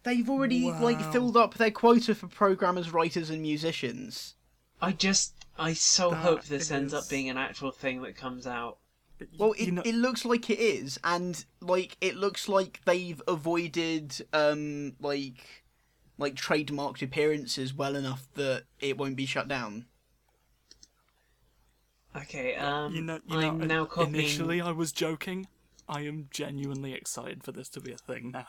They've 0.03 0.29
already 0.29 0.71
like 0.71 0.99
filled 1.11 1.37
up 1.37 1.53
their 1.55 1.71
quota 1.71 2.15
for 2.15 2.27
programmers, 2.27 2.91
writers 2.91 3.29
and 3.29 3.41
musicians. 3.41 4.35
I 4.81 4.91
just 4.91 5.45
I 5.57 5.73
so 5.73 6.09
That 6.09 6.17
hope 6.17 6.43
this 6.45 6.71
ends 6.71 6.93
up 6.93 7.07
being 7.07 7.29
an 7.29 7.37
actual 7.37 7.71
thing 7.71 8.01
that 8.01 8.15
comes 8.17 8.47
out. 8.47 8.79
Well, 9.37 9.51
it, 9.53 9.67
You 9.67 9.71
know- 9.73 9.83
it 9.85 9.93
looks 9.93 10.25
like 10.25 10.49
it 10.49 10.59
is, 10.59 10.99
and 11.03 11.45
like 11.61 11.95
it 12.01 12.15
looks 12.15 12.49
like 12.49 12.81
they've 12.85 13.21
avoided 13.27 14.25
um 14.33 14.95
like 14.99 15.60
like 16.21 16.35
trademarked 16.35 17.01
appearances 17.01 17.73
well 17.73 17.95
enough 17.95 18.27
that 18.35 18.63
it 18.79 18.97
won't 18.97 19.15
be 19.15 19.25
shut 19.25 19.47
down. 19.47 19.85
Okay. 22.15 22.55
Um. 22.55 22.93
you 22.93 23.01
know, 23.01 23.19
you 23.27 23.39
I'm 23.39 23.59
know, 23.59 23.65
now 23.65 23.85
copying. 23.85 24.15
initially 24.15 24.61
I 24.61 24.71
was 24.71 24.91
joking. 24.91 25.47
I 25.89 26.01
am 26.01 26.27
genuinely 26.31 26.93
excited 26.93 27.43
for 27.43 27.51
this 27.51 27.67
to 27.69 27.81
be 27.81 27.91
a 27.91 27.97
thing 27.97 28.31
now. 28.31 28.47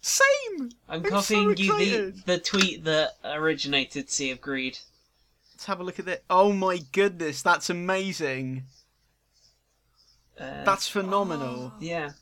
Same. 0.00 0.70
I'm 0.88 1.04
I'm 1.04 1.22
so 1.22 1.54
copying 1.54 1.56
you 1.58 1.78
the 1.78 2.22
the 2.24 2.38
tweet 2.38 2.84
that 2.84 3.10
originated 3.24 4.10
Sea 4.10 4.30
of 4.30 4.40
Greed. 4.40 4.78
Let's 5.52 5.66
have 5.66 5.80
a 5.80 5.84
look 5.84 5.98
at 5.98 6.08
it. 6.08 6.24
Oh 6.30 6.52
my 6.52 6.78
goodness, 6.92 7.42
that's 7.42 7.68
amazing. 7.68 8.64
Uh, 10.38 10.64
That's 10.64 10.88
phenomenal. 10.88 11.74
yeah. 11.80 12.12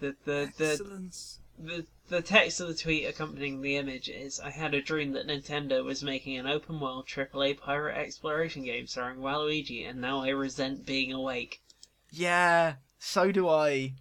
The 0.00 0.16
the 0.24 0.50
the 0.58 0.70
Excellence. 0.72 1.38
The 1.64 1.86
the 2.08 2.20
text 2.22 2.60
of 2.60 2.68
the 2.68 2.74
tweet 2.74 3.06
accompanying 3.06 3.62
the 3.62 3.76
image 3.76 4.08
is 4.08 4.38
I 4.40 4.50
had 4.50 4.74
a 4.74 4.82
dream 4.82 5.12
that 5.12 5.26
Nintendo 5.26 5.82
was 5.84 6.02
making 6.02 6.36
an 6.36 6.46
open 6.46 6.80
world 6.80 7.06
AAA 7.06 7.58
pirate 7.58 7.96
exploration 7.96 8.64
game 8.64 8.86
starring 8.86 9.18
Waluigi 9.20 9.88
and 9.88 10.00
now 10.00 10.20
I 10.22 10.28
resent 10.30 10.84
being 10.84 11.12
awake. 11.12 11.62
Yeah, 12.10 12.74
so 12.98 13.32
do 13.32 13.48
I. 13.48 13.94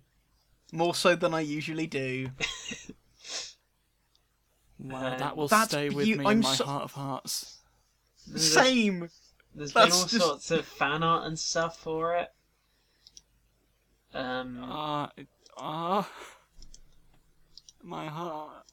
More 0.74 0.96
so 0.96 1.16
than 1.16 1.34
I 1.34 1.42
usually 1.42 1.88
do. 1.88 2.30
Wow, 4.84 4.98
Uh, 5.14 5.18
that 5.20 5.38
will 5.38 5.48
stay 5.48 5.90
with 5.90 6.08
beau- 6.08 6.16
me 6.18 6.26
I'm 6.26 6.38
in 6.38 6.40
my 6.42 6.56
so- 6.56 6.66
heart 6.66 6.84
of 6.86 6.92
hearts. 6.94 7.60
There's, 8.26 8.52
Same. 8.54 9.10
there's 9.54 9.74
been 9.74 9.84
all 9.84 9.88
just- 10.06 10.12
sorts 10.18 10.50
of 10.52 10.66
fan 10.66 11.04
art 11.04 11.28
and 11.28 11.38
stuff 11.38 11.78
for 11.78 12.16
it. 12.16 12.30
Um, 14.14 14.60
Ah, 14.64 15.12
it- 15.16 15.28
ah, 15.58 16.10
my 17.84 18.08
heart. 18.08 18.66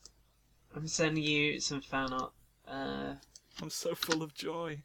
I'm 0.75 0.87
sending 0.87 1.25
you 1.25 1.61
some 1.61 1.81
fan 1.81 2.13
art. 2.13 2.33
Uh, 2.67 3.15
I'm 3.61 3.71
so 3.71 3.95
full 3.95 4.23
of 4.23 4.35
joy. 4.35 4.83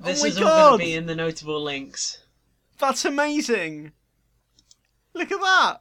this 0.00 0.22
my 0.22 0.28
is 0.28 0.36
all 0.38 0.44
God! 0.44 0.68
going 0.70 0.78
to 0.80 0.84
be 0.86 0.94
in 0.94 1.06
the 1.06 1.14
notable 1.14 1.62
links. 1.62 2.18
That's 2.78 3.04
amazing. 3.04 3.92
Look 5.14 5.30
at 5.32 5.40
that. 5.40 5.80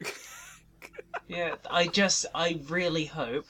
Yeah, 1.28 1.56
I 1.68 1.88
just, 1.88 2.26
I 2.34 2.60
really 2.68 3.06
hope. 3.06 3.46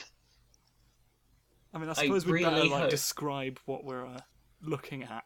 I 1.75 1.79
mean, 1.79 1.89
I 1.89 1.93
I 1.93 1.95
suppose 1.95 2.25
we 2.25 2.43
better 2.43 2.57
really 2.57 2.69
like 2.71 2.83
hope- 2.83 2.91
describe 2.91 3.59
what 3.67 3.85
we're 3.85 4.07
uh, 4.07 4.21
looking 4.63 5.03
at. 5.03 5.25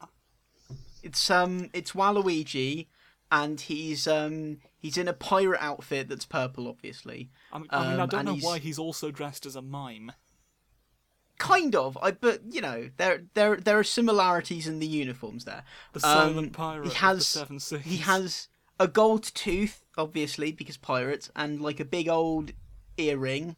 It's 1.03 1.31
um, 1.31 1.70
it's 1.72 1.93
Waluigi, 1.93 2.89
and 3.33 3.61
he's 3.61 4.07
um, 4.09 4.59
he's 4.78 4.97
in 4.99 5.09
a 5.09 5.12
pirate 5.12 5.61
outfit 5.62 6.09
that's 6.09 6.24
purple, 6.26 6.68
obviously. 6.68 7.31
I 7.53 7.59
mean, 7.59 7.68
I, 7.70 7.91
mean, 7.91 8.01
I 8.01 8.03
Um, 8.05 8.09
don't 8.09 8.24
know 8.24 8.33
he's- 8.35 8.45
why 8.45 8.59
he's 8.59 8.78
also 8.78 9.11
dressed 9.11 9.47
as 9.47 9.57
a 9.57 9.62
mime. 9.62 10.12
Kind 11.39 11.74
of, 11.74 11.97
I 12.03 12.11
but 12.11 12.43
you 12.51 12.61
know 12.61 12.91
there 12.99 13.22
there 13.33 13.57
there 13.57 13.78
are 13.78 13.85
similarities 13.85 14.66
in 14.68 14.78
the 14.78 14.87
uniforms 14.87 15.47
there. 15.47 15.64
The 15.95 16.07
Um, 16.07 16.35
silent 16.35 16.53
pirate 16.53 16.89
he 16.89 16.95
has 16.97 17.18
the 17.18 17.24
Seven 17.24 17.61
Seas. 17.61 17.81
he 17.83 17.97
has 17.99 18.49
a 18.78 18.87
gold 18.87 19.22
tooth, 19.22 19.83
obviously 19.97 20.53
because 20.53 20.76
pirates, 20.76 21.31
and 21.35 21.59
like 21.62 21.81
a 21.81 21.85
big 21.87 22.09
old 22.11 22.53
earring, 22.99 23.57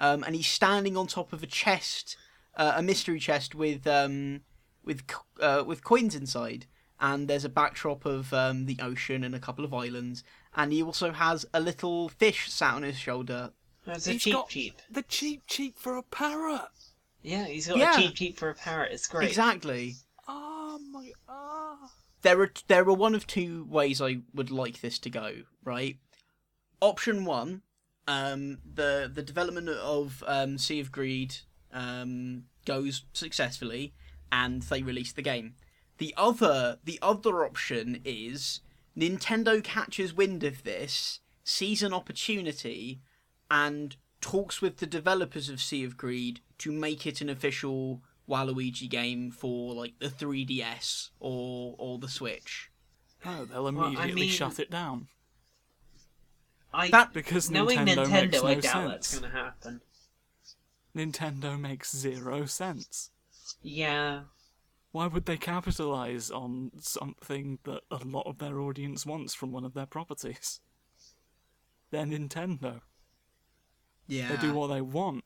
um, 0.00 0.24
and 0.24 0.34
he's 0.34 0.48
standing 0.48 0.96
on 0.96 1.06
top 1.06 1.32
of 1.32 1.40
a 1.44 1.46
chest, 1.46 2.16
uh, 2.56 2.72
a 2.74 2.82
mystery 2.82 3.20
chest 3.20 3.54
with 3.54 3.86
um, 3.86 4.40
with 4.84 5.04
uh, 5.40 5.62
with 5.64 5.84
coins 5.84 6.16
inside, 6.16 6.66
and 7.00 7.26
there's 7.28 7.44
a 7.44 7.48
backdrop 7.48 8.04
of 8.04 8.32
um, 8.32 8.66
the 8.66 8.76
ocean 8.82 9.24
and 9.24 9.34
a 9.34 9.40
couple 9.40 9.64
of 9.64 9.72
islands, 9.74 10.22
and 10.54 10.72
he 10.72 10.82
also 10.82 11.12
has 11.12 11.46
a 11.54 11.60
little 11.60 12.08
fish 12.08 12.50
sat 12.52 12.74
on 12.74 12.82
his 12.82 12.98
shoulder. 12.98 13.50
It's 13.86 14.06
a 14.06 14.12
He's 14.12 14.22
cheap 14.22 14.34
got 14.34 14.48
cheap. 14.50 14.82
the 14.90 15.02
cheap 15.02 15.42
cheap 15.46 15.78
for 15.78 15.96
a 15.96 16.02
parrot. 16.02 16.68
Yeah, 17.22 17.46
he's 17.46 17.66
got 17.68 17.78
Yeah. 17.78 17.96
a 17.98 18.02
cheap 18.02 18.14
cheap 18.14 18.38
for 18.38 18.50
a 18.50 18.54
parrot. 18.54 18.92
It's 18.92 19.06
great. 19.06 19.28
Exactly. 19.28 19.96
Oh 20.28 20.78
my 20.92 21.10
ah. 21.28 21.90
there 22.22 22.40
are 22.40 22.52
there 22.68 22.86
are 22.88 22.92
one 22.94 23.14
of 23.14 23.26
two 23.26 23.64
ways 23.64 24.00
I 24.00 24.18
would 24.34 24.50
like 24.50 24.80
this 24.80 24.98
to 25.00 25.10
go. 25.10 25.42
Right, 25.64 25.98
option 26.80 27.24
one, 27.24 27.62
um, 28.06 28.58
the 28.74 29.10
the 29.12 29.22
development 29.22 29.68
of 29.68 30.22
um, 30.26 30.58
Sea 30.58 30.80
of 30.80 30.92
Greed 30.92 31.36
um, 31.72 32.44
goes 32.66 33.04
successfully, 33.12 33.94
and 34.30 34.62
they 34.62 34.82
release 34.82 35.12
the 35.12 35.22
game. 35.22 35.54
The 36.00 36.14
other 36.16 36.78
the 36.82 36.98
other 37.02 37.44
option 37.44 38.00
is 38.06 38.60
Nintendo 38.96 39.62
catches 39.62 40.14
wind 40.14 40.42
of 40.44 40.64
this, 40.64 41.20
sees 41.44 41.82
an 41.82 41.92
opportunity, 41.92 43.00
and 43.50 43.96
talks 44.22 44.62
with 44.62 44.78
the 44.78 44.86
developers 44.86 45.50
of 45.50 45.60
Sea 45.60 45.84
of 45.84 45.98
Greed 45.98 46.40
to 46.58 46.72
make 46.72 47.06
it 47.06 47.20
an 47.20 47.28
official 47.28 48.00
Waluigi 48.26 48.88
game 48.88 49.30
for 49.30 49.74
like 49.74 49.98
the 49.98 50.08
3DS 50.08 51.10
or 51.20 51.74
or 51.78 51.98
the 51.98 52.08
Switch. 52.08 52.70
No, 53.22 53.44
they'll 53.44 53.66
I 53.66 53.68
immediately 53.68 54.22
mean- 54.22 54.30
shut 54.30 54.58
it 54.58 54.70
down 54.70 55.08
I 56.72 56.88
That- 56.88 57.12
because 57.12 57.50
knowing 57.50 57.78
Nintendo, 57.80 58.06
Nintendo, 58.06 58.10
makes 58.10 58.42
no 58.42 58.46
I 58.48 58.54
doubt 58.54 58.62
sense. 58.62 58.90
that's 58.90 59.18
going 59.18 59.32
to 59.32 59.36
happen. 59.38 59.80
Nintendo 60.96 61.60
makes 61.60 61.94
zero 61.94 62.46
sense. 62.46 63.10
Yeah, 63.62 64.22
Why 64.92 65.06
would 65.06 65.26
they 65.26 65.36
capitalize 65.36 66.30
on 66.30 66.72
something 66.80 67.58
that 67.64 67.82
a 67.90 68.00
lot 68.04 68.26
of 68.26 68.38
their 68.38 68.58
audience 68.60 69.06
wants 69.06 69.34
from 69.34 69.52
one 69.52 69.64
of 69.64 69.74
their 69.74 69.86
properties? 69.86 70.60
They're 71.90 72.04
Nintendo. 72.04 72.80
Yeah. 74.06 74.28
They 74.28 74.36
do 74.36 74.54
what 74.54 74.68
they 74.68 74.80
want. 74.80 75.24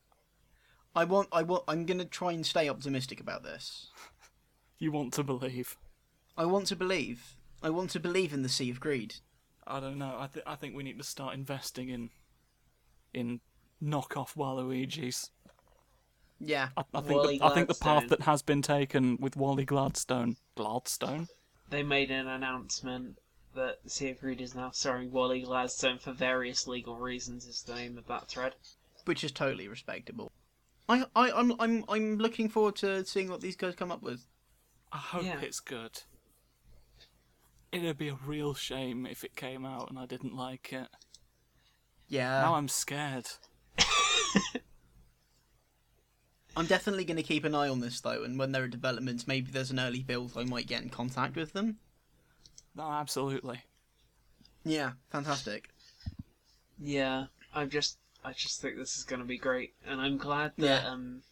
I 0.94 1.04
want 1.04 1.28
I 1.32 1.42
want 1.42 1.64
I'm 1.66 1.86
going 1.86 1.98
to 1.98 2.04
try 2.04 2.32
and 2.32 2.44
stay 2.44 2.68
optimistic 2.68 3.20
about 3.20 3.42
this. 3.42 3.88
You 4.76 4.90
want 4.90 5.14
to 5.14 5.22
believe. 5.22 5.78
I 6.36 6.44
want 6.44 6.66
to 6.66 6.76
believe. 6.76 7.36
I 7.62 7.70
want 7.70 7.90
to 7.90 8.00
believe 8.00 8.34
in 8.34 8.42
the 8.42 8.48
Sea 8.48 8.70
of 8.70 8.80
Greed. 8.80 9.14
I 9.66 9.78
don't 9.78 9.98
know. 9.98 10.16
I, 10.18 10.26
th- 10.26 10.44
I 10.46 10.56
think 10.56 10.74
we 10.74 10.82
need 10.82 10.98
to 10.98 11.04
start 11.04 11.32
investing 11.32 11.88
in 11.88 12.10
in 13.14 13.40
knockoff 13.82 14.34
Waluigi's. 14.36 15.30
Yeah. 16.40 16.68
I, 16.76 16.82
I 16.94 17.00
think 17.00 17.14
Wally 17.22 17.38
the, 17.38 17.44
I 17.44 17.54
think 17.54 17.68
the 17.68 17.74
path 17.74 18.08
that 18.08 18.22
has 18.22 18.42
been 18.42 18.62
taken 18.62 19.16
with 19.20 19.36
Wally 19.36 19.64
Gladstone, 19.64 20.36
Gladstone. 20.56 21.28
they 21.70 21.82
made 21.82 22.10
an 22.10 22.26
announcement 22.28 23.18
that 23.54 23.78
Sea 23.86 24.10
of 24.10 24.20
Greed 24.20 24.40
is 24.40 24.54
now 24.54 24.70
starring 24.72 25.10
Wally 25.12 25.42
Gladstone 25.42 25.98
for 25.98 26.12
various 26.12 26.66
legal 26.66 26.96
reasons. 26.96 27.46
Is 27.46 27.62
the 27.62 27.74
name 27.74 27.96
of 27.98 28.06
that 28.08 28.28
thread? 28.28 28.54
which 29.04 29.22
is 29.22 29.30
totally 29.32 29.68
respectable. 29.68 30.32
I, 30.88 31.04
I, 31.14 31.30
I'm, 31.32 31.52
I'm, 31.60 31.84
I'm 31.90 32.16
looking 32.16 32.48
forward 32.48 32.76
to 32.76 33.04
seeing 33.04 33.28
what 33.28 33.42
these 33.42 33.54
guys 33.54 33.74
come 33.74 33.92
up 33.92 34.02
with. 34.02 34.26
I 34.90 34.96
hope 34.96 35.24
Yeah. 35.24 35.40
it's 35.40 35.60
good. 35.60 36.00
It'd 37.70 37.98
be 37.98 38.08
a 38.08 38.16
real 38.24 38.54
shame 38.54 39.04
if 39.04 39.22
it 39.24 39.36
came 39.36 39.66
out 39.66 39.90
and 39.90 39.98
I 39.98 40.06
didn't 40.06 40.34
like 40.34 40.72
it. 40.72 40.88
Yeah, 42.08 42.40
now 42.42 42.54
I'm 42.54 42.68
scared. 42.68 43.26
I'm 46.56 46.66
definitely 46.66 47.04
going 47.04 47.16
to 47.16 47.22
keep 47.22 47.44
an 47.44 47.54
eye 47.54 47.68
on 47.68 47.80
this 47.80 48.00
though, 48.00 48.22
and 48.22 48.38
when 48.38 48.52
there 48.52 48.62
are 48.64 48.68
developments, 48.68 49.26
maybe 49.26 49.50
there's 49.50 49.70
an 49.70 49.80
early 49.80 50.02
build, 50.02 50.32
I 50.36 50.44
might 50.44 50.66
get 50.66 50.82
in 50.82 50.88
contact 50.90 51.36
with 51.36 51.52
them. 51.52 51.78
No, 52.74 52.84
absolutely. 52.90 53.60
Yeah, 54.64 54.92
fantastic. 55.10 55.70
Yeah, 56.78 57.26
I'm 57.54 57.70
just, 57.70 57.98
I 58.24 58.32
just 58.32 58.60
think 58.60 58.76
this 58.76 58.96
is 58.96 59.04
going 59.04 59.20
to 59.20 59.26
be 59.26 59.38
great, 59.38 59.74
and 59.86 60.00
I'm 60.00 60.16
glad 60.16 60.52
that 60.58 60.82
Yeah. 60.84 60.88
um, 60.90 61.22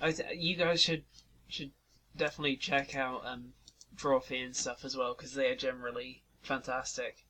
I 0.00 0.12
th- 0.12 0.28
you 0.38 0.56
guys 0.56 0.80
should 0.82 1.04
should 1.48 1.70
definitely 2.16 2.56
check 2.56 2.94
out 2.96 3.24
um, 3.26 3.52
Drawfee 3.94 4.44
and 4.44 4.54
stuff 4.56 4.84
as 4.84 4.96
well 4.96 5.14
because 5.14 5.32
they 5.34 5.48
are 5.48 5.56
generally 5.56 6.22
fantastic. 6.42 7.24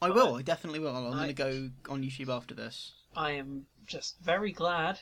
I 0.00 0.08
But 0.08 0.16
will. 0.16 0.34
I 0.36 0.42
definitely 0.42 0.78
will. 0.80 0.96
I'm 0.96 1.12
I- 1.12 1.16
going 1.16 1.28
to 1.28 1.72
go 1.84 1.92
on 1.92 2.02
YouTube 2.02 2.28
after 2.34 2.54
this. 2.54 2.92
I 3.16 3.32
am 3.32 3.66
just 3.86 4.20
very 4.20 4.52
glad 4.52 5.00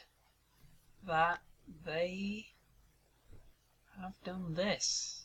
that 1.07 1.41
they 1.85 2.47
have 4.01 4.15
done 4.25 4.55
this 4.55 5.25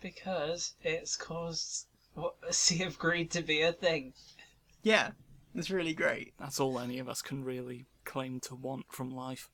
because 0.00 0.74
it's 0.82 1.16
caused 1.16 1.86
what 2.14 2.34
a 2.48 2.52
Sea 2.52 2.84
of 2.84 2.98
Greed 2.98 3.30
to 3.32 3.42
be 3.42 3.62
a 3.62 3.72
thing. 3.72 4.12
Yeah, 4.82 5.10
it's 5.54 5.70
really 5.70 5.94
great. 5.94 6.34
That's 6.38 6.60
all 6.60 6.78
any 6.78 6.98
of 6.98 7.08
us 7.08 7.22
can 7.22 7.44
really 7.44 7.86
claim 8.04 8.40
to 8.40 8.54
want 8.54 8.86
from 8.90 9.10
life. 9.10 9.50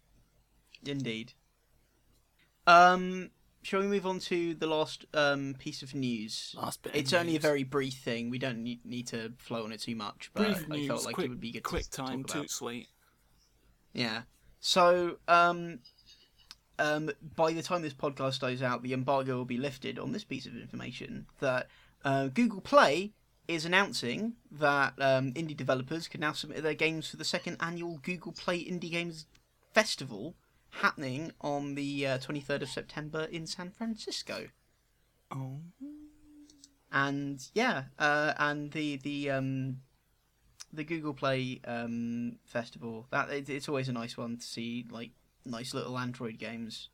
Indeed. 0.84 1.32
Um, 2.66 3.30
shall 3.62 3.80
we 3.80 3.86
move 3.86 4.06
on 4.06 4.18
to 4.20 4.54
the 4.54 4.66
last 4.66 5.06
um 5.14 5.54
piece 5.58 5.82
of 5.82 5.94
news? 5.94 6.54
Last 6.56 6.82
bit. 6.82 6.94
of 6.94 6.98
It's 6.98 7.12
only 7.12 7.36
a 7.36 7.40
very 7.40 7.64
brief 7.64 7.94
thing. 7.94 8.30
We 8.30 8.38
don't 8.38 8.62
need, 8.62 8.84
need 8.84 9.06
to 9.08 9.32
flow 9.38 9.64
on 9.64 9.72
it 9.72 9.80
too 9.80 9.96
much, 9.96 10.30
but 10.34 10.44
brief 10.44 10.66
I 10.70 10.76
news. 10.76 10.86
felt 10.88 11.04
like 11.04 11.14
quick, 11.14 11.26
it 11.26 11.30
would 11.30 11.40
be 11.40 11.52
good 11.52 11.62
quick 11.62 11.84
to 11.84 11.90
time, 11.90 12.22
talk 12.24 12.34
about. 12.34 12.42
too 12.42 12.48
sweet. 12.48 12.88
Yeah. 13.92 14.22
So, 14.66 15.18
um, 15.28 15.80
um, 16.78 17.10
by 17.36 17.52
the 17.52 17.62
time 17.62 17.82
this 17.82 17.92
podcast 17.92 18.40
goes 18.40 18.62
out, 18.62 18.82
the 18.82 18.94
embargo 18.94 19.36
will 19.36 19.44
be 19.44 19.58
lifted 19.58 19.98
on 19.98 20.12
this 20.12 20.24
piece 20.24 20.46
of 20.46 20.56
information 20.56 21.26
that 21.40 21.66
uh, 22.02 22.28
Google 22.28 22.62
Play 22.62 23.12
is 23.46 23.66
announcing 23.66 24.36
that 24.50 24.94
um, 24.98 25.34
indie 25.34 25.54
developers 25.54 26.08
can 26.08 26.22
now 26.22 26.32
submit 26.32 26.62
their 26.62 26.72
games 26.72 27.10
for 27.10 27.18
the 27.18 27.26
second 27.26 27.58
annual 27.60 27.98
Google 27.98 28.32
Play 28.32 28.64
Indie 28.64 28.90
Games 28.90 29.26
Festival 29.74 30.34
happening 30.70 31.32
on 31.42 31.74
the 31.74 32.06
uh, 32.06 32.18
23rd 32.18 32.62
of 32.62 32.70
September 32.70 33.24
in 33.24 33.46
San 33.46 33.70
Francisco. 33.70 34.48
Oh. 35.30 35.58
And 36.90 37.46
yeah, 37.52 37.84
uh, 37.98 38.32
and 38.38 38.72
the 38.72 38.96
the 38.96 39.30
um, 39.30 39.82
the 40.74 40.84
Google 40.84 41.14
Play 41.14 41.60
um, 41.66 42.36
festival 42.44 43.06
that 43.10 43.30
it, 43.30 43.48
it's 43.48 43.68
always 43.68 43.88
a 43.88 43.92
nice 43.92 44.16
one 44.16 44.36
to 44.36 44.44
see 44.44 44.86
like 44.90 45.10
nice 45.44 45.74
little 45.74 45.98
Android 45.98 46.38
games. 46.38 46.88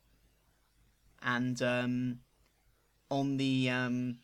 And 1.23 1.61
um, 1.61 2.19
on 3.09 3.37
the 3.37 3.69
um, 3.69 4.17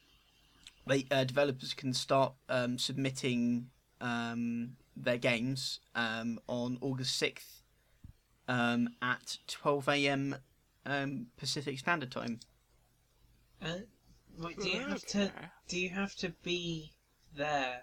they 0.86 1.06
uh, 1.12 1.24
developers 1.24 1.74
can 1.74 1.94
start 1.94 2.34
um, 2.50 2.78
submitting 2.78 3.70
um, 4.02 4.78
their 4.96 5.18
games 5.18 5.80
um, 5.96 6.40
on 6.48 6.78
August 6.82 7.18
sixth 7.18 7.62
um, 8.48 8.90
at 9.02 9.38
twelve 9.48 9.88
a.m. 9.88 10.36
Um, 10.86 11.28
Pacific 11.38 11.78
Standard 11.80 12.12
Time. 12.12 12.40
Uh, 13.62 13.80
Wait, 14.40 14.58
do 14.60 14.70
you 14.70 14.80
have 14.80 15.06
to? 15.06 15.32
Do 15.68 15.80
you 15.80 15.90
have 15.90 16.16
to 16.16 16.30
be 16.44 16.94
there? 17.36 17.82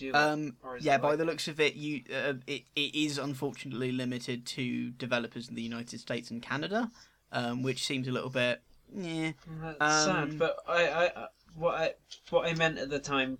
Do? 0.00 0.12
Um, 0.14 0.56
Or 0.62 0.76
is 0.78 0.84
yeah, 0.84 0.96
by 0.98 1.10
like- 1.10 1.18
the 1.18 1.24
looks 1.26 1.46
of 1.46 1.60
it, 1.60 1.74
you 1.74 2.02
uh, 2.12 2.34
it 2.46 2.64
it 2.74 2.94
is 2.94 3.18
unfortunately 3.18 3.92
limited 3.92 4.46
to 4.46 4.90
developers 4.92 5.48
in 5.48 5.54
the 5.54 5.62
United 5.62 6.00
States 6.00 6.30
and 6.30 6.42
Canada, 6.42 6.90
um, 7.32 7.62
which 7.62 7.84
seems 7.84 8.08
a 8.08 8.10
little 8.12 8.30
bit. 8.30 8.62
Yeah. 8.94 9.32
That's 9.78 10.06
Um, 10.08 10.30
sad, 10.30 10.38
but 10.38 10.56
I, 10.66 10.86
I, 10.88 11.04
I- 11.24 11.28
what 11.54 11.74
I, 11.74 11.94
what 12.30 12.46
I 12.48 12.54
meant 12.54 12.78
at 12.78 12.88
the 12.90 12.98
time, 13.00 13.38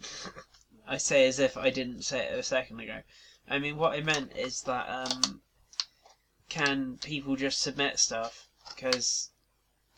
I 0.88 0.96
say 0.98 1.26
as 1.26 1.38
if 1.38 1.56
I 1.56 1.70
didn't 1.70 2.02
say 2.02 2.26
it 2.26 2.38
a 2.38 2.42
second 2.42 2.80
ago. 2.80 3.00
I 3.48 3.58
mean, 3.58 3.76
what 3.76 3.92
I 3.92 4.00
meant 4.00 4.32
is 4.36 4.62
that 4.62 4.88
um, 4.88 5.40
can 6.48 6.98
people 7.02 7.36
just 7.36 7.60
submit 7.60 7.98
stuff? 7.98 8.48
Because 8.74 9.30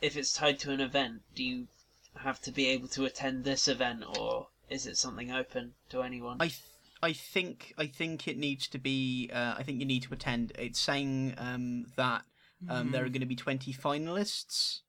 if 0.02 0.16
it's 0.16 0.32
tied 0.32 0.58
to 0.60 0.70
an 0.72 0.80
event, 0.80 1.22
do 1.34 1.44
you 1.44 1.68
have 2.16 2.40
to 2.42 2.50
be 2.50 2.68
able 2.68 2.88
to 2.88 3.04
attend 3.04 3.44
this 3.44 3.68
event, 3.68 4.02
or 4.18 4.48
is 4.70 4.86
it 4.86 4.96
something 4.96 5.32
open 5.32 5.74
to 5.90 6.02
anyone? 6.02 6.36
I 6.40 6.48
th- 6.48 6.62
I 7.02 7.12
think 7.12 7.74
I 7.78 7.86
think 7.86 8.26
it 8.26 8.36
needs 8.36 8.68
to 8.68 8.78
be. 8.78 9.30
Uh, 9.32 9.54
I 9.56 9.62
think 9.62 9.78
you 9.80 9.86
need 9.86 10.02
to 10.04 10.14
attend. 10.14 10.52
It's 10.58 10.80
saying 10.80 11.34
um, 11.38 11.86
that 11.96 12.22
um, 12.68 12.90
there 12.90 13.04
are 13.04 13.08
going 13.08 13.20
to 13.20 13.26
be 13.26 13.36
twenty 13.36 13.72
finalists, 13.72 14.80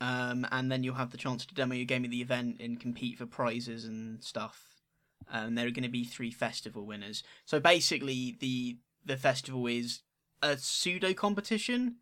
um, 0.00 0.46
and 0.50 0.70
then 0.70 0.82
you'll 0.82 0.96
have 0.96 1.12
the 1.12 1.18
chance 1.18 1.46
to 1.46 1.54
demo 1.54 1.74
your 1.74 1.84
game 1.84 2.04
at 2.04 2.10
the 2.10 2.22
event 2.22 2.60
and 2.60 2.80
compete 2.80 3.18
for 3.18 3.26
prizes 3.26 3.84
and 3.84 4.22
stuff. 4.24 4.66
And 5.32 5.56
there 5.56 5.66
are 5.66 5.70
going 5.70 5.84
to 5.84 5.88
be 5.88 6.04
three 6.04 6.32
festival 6.32 6.84
winners. 6.84 7.22
So 7.44 7.60
basically, 7.60 8.36
the 8.40 8.78
the 9.04 9.16
festival 9.16 9.66
is 9.66 10.00
a 10.42 10.56
pseudo 10.56 11.14
competition. 11.14 11.96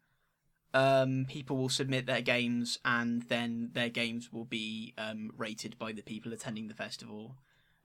Um, 0.75 1.27
people 1.29 1.57
will 1.57 1.69
submit 1.71 2.07
their 2.07 2.21
games, 2.21 2.79
and 2.85 3.23
then 3.23 3.71
their 3.73 3.89
games 3.89 4.33
will 4.33 4.45
be 4.45 4.93
um, 4.99 5.31
rated 5.37 5.79
by 5.79 5.93
the 5.93 6.03
people 6.03 6.33
attending 6.33 6.69
the 6.69 6.75
festival 6.75 7.37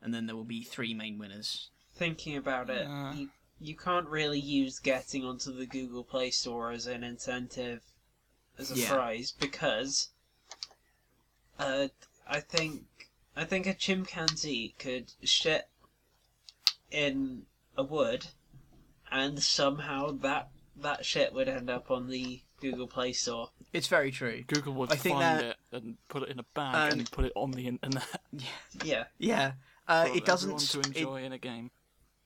and 0.04 0.14
then 0.14 0.26
there 0.28 0.36
will 0.36 0.44
be 0.44 0.62
three 0.64 0.94
main 0.94 1.18
winners. 1.18 1.70
Thinking 1.96 2.36
about 2.36 2.70
it, 2.70 2.86
Yeah. 2.86 3.14
you, 3.14 3.30
you 3.60 3.76
can't 3.76 4.08
really 4.10 4.40
use 4.40 4.80
getting 4.80 5.24
onto 5.24 5.54
the 5.54 5.66
Google 5.66 6.04
Play 6.04 6.30
Store 6.30 6.72
as 6.72 6.88
an 6.88 7.04
incentive, 7.04 7.82
as 8.58 8.70
a 8.72 8.76
Yeah. 8.76 8.90
prize, 8.90 9.32
because 9.32 10.10
uh, 11.58 11.88
I 12.28 12.42
think 12.42 12.84
I 13.36 13.46
think 13.46 13.66
a 13.66 13.74
chimpanzee 13.74 14.76
could 14.78 15.12
shit 15.24 15.70
in 16.92 17.46
a 17.78 17.84
wood, 17.84 18.28
and 19.10 19.42
somehow 19.42 20.12
that 20.12 20.50
that 20.76 21.06
shit 21.06 21.34
would 21.34 21.48
end 21.48 21.70
up 21.70 21.90
on 21.90 22.10
the 22.10 22.42
Google 22.64 22.88
Play 22.88 23.14
Store. 23.14 23.50
It's 23.74 23.88
very 23.88 24.12
true. 24.12 24.44
Google 24.48 24.74
would 24.76 24.92
I 24.92 24.96
think 24.96 25.16
find 25.20 25.40
that- 25.40 25.46
it 25.46 25.58
and 25.84 25.98
put 26.10 26.24
it 26.24 26.30
in 26.30 26.40
a 26.40 26.44
bag 26.54 26.94
Um, 26.94 27.00
and 27.00 27.12
put 27.12 27.26
it 27.26 27.34
on 27.36 27.52
the 27.52 27.68
internet 27.68 28.08
Yeah, 28.84 29.06
Yeah, 29.20 29.54
uh, 29.88 30.06
for 30.06 30.16
it 30.18 30.26
doesn't. 30.26 30.50
everyone 30.52 30.60
to 30.60 30.80
s- 30.80 30.88
it- 30.88 30.98
enjoy 30.98 31.24
in 31.24 31.32
a 31.34 31.38
game. 31.38 31.72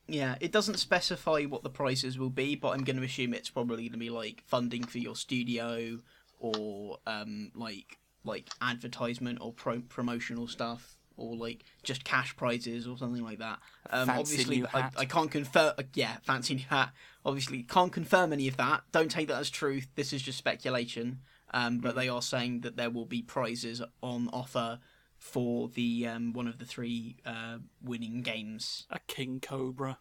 yeah, 0.07 0.35
it 0.39 0.51
doesn't 0.51 0.77
specify 0.77 1.43
what 1.43 1.63
the 1.63 1.69
prizes 1.69 2.17
will 2.17 2.29
be, 2.29 2.55
but 2.55 2.69
I'm 2.69 2.83
going 2.83 2.97
to 2.97 3.03
assume 3.03 3.33
it's 3.33 3.49
probably 3.49 3.83
going 3.83 3.91
to 3.93 3.97
be 3.97 4.09
like 4.09 4.43
funding 4.45 4.83
for 4.85 4.99
your 4.99 5.15
studio 5.15 5.99
or 6.39 6.99
um, 7.07 7.51
like 7.55 7.97
like 8.23 8.49
advertisement 8.61 9.39
or 9.41 9.53
pro- 9.53 9.81
promotional 9.81 10.47
stuff 10.47 10.95
or 11.15 11.35
like 11.35 11.63
just 11.81 12.03
cash 12.03 12.35
prizes 12.35 12.85
or 12.87 12.97
something 12.97 13.23
like 13.23 13.39
that. 13.39 13.57
Um, 13.89 14.05
Fancy 14.07 14.33
obviously, 14.33 14.57
new 14.57 14.67
I, 14.73 14.81
hat. 14.81 14.93
I 14.97 15.05
can't 15.05 15.31
confirm. 15.31 15.73
Uh, 15.77 15.83
yeah, 15.95 16.17
fancy 16.23 16.55
new 16.55 16.65
hat. 16.69 16.91
Obviously, 17.27 17.61
can't 17.61 17.91
confirm 17.91 18.31
any 18.31 18.47
of 18.47 18.55
that. 18.55 18.83
Don't 18.93 19.11
take 19.11 19.27
that 19.27 19.39
as 19.39 19.49
truth. 19.49 19.89
This 19.95 20.13
is 20.13 20.21
just 20.21 20.37
speculation. 20.37 21.19
Um, 21.53 21.79
but 21.79 21.95
they 21.95 22.07
are 22.07 22.21
saying 22.21 22.61
that 22.61 22.77
there 22.77 22.89
will 22.89 23.05
be 23.05 23.21
prizes 23.21 23.81
on 24.01 24.29
offer 24.31 24.79
for 25.17 25.67
the 25.67 26.07
um, 26.07 26.31
one 26.31 26.47
of 26.47 26.57
the 26.57 26.65
three 26.65 27.17
uh, 27.25 27.57
winning 27.81 28.21
games. 28.21 28.85
A 28.89 28.99
king 29.07 29.41
cobra. 29.41 29.99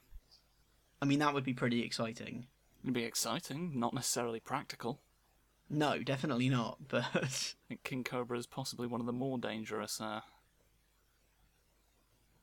I 1.02 1.04
mean, 1.04 1.18
that 1.18 1.34
would 1.34 1.44
be 1.44 1.52
pretty 1.52 1.82
exciting. 1.82 2.46
It'd 2.84 2.94
be 2.94 3.04
exciting, 3.04 3.72
not 3.74 3.92
necessarily 3.92 4.38
practical. 4.38 5.00
No, 5.68 6.02
definitely 6.02 6.48
not. 6.48 6.78
But 6.88 7.06
I 7.14 7.26
think 7.26 7.82
king 7.82 8.04
cobra 8.04 8.38
is 8.38 8.46
possibly 8.46 8.86
one 8.86 9.00
of 9.00 9.06
the 9.06 9.12
more 9.12 9.36
dangerous. 9.38 10.00
Uh... 10.00 10.20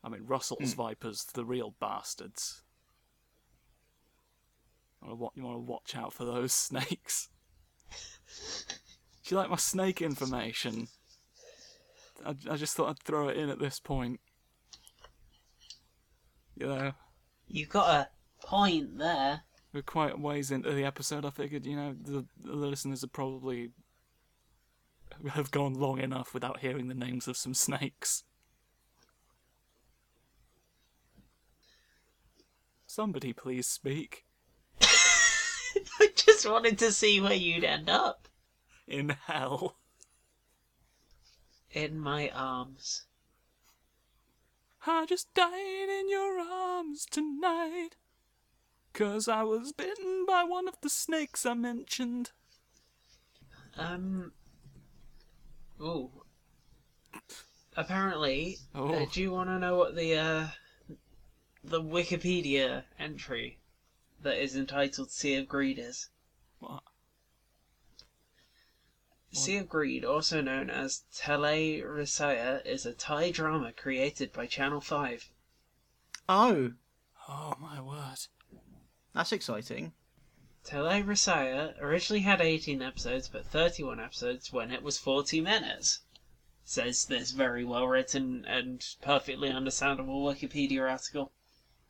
I 0.03 0.09
mean, 0.09 0.25
Russell's 0.25 0.73
Hmm. 0.73 0.77
vipers, 0.77 1.23
the 1.23 1.45
real 1.45 1.73
bastards. 1.79 2.63
You 5.03 5.09
wanna 5.09 5.21
wa- 5.21 5.31
You 5.35 5.43
want 5.43 5.55
to 5.57 5.71
watch 5.71 5.95
out 5.95 6.13
for 6.13 6.25
those 6.25 6.53
snakes. 6.53 7.29
Do 9.25 9.35
you 9.35 9.37
like 9.37 9.49
my 9.49 9.57
snake 9.57 10.01
information? 10.01 10.87
I, 12.25 12.35
I 12.49 12.55
just 12.55 12.75
thought 12.75 12.89
I'd 12.89 12.99
throw 12.99 13.27
it 13.27 13.37
in 13.37 13.49
at 13.49 13.59
this 13.59 13.79
point. 13.79 14.19
You 16.55 16.67
know, 16.67 16.91
you 17.47 17.65
got 17.65 17.89
a 17.89 18.45
point 18.45 18.97
there. 18.97 19.41
we're 19.73 19.81
quite 19.81 20.13
a 20.13 20.17
ways 20.17 20.51
into 20.51 20.71
the 20.71 20.85
episode. 20.85 21.25
I 21.25 21.31
figured, 21.31 21.65
you 21.65 21.75
know, 21.75 21.95
the, 21.99 22.25
the 22.41 22.53
listeners 22.53 23.03
are 23.03 23.07
probably 23.07 23.71
have 25.31 25.51
gone 25.51 25.73
long 25.73 25.99
enough 25.99 26.33
without 26.33 26.59
hearing 26.59 26.87
the 26.87 26.93
names 26.93 27.27
of 27.27 27.37
some 27.37 27.53
snakes. 27.53 28.23
Somebody 32.85 33.33
please 33.33 33.67
speak. 33.67 34.25
I 35.99 36.09
just 36.15 36.49
wanted 36.49 36.77
to 36.79 36.91
see 36.91 37.19
where 37.21 37.33
you'd 37.33 37.63
end 37.63 37.89
up. 37.89 38.27
In 38.87 39.09
hell. 39.09 39.77
In 41.71 41.99
my 41.99 42.29
arms. 42.29 43.03
I 44.85 45.05
just 45.05 45.33
died 45.33 45.89
in 45.89 46.09
your 46.09 46.39
arms 46.39 47.05
tonight. 47.09 47.91
Cause 48.93 49.27
I 49.27 49.43
was 49.43 49.71
bitten 49.71 50.25
by 50.27 50.43
one 50.43 50.67
of 50.67 50.79
the 50.81 50.89
snakes 50.89 51.45
I 51.45 51.53
mentioned. 51.55 52.31
Um. 53.77 54.33
Ooh. 55.81 56.11
Apparently, 57.75 58.57
Oh. 58.75 58.93
uh, 58.93 59.05
do 59.11 59.21
you 59.21 59.31
want 59.31 59.49
to 59.49 59.57
know 59.57 59.77
what 59.77 59.95
the 59.95 60.15
uh, 60.15 60.47
the 61.63 61.81
Wikipedia 61.81 62.83
entry 62.99 63.57
that 64.23 64.41
is 64.41 64.55
entitled 64.55 65.11
"Sea 65.11 65.35
of 65.35 65.47
Greed" 65.47 65.77
is? 65.79 66.09
What? 66.59 66.83
Sea 69.31 69.57
of 69.57 69.69
Greed, 69.69 70.05
also 70.05 70.41
known 70.41 70.69
as 70.69 71.03
Tele 71.13 71.81
Risaya, 71.81 72.65
is 72.65 72.85
a 72.85 72.93
Thai 72.93 73.31
drama 73.31 73.73
created 73.73 74.31
by 74.31 74.45
Channel 74.47 74.81
Five. 74.81 75.29
oh, 76.29 76.73
Oh 77.27 77.55
my 77.59 77.79
word. 77.81 78.27
that's 79.13 79.31
exciting. 79.31 79.93
Tele 80.63 81.01
Risaya 81.03 81.79
originally 81.81 82.21
had 82.21 82.41
18 82.41 82.81
episodes, 82.81 83.27
but 83.27 83.45
31 83.45 83.99
episodes 83.99 84.53
when 84.53 84.71
it 84.71 84.83
was 84.83 84.97
40 84.97 85.41
minutes. 85.41 86.01
Says 86.63 87.05
this 87.05 87.31
very 87.31 87.65
well 87.65 87.87
written 87.87 88.45
and 88.45 88.85
perfectly 89.01 89.49
understandable 89.49 90.23
Wikipedia 90.23 90.89
article. 90.89 91.31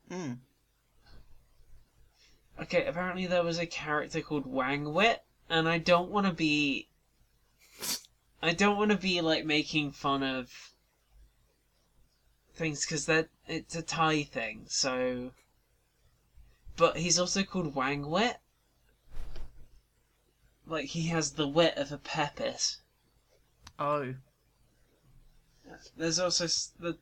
Mm. 0.09 0.39
Okay, 2.61 2.85
apparently 2.85 3.25
there 3.25 3.43
was 3.43 3.57
a 3.57 3.65
character 3.65 4.21
called 4.21 4.45
Wang 4.45 4.93
Wit, 4.93 5.23
and 5.49 5.67
I 5.67 5.79
don't 5.79 6.11
want 6.11 6.27
to 6.27 6.33
be. 6.33 6.87
I 8.41 8.53
don't 8.53 8.77
want 8.77 8.91
to 8.91 8.97
be 8.97 9.21
like 9.21 9.45
making 9.45 9.91
fun 9.91 10.21
of 10.21 10.73
things 12.53 12.85
because 12.85 13.05
that 13.07 13.29
it's 13.47 13.75
a 13.75 13.81
Thai 13.81 14.23
thing. 14.23 14.65
So, 14.67 15.31
but 16.77 16.97
he's 16.97 17.19
also 17.19 17.43
called 17.43 17.75
Wang 17.75 18.09
Wit. 18.09 18.37
Like 20.65 20.85
he 20.85 21.07
has 21.07 21.31
the 21.31 21.47
wit 21.47 21.75
of 21.75 21.91
a 21.91 21.97
Pepis. 21.97 22.77
Oh, 23.79 24.13
There's 25.97 26.19
also 26.19 26.45
the. 26.79 26.97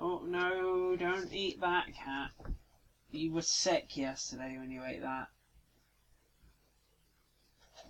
Oh 0.00 0.22
no! 0.26 0.96
Don't 0.96 1.32
eat 1.32 1.60
that, 1.60 1.94
cat. 1.94 2.30
You 3.12 3.32
were 3.32 3.42
sick 3.42 3.96
yesterday 3.96 4.56
when 4.58 4.70
you 4.70 4.84
ate 4.84 5.02
that. 5.02 5.28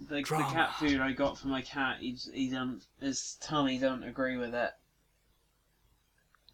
The, 0.01 0.17
the 0.17 0.23
cat 0.23 0.75
food 0.79 1.01
I 1.01 1.13
got 1.13 1.39
for 1.39 1.49
my 1.49 1.61
cat, 1.61 1.99
he's, 2.01 2.31
he 2.33 2.49
don't, 2.49 2.83
his 3.01 3.37
tummy 3.41 3.79
don't 3.79 4.03
agree 4.03 4.39
with 4.39 4.55
it. 4.55 4.71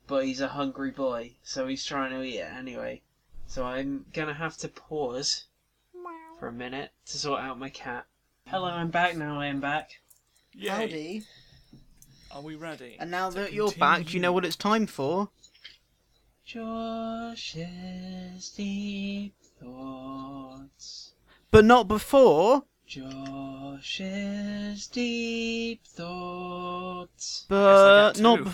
But 0.08 0.24
he's 0.24 0.40
a 0.40 0.48
hungry 0.48 0.90
boy, 0.90 1.32
so 1.42 1.66
he's 1.66 1.84
trying 1.84 2.10
to 2.10 2.22
eat 2.22 2.38
it 2.38 2.52
anyway. 2.52 3.02
So 3.46 3.64
I'm 3.64 4.06
gonna 4.12 4.34
have 4.34 4.56
to 4.58 4.68
pause 4.68 5.44
for 6.38 6.48
a 6.48 6.52
minute 6.52 6.90
to 7.06 7.18
sort 7.18 7.40
out 7.40 7.58
my 7.58 7.70
cat. 7.70 8.06
Hello, 8.46 8.66
I'm 8.66 8.90
back 8.90 9.16
now. 9.16 9.40
I 9.40 9.46
am 9.46 9.60
back. 9.60 9.90
Yay. 10.52 10.68
howdy. 10.68 11.24
Are 12.32 12.42
we 12.42 12.54
ready? 12.54 12.96
And 12.98 13.10
now 13.10 13.30
that 13.30 13.52
you're 13.52 13.72
back, 13.72 14.06
do 14.06 14.12
you 14.12 14.20
know 14.20 14.32
what 14.32 14.44
it's 14.44 14.56
time 14.56 14.86
for? 14.86 15.30
Josh's 16.46 17.58
deep 18.56 19.34
thoughts. 19.60 21.12
But 21.50 21.64
not 21.64 21.88
before. 21.88 22.62
Josh's 22.86 23.02
Josh's 23.82 24.86
deep 24.86 25.84
thoughts. 25.84 27.46
But 27.48 28.12
get 28.14 28.22
not, 28.22 28.38
two. 28.44 28.52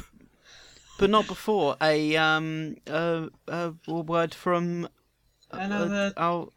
but 0.99 1.11
not 1.11 1.27
before 1.27 1.77
a 1.83 2.17
um 2.17 2.77
uh, 2.87 3.27
uh 3.47 3.73
word 3.87 4.35
from 4.35 4.87
uh, 5.53 5.59
Another- 5.59 6.13
uh, 6.17 6.21
our 6.21 6.49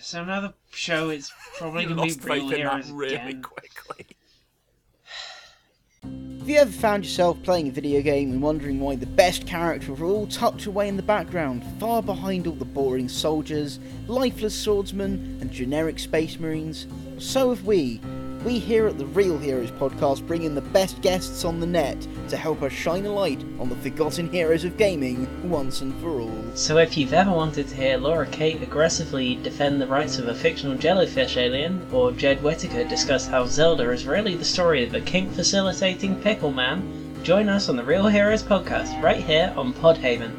So 0.00 0.22
another 0.22 0.54
show 0.72 1.10
is 1.10 1.30
probably 1.58 1.84
going 1.84 1.96
to 1.96 2.02
be 2.02 2.26
real 2.26 2.48
faith 2.48 2.58
in 2.58 2.64
that 2.64 2.70
heroes 2.70 2.90
really 2.90 3.14
again. 3.16 3.42
quickly. 3.42 4.06
Have 6.42 6.50
you 6.50 6.58
ever 6.58 6.72
found 6.72 7.04
yourself 7.04 7.40
playing 7.44 7.68
a 7.68 7.70
video 7.70 8.02
game 8.02 8.32
and 8.32 8.42
wondering 8.42 8.80
why 8.80 8.96
the 8.96 9.06
best 9.06 9.46
characters 9.46 10.00
are 10.00 10.04
all 10.04 10.26
tucked 10.26 10.66
away 10.66 10.88
in 10.88 10.96
the 10.96 11.02
background, 11.04 11.64
far 11.78 12.02
behind 12.02 12.48
all 12.48 12.56
the 12.56 12.64
boring 12.64 13.08
soldiers, 13.08 13.78
lifeless 14.08 14.52
swordsmen, 14.52 15.38
and 15.40 15.52
generic 15.52 16.00
space 16.00 16.40
marines? 16.40 16.88
So 17.18 17.50
have 17.50 17.64
we. 17.64 18.00
We 18.44 18.58
here 18.58 18.88
at 18.88 18.98
the 18.98 19.06
Real 19.06 19.38
Heroes 19.38 19.70
podcast 19.70 20.26
bring 20.26 20.42
in 20.42 20.56
the 20.56 20.60
best 20.60 21.00
guests 21.00 21.44
on 21.44 21.60
the 21.60 21.66
net 21.66 22.08
to 22.28 22.36
help 22.36 22.60
us 22.62 22.72
shine 22.72 23.06
a 23.06 23.12
light 23.12 23.40
on 23.60 23.68
the 23.68 23.76
forgotten 23.76 24.28
heroes 24.32 24.64
of 24.64 24.76
gaming 24.76 25.48
once 25.48 25.80
and 25.80 25.94
for 26.00 26.20
all. 26.20 26.42
So 26.54 26.78
if 26.78 26.96
you've 26.96 27.12
ever 27.12 27.30
wanted 27.30 27.68
to 27.68 27.76
hear 27.76 27.98
Laura 27.98 28.26
Kate 28.26 28.60
aggressively 28.60 29.36
defend 29.36 29.80
the 29.80 29.86
rights 29.86 30.18
of 30.18 30.26
a 30.26 30.34
fictional 30.34 30.76
jellyfish 30.76 31.36
alien, 31.36 31.86
or 31.92 32.10
Jed 32.10 32.42
Whittaker 32.42 32.82
discuss 32.82 33.28
how 33.28 33.46
Zelda 33.46 33.88
is 33.92 34.06
really 34.06 34.34
the 34.34 34.44
story 34.44 34.84
of 34.84 34.92
a 34.92 35.00
kink 35.00 35.32
facilitating 35.32 36.20
pickle 36.20 36.50
man, 36.50 36.82
join 37.22 37.48
us 37.48 37.68
on 37.68 37.76
the 37.76 37.84
Real 37.84 38.08
Heroes 38.08 38.42
podcast 38.42 39.00
right 39.00 39.22
here 39.22 39.54
on 39.56 39.72
Podhaven. 39.72 40.32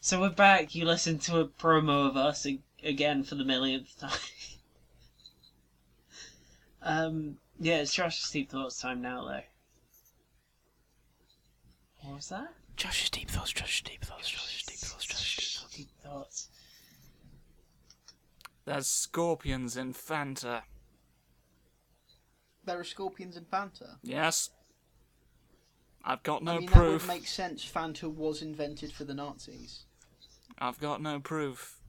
So 0.00 0.20
we're 0.20 0.30
back. 0.30 0.76
You 0.76 0.84
listened 0.84 1.20
to 1.22 1.40
a 1.40 1.48
promo 1.48 2.08
of 2.08 2.16
us 2.16 2.46
ag- 2.46 2.62
again 2.82 3.22
for 3.22 3.34
the 3.34 3.44
millionth 3.44 3.98
time. 3.98 4.10
um, 6.82 7.36
yeah, 7.58 7.76
it's 7.76 7.94
Josh's 7.94 8.30
deep 8.30 8.50
thoughts 8.50 8.80
time 8.80 9.00
now, 9.02 9.24
though. 9.24 9.40
What 12.02 12.16
was 12.16 12.28
that? 12.28 12.48
Josh's 12.76 13.10
deep 13.10 13.28
thoughts, 13.28 13.52
Josh's 13.52 13.82
deep 13.82 14.04
thoughts, 14.04 14.28
Josh's 14.30 14.62
deep 14.64 14.78
thoughts, 14.78 15.04
Josh's 15.04 15.36
deep 15.36 15.48
thoughts. 15.60 15.76
Deep 15.76 15.90
thoughts. 16.02 16.48
There's 18.64 18.86
scorpions 18.86 19.76
in 19.76 19.94
Fanta. 19.94 20.62
There 22.64 22.78
are 22.78 22.84
scorpions 22.84 23.36
in 23.36 23.44
Fanta. 23.44 23.96
Yes. 24.02 24.50
I've 26.04 26.22
got 26.22 26.42
no 26.44 26.52
I 26.52 26.58
mean, 26.58 26.68
proof. 26.68 27.02
that 27.02 27.08
would 27.08 27.20
make 27.20 27.26
sense. 27.26 27.64
Fanta 27.68 28.12
was 28.12 28.42
invented 28.42 28.92
for 28.92 29.04
the 29.04 29.14
Nazis. 29.14 29.84
I've 30.58 30.78
got 30.78 31.02
no 31.02 31.18
proof, 31.18 31.80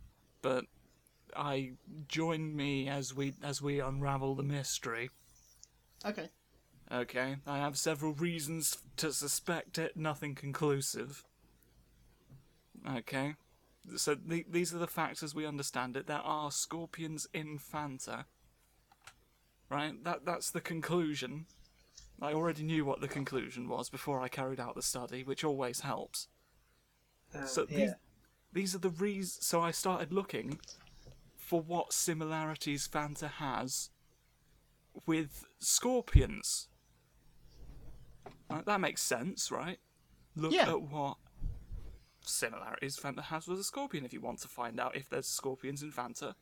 but 0.41 0.65
I 1.35 1.73
join 2.07 2.55
me 2.55 2.87
as 2.87 3.13
we 3.13 3.33
as 3.43 3.61
we 3.61 3.79
unravel 3.79 4.35
the 4.35 4.43
mystery. 4.43 5.09
Okay. 6.05 6.29
Okay, 6.91 7.35
I 7.45 7.59
have 7.59 7.77
several 7.77 8.13
reasons 8.13 8.77
to 8.97 9.13
suspect 9.13 9.77
it. 9.77 9.95
Nothing 9.95 10.33
conclusive. 10.33 11.23
Okay, 12.95 13.35
so 13.95 14.15
the, 14.15 14.43
these 14.49 14.73
are 14.73 14.79
the 14.79 14.87
facts 14.87 15.21
as 15.21 15.35
we 15.35 15.45
understand 15.45 15.95
it. 15.95 16.07
There 16.07 16.17
are 16.17 16.51
scorpions 16.51 17.27
in 17.31 17.59
Fanta. 17.59 18.25
Right, 19.69 20.03
that 20.03 20.25
that's 20.25 20.49
the 20.49 20.61
conclusion. 20.61 21.45
I 22.21 22.33
already 22.33 22.63
knew 22.63 22.85
what 22.85 23.01
the 23.01 23.07
conclusion 23.07 23.69
was 23.69 23.89
before 23.89 24.19
I 24.19 24.27
carried 24.27 24.59
out 24.59 24.75
the 24.75 24.81
study, 24.81 25.23
which 25.23 25.43
always 25.43 25.81
helps. 25.81 26.27
Uh, 27.33 27.45
So 27.45 27.65
these, 27.65 27.91
these 28.51 28.75
are 28.75 28.79
the 28.79 28.89
reasons. 28.89 29.45
So 29.45 29.61
I 29.61 29.71
started 29.71 30.11
looking 30.11 30.59
for 31.49 31.59
what 31.61 31.91
similarities 31.93 32.87
Fanta 32.87 33.27
has 33.27 33.89
with 35.07 35.45
scorpions. 35.57 36.67
Right, 38.51 38.63
that 38.65 38.79
makes 38.79 39.01
sense, 39.01 39.49
right? 39.51 39.79
Look 40.35 40.53
Yeah. 40.53 40.69
at 40.69 40.81
what 40.83 41.17
similarities 42.21 42.97
Fanta 42.99 43.23
has 43.23 43.47
with 43.47 43.59
a 43.59 43.63
scorpion. 43.63 44.05
If 44.05 44.13
you 44.13 44.21
want 44.21 44.39
to 44.41 44.47
find 44.47 44.79
out 44.79 44.95
if 44.95 45.09
there's 45.09 45.27
scorpions 45.27 45.81
in 45.81 45.91
Fanta, 45.91 46.35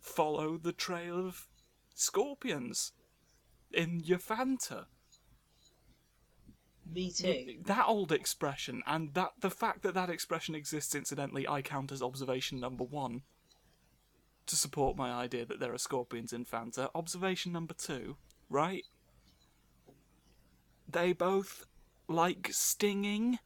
follow 0.00 0.58
the 0.58 0.72
trail 0.72 1.28
of 1.28 1.46
scorpions 1.94 2.92
in 3.70 4.00
your 4.00 4.18
Fanta 4.18 4.86
Me 6.84 7.12
too. 7.12 7.62
that 7.66 7.86
old 7.86 8.10
expression 8.10 8.82
and 8.84 9.14
that 9.14 9.34
the 9.38 9.50
fact 9.50 9.82
that 9.82 9.94
that 9.94 10.10
expression 10.10 10.54
exists 10.54 10.94
incidentally 10.94 11.48
i 11.48 11.62
count 11.62 11.90
as 11.90 12.02
observation 12.02 12.60
number 12.60 12.84
one 12.84 13.22
to 14.46 14.56
support 14.56 14.96
my 14.96 15.10
idea 15.12 15.44
that 15.44 15.60
there 15.60 15.72
are 15.72 15.78
scorpions 15.78 16.32
in 16.32 16.44
fanta 16.44 16.88
observation 16.94 17.52
number 17.52 17.74
two 17.74 18.16
right 18.48 18.84
they 20.88 21.12
both 21.12 21.64
like 22.08 22.48
stinging 22.52 23.38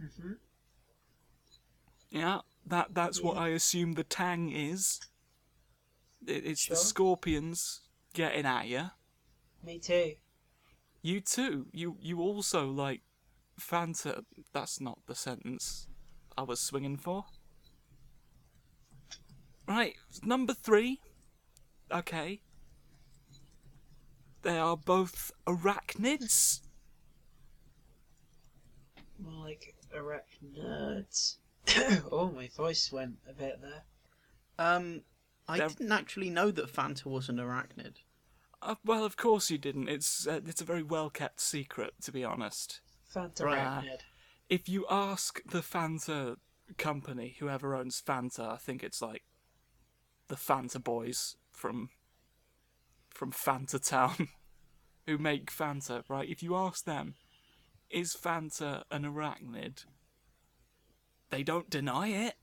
Mm-hmm. 0.00 0.32
yeah 2.10 2.40
that 2.66 2.88
that's 2.92 3.22
what 3.22 3.38
i 3.38 3.48
assume 3.48 3.94
the 3.94 4.04
tang 4.04 4.50
is 4.52 5.00
it, 6.26 6.44
it's 6.44 6.60
Sure. 6.62 6.74
the 6.74 6.80
scorpions 6.80 7.80
getting 8.12 8.44
at 8.44 8.66
you 8.68 8.90
Me 9.64 9.78
too. 9.78 10.12
You 11.02 11.20
too. 11.20 11.66
You 11.72 11.96
you 12.00 12.20
also 12.20 12.68
like 12.70 13.02
Fanta. 13.60 14.22
That's 14.52 14.80
not 14.80 14.98
the 15.06 15.14
sentence 15.14 15.88
I 16.36 16.42
was 16.42 16.60
swinging 16.60 16.96
for. 16.98 17.24
Right, 19.68 19.94
number 20.22 20.54
three. 20.54 21.00
Okay. 21.92 22.40
They 24.42 24.58
are 24.58 24.76
both 24.76 25.32
arachnids. 25.46 26.60
More 29.18 29.44
like 29.44 29.74
arachnids. 29.96 31.36
oh, 32.12 32.30
my 32.34 32.48
voice 32.56 32.92
went 32.92 33.16
a 33.28 33.32
bit 33.32 33.60
there. 33.60 33.82
Um, 34.58 35.02
I 35.48 35.58
They're- 35.58 35.68
didn't 35.68 35.92
actually 35.92 36.30
know 36.30 36.50
that 36.50 36.72
Fanta 36.72 37.06
was 37.06 37.28
an 37.28 37.36
arachnid. 37.36 37.96
Uh, 38.62 38.76
well, 38.84 39.04
of 39.04 39.16
course 39.16 39.50
you 39.50 39.58
didn't. 39.58 39.88
It's 39.88 40.26
uh, 40.26 40.40
it's 40.46 40.60
a 40.60 40.64
very 40.64 40.82
well 40.82 41.10
kept 41.10 41.40
secret, 41.40 41.92
to 42.02 42.12
be 42.12 42.24
honest. 42.24 42.80
Fanta 43.14 43.42
Right. 43.44 43.58
arachnid. 43.58 44.00
If 44.48 44.68
you 44.68 44.86
ask 44.88 45.42
the 45.44 45.60
Fanta 45.60 46.36
company, 46.78 47.36
whoever 47.38 47.74
owns 47.74 48.00
Fanta, 48.00 48.52
I 48.52 48.56
think 48.56 48.82
it's 48.82 49.02
like 49.02 49.24
the 50.28 50.36
Fanta 50.36 50.82
boys 50.82 51.36
from 51.50 51.90
from 53.10 53.32
Fanta 53.32 53.82
Town 53.82 54.28
who 55.06 55.18
make 55.18 55.50
Fanta, 55.50 56.02
right? 56.08 56.28
If 56.28 56.42
you 56.42 56.54
ask 56.54 56.84
them, 56.84 57.14
is 57.90 58.14
Fanta 58.14 58.82
an 58.90 59.04
arachnid? 59.04 59.84
They 61.30 61.42
don't 61.42 61.70
deny 61.70 62.08
it. 62.08 62.34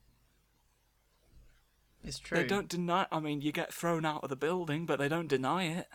It's 2.03 2.19
true. 2.19 2.37
They 2.37 2.45
don't 2.45 2.67
deny. 2.67 3.05
I 3.11 3.19
mean, 3.19 3.41
you 3.41 3.51
get 3.51 3.73
thrown 3.73 4.05
out 4.05 4.23
of 4.23 4.29
the 4.29 4.35
building, 4.35 4.85
but 4.85 4.99
they 4.99 5.07
don't 5.07 5.27
deny 5.27 5.65
it. 5.65 5.87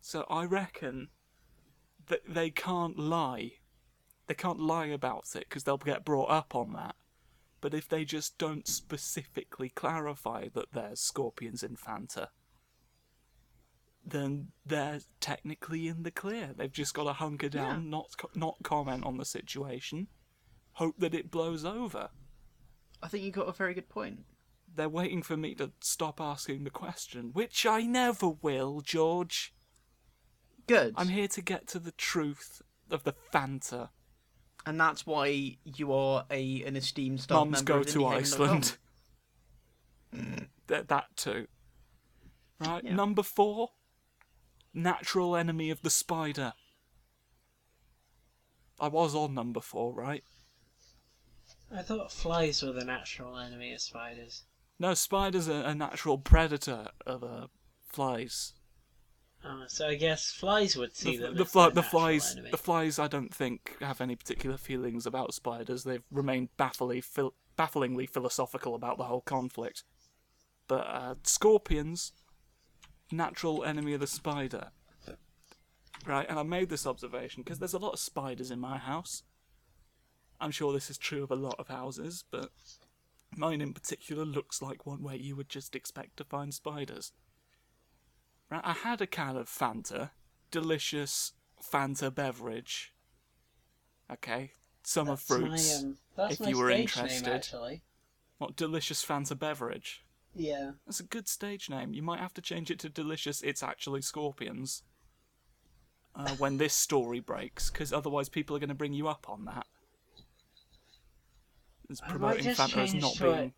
So 0.00 0.24
I 0.30 0.44
reckon 0.44 1.08
that 2.06 2.22
they 2.26 2.50
can't 2.50 2.98
lie. 2.98 3.52
They 4.26 4.34
can't 4.34 4.60
lie 4.60 4.86
about 4.86 5.24
it 5.34 5.46
because 5.48 5.64
they'll 5.64 5.76
get 5.76 6.04
brought 6.04 6.30
up 6.30 6.54
on 6.54 6.72
that. 6.72 6.94
But 7.60 7.74
if 7.74 7.88
they 7.88 8.04
just 8.04 8.38
don't 8.38 8.66
specifically 8.66 9.68
clarify 9.68 10.48
that 10.54 10.72
there's 10.72 11.00
scorpions 11.00 11.62
in 11.62 11.76
Fanta, 11.76 12.28
then 14.04 14.48
they're 14.64 15.00
technically 15.20 15.86
in 15.88 16.02
the 16.02 16.10
clear. 16.10 16.50
They've 16.56 16.72
just 16.72 16.94
got 16.94 17.04
to 17.04 17.12
hunker 17.12 17.48
down, 17.50 17.84
Yeah. 17.84 17.90
not 17.90 18.06
co- 18.16 18.30
not 18.34 18.56
comment 18.62 19.04
on 19.04 19.18
the 19.18 19.24
situation, 19.24 20.08
hope 20.72 20.96
that 20.98 21.14
it 21.14 21.30
blows 21.30 21.64
over 21.64 22.10
I 23.02 23.08
think 23.08 23.24
you 23.24 23.30
got 23.30 23.48
a 23.48 23.52
very 23.52 23.72
good 23.74 23.88
point. 23.88 24.24
they're 24.72 24.88
waiting 24.88 25.22
for 25.22 25.36
me 25.36 25.54
to 25.56 25.72
stop 25.80 26.20
asking 26.20 26.64
the 26.64 26.70
question, 26.70 27.30
which 27.32 27.66
I 27.66 27.82
never 27.82 28.28
will, 28.28 28.80
George. 28.82 29.52
Good. 30.66 30.94
I'm 30.96 31.08
here 31.08 31.26
to 31.28 31.42
get 31.42 31.66
to 31.68 31.78
the 31.80 31.92
truth 31.92 32.62
of 32.90 33.02
the 33.04 33.12
Fanta. 33.32 33.88
And 34.66 34.80
that's 34.80 35.06
why 35.06 35.56
you 35.64 35.92
are 35.92 36.24
a 36.30 36.62
an 36.64 36.76
esteemed 36.76 37.20
staff 37.20 37.36
Mums 37.38 37.58
member 37.58 37.72
go 37.72 37.80
of 37.80 37.86
to 37.88 38.06
Iceland. 38.06 38.76
that, 40.66 40.88
that 40.88 41.06
too. 41.16 41.46
Right, 42.60 42.84
Yeah. 42.84 42.94
number 42.94 43.22
four. 43.22 43.70
Natural 44.72 45.34
enemy 45.34 45.70
of 45.70 45.82
the 45.82 45.90
spider. 45.90 46.52
I 48.78 48.88
was 48.88 49.14
on 49.14 49.34
number 49.34 49.60
four, 49.60 49.92
right? 49.94 50.22
I 51.74 51.82
thought 51.82 52.12
flies 52.12 52.62
were 52.62 52.72
the 52.72 52.84
natural 52.84 53.36
enemy 53.38 53.72
of 53.74 53.80
spiders. 53.80 54.44
No, 54.78 54.94
spiders 54.94 55.48
are 55.48 55.62
a 55.62 55.74
natural 55.74 56.18
predator 56.18 56.88
of 57.06 57.22
uh, 57.24 57.46
flies. 57.88 58.54
Oh, 59.44 59.64
so 59.68 59.88
I 59.88 59.94
guess 59.94 60.30
flies 60.30 60.76
would 60.76 60.94
see 60.94 61.16
the, 61.16 61.28
them 61.28 61.36
the, 61.36 61.46
fly, 61.46 61.70
the 61.70 61.82
flies 61.82 62.32
enemy. 62.32 62.50
the 62.50 62.58
flies 62.58 62.98
I 62.98 63.08
don't 63.08 63.34
think 63.34 63.76
have 63.80 64.00
any 64.00 64.14
particular 64.14 64.58
feelings 64.58 65.06
about 65.06 65.32
spiders. 65.32 65.84
They've 65.84 66.02
remained 66.10 66.50
bafflingly 66.58 67.00
phil- 67.02 67.34
bafflingly 67.56 68.06
philosophical 68.06 68.74
about 68.74 68.98
the 68.98 69.04
whole 69.04 69.22
conflict. 69.22 69.84
But 70.68 70.86
uh, 70.86 71.14
scorpions, 71.22 72.12
natural 73.10 73.64
enemy 73.64 73.94
of 73.94 74.00
the 74.00 74.06
spider. 74.06 74.72
Right, 76.06 76.26
and 76.28 76.38
I 76.38 76.42
made 76.44 76.70
this 76.70 76.86
observation 76.86 77.42
because 77.42 77.58
there's 77.58 77.74
a 77.74 77.78
lot 77.78 77.92
of 77.92 77.98
spiders 77.98 78.50
in 78.50 78.58
my 78.58 78.78
house. 78.78 79.22
I'm 80.40 80.50
sure 80.50 80.72
this 80.72 80.88
is 80.88 80.96
true 80.96 81.22
of 81.22 81.30
a 81.30 81.36
lot 81.36 81.56
of 81.58 81.68
houses, 81.68 82.24
but 82.30 82.50
mine 83.36 83.60
in 83.60 83.74
particular 83.74 84.24
looks 84.24 84.62
like 84.62 84.86
one 84.86 85.02
where 85.02 85.16
you 85.16 85.36
would 85.36 85.50
just 85.50 85.76
expect 85.76 86.16
to 86.16 86.24
find 86.24 86.54
spiders. 86.54 87.12
Right, 88.50 88.60
I 88.64 88.72
had 88.72 89.00
a 89.00 89.06
can 89.06 89.36
of 89.36 89.48
Fanta, 89.48 90.10
delicious 90.50 91.32
Fanta 91.62 92.12
beverage. 92.12 92.92
Okay, 94.12 94.52
summer 94.82 95.12
That's 95.12 95.26
fruits. 95.26 95.82
My, 96.16 96.24
um, 96.24 96.30
if 96.30 96.40
you 96.40 96.58
were 96.58 96.70
interested. 96.70 97.26
Name, 97.26 97.34
actually. 97.34 97.82
What 98.38 98.56
delicious 98.56 99.04
Fanta 99.04 99.38
beverage? 99.38 100.04
Yeah. 100.34 100.72
That's 100.86 101.00
a 101.00 101.04
good 101.04 101.28
stage 101.28 101.68
name. 101.68 101.92
You 101.92 102.02
might 102.02 102.20
have 102.20 102.34
to 102.34 102.40
change 102.40 102.70
it 102.70 102.78
to 102.80 102.88
delicious. 102.88 103.42
It's 103.42 103.62
actually 103.62 104.02
scorpions. 104.02 104.82
Uh, 106.12 106.28
when 106.38 106.58
this 106.58 106.74
story 106.74 107.20
breaks, 107.20 107.70
because 107.70 107.92
otherwise 107.92 108.28
people 108.28 108.56
are 108.56 108.58
going 108.58 108.68
to 108.68 108.74
bring 108.74 108.92
you 108.92 109.06
up 109.06 109.26
on 109.28 109.44
that. 109.44 109.64
It's 111.88 112.00
promoting 112.00 112.46
Fanta 112.46 112.78
as 112.78 112.94
not 112.94 113.16
being. 113.16 113.52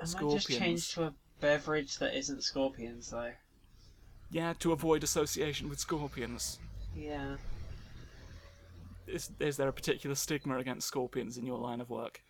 I 0.00 0.22
might 0.22 0.30
just 0.32 0.48
change 0.48 0.94
to 0.94 1.04
a 1.04 1.14
beverage 1.40 1.98
that 1.98 2.16
isn't 2.16 2.42
scorpions, 2.42 3.10
though. 3.10 3.32
Yeah, 4.34 4.52
to 4.58 4.72
avoid 4.72 5.04
association 5.04 5.68
with 5.68 5.78
scorpions. 5.78 6.58
Yeah. 6.96 7.36
Is, 9.06 9.30
is 9.38 9.56
there 9.56 9.68
a 9.68 9.72
particular 9.72 10.16
stigma 10.16 10.58
against 10.58 10.88
scorpions 10.88 11.38
in 11.38 11.46
your 11.46 11.56
line 11.56 11.80
of 11.80 11.88
work? 11.88 12.20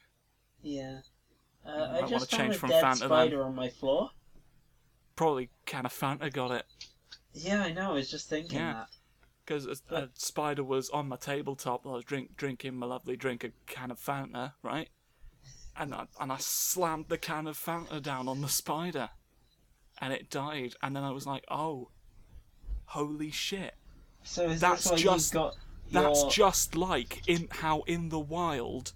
Yeah. 0.63 0.99
Uh, 1.67 2.01
I 2.03 2.07
just 2.07 2.31
found 2.31 2.53
a 2.53 2.59
from 2.59 2.69
dead 2.69 2.85
Fanta 2.85 2.99
then. 2.99 3.09
spider 3.09 3.43
on 3.43 3.55
my 3.55 3.71
floor. 3.71 4.11
Probably 5.17 5.49
can 5.65 5.87
of 5.87 5.95
Fanta 5.95 6.31
got 6.31 6.51
it. 6.51 6.67
Yeah, 7.33 7.63
I 7.63 7.73
know. 7.73 7.93
I 7.93 7.95
was 7.95 8.11
just 8.11 8.29
thinking 8.29 8.59
Yeah. 8.59 8.73
that. 8.75 8.89
Because 9.47 9.67
a, 9.67 9.95
a 9.95 10.09
spider 10.13 10.63
was 10.63 10.91
on 10.91 11.09
my 11.09 11.17
tabletop 11.17 11.87
while 11.87 11.95
I 11.95 11.97
was 11.97 12.05
drink, 12.05 12.37
drinking 12.37 12.75
my 12.75 12.85
lovely 12.85 13.17
drink, 13.17 13.45
a 13.45 13.53
can 13.67 13.91
of 13.91 13.99
Fanta, 13.99 14.53
right? 14.63 14.91
And 15.75 15.95
I, 15.95 16.05
and 16.21 16.31
I 16.31 16.37
slammed 16.39 17.07
the 17.09 17.17
can 17.17 17.47
of 17.47 17.57
Fanta 17.57 18.03
down 18.03 18.29
on 18.29 18.43
the 18.43 18.49
spider. 18.51 19.09
And 20.03 20.13
it 20.13 20.29
died. 20.29 20.75
And 20.83 20.95
then 20.95 21.03
I 21.03 21.11
was 21.11 21.27
like, 21.27 21.45
oh, 21.51 21.89
holy 22.87 23.31
shit. 23.31 23.75
So 24.23 24.49
is 24.49 24.61
That's 24.61 24.89
this 24.91 25.01
just- 25.01 25.33
got 25.33 25.57
That's 25.93 26.25
just 26.35 26.75
like 26.77 27.23
in 27.29 27.49
how 27.51 27.83
in 27.83 28.09
the 28.09 28.19
wild, 28.19 28.93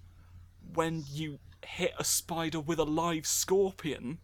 when 0.74 1.05
you 1.09 1.39
hit 1.64 1.93
a 1.99 2.05
spider 2.05 2.61
with 2.61 2.78
a 2.78 2.84
live 2.84 3.26
scorpion, 3.26 4.18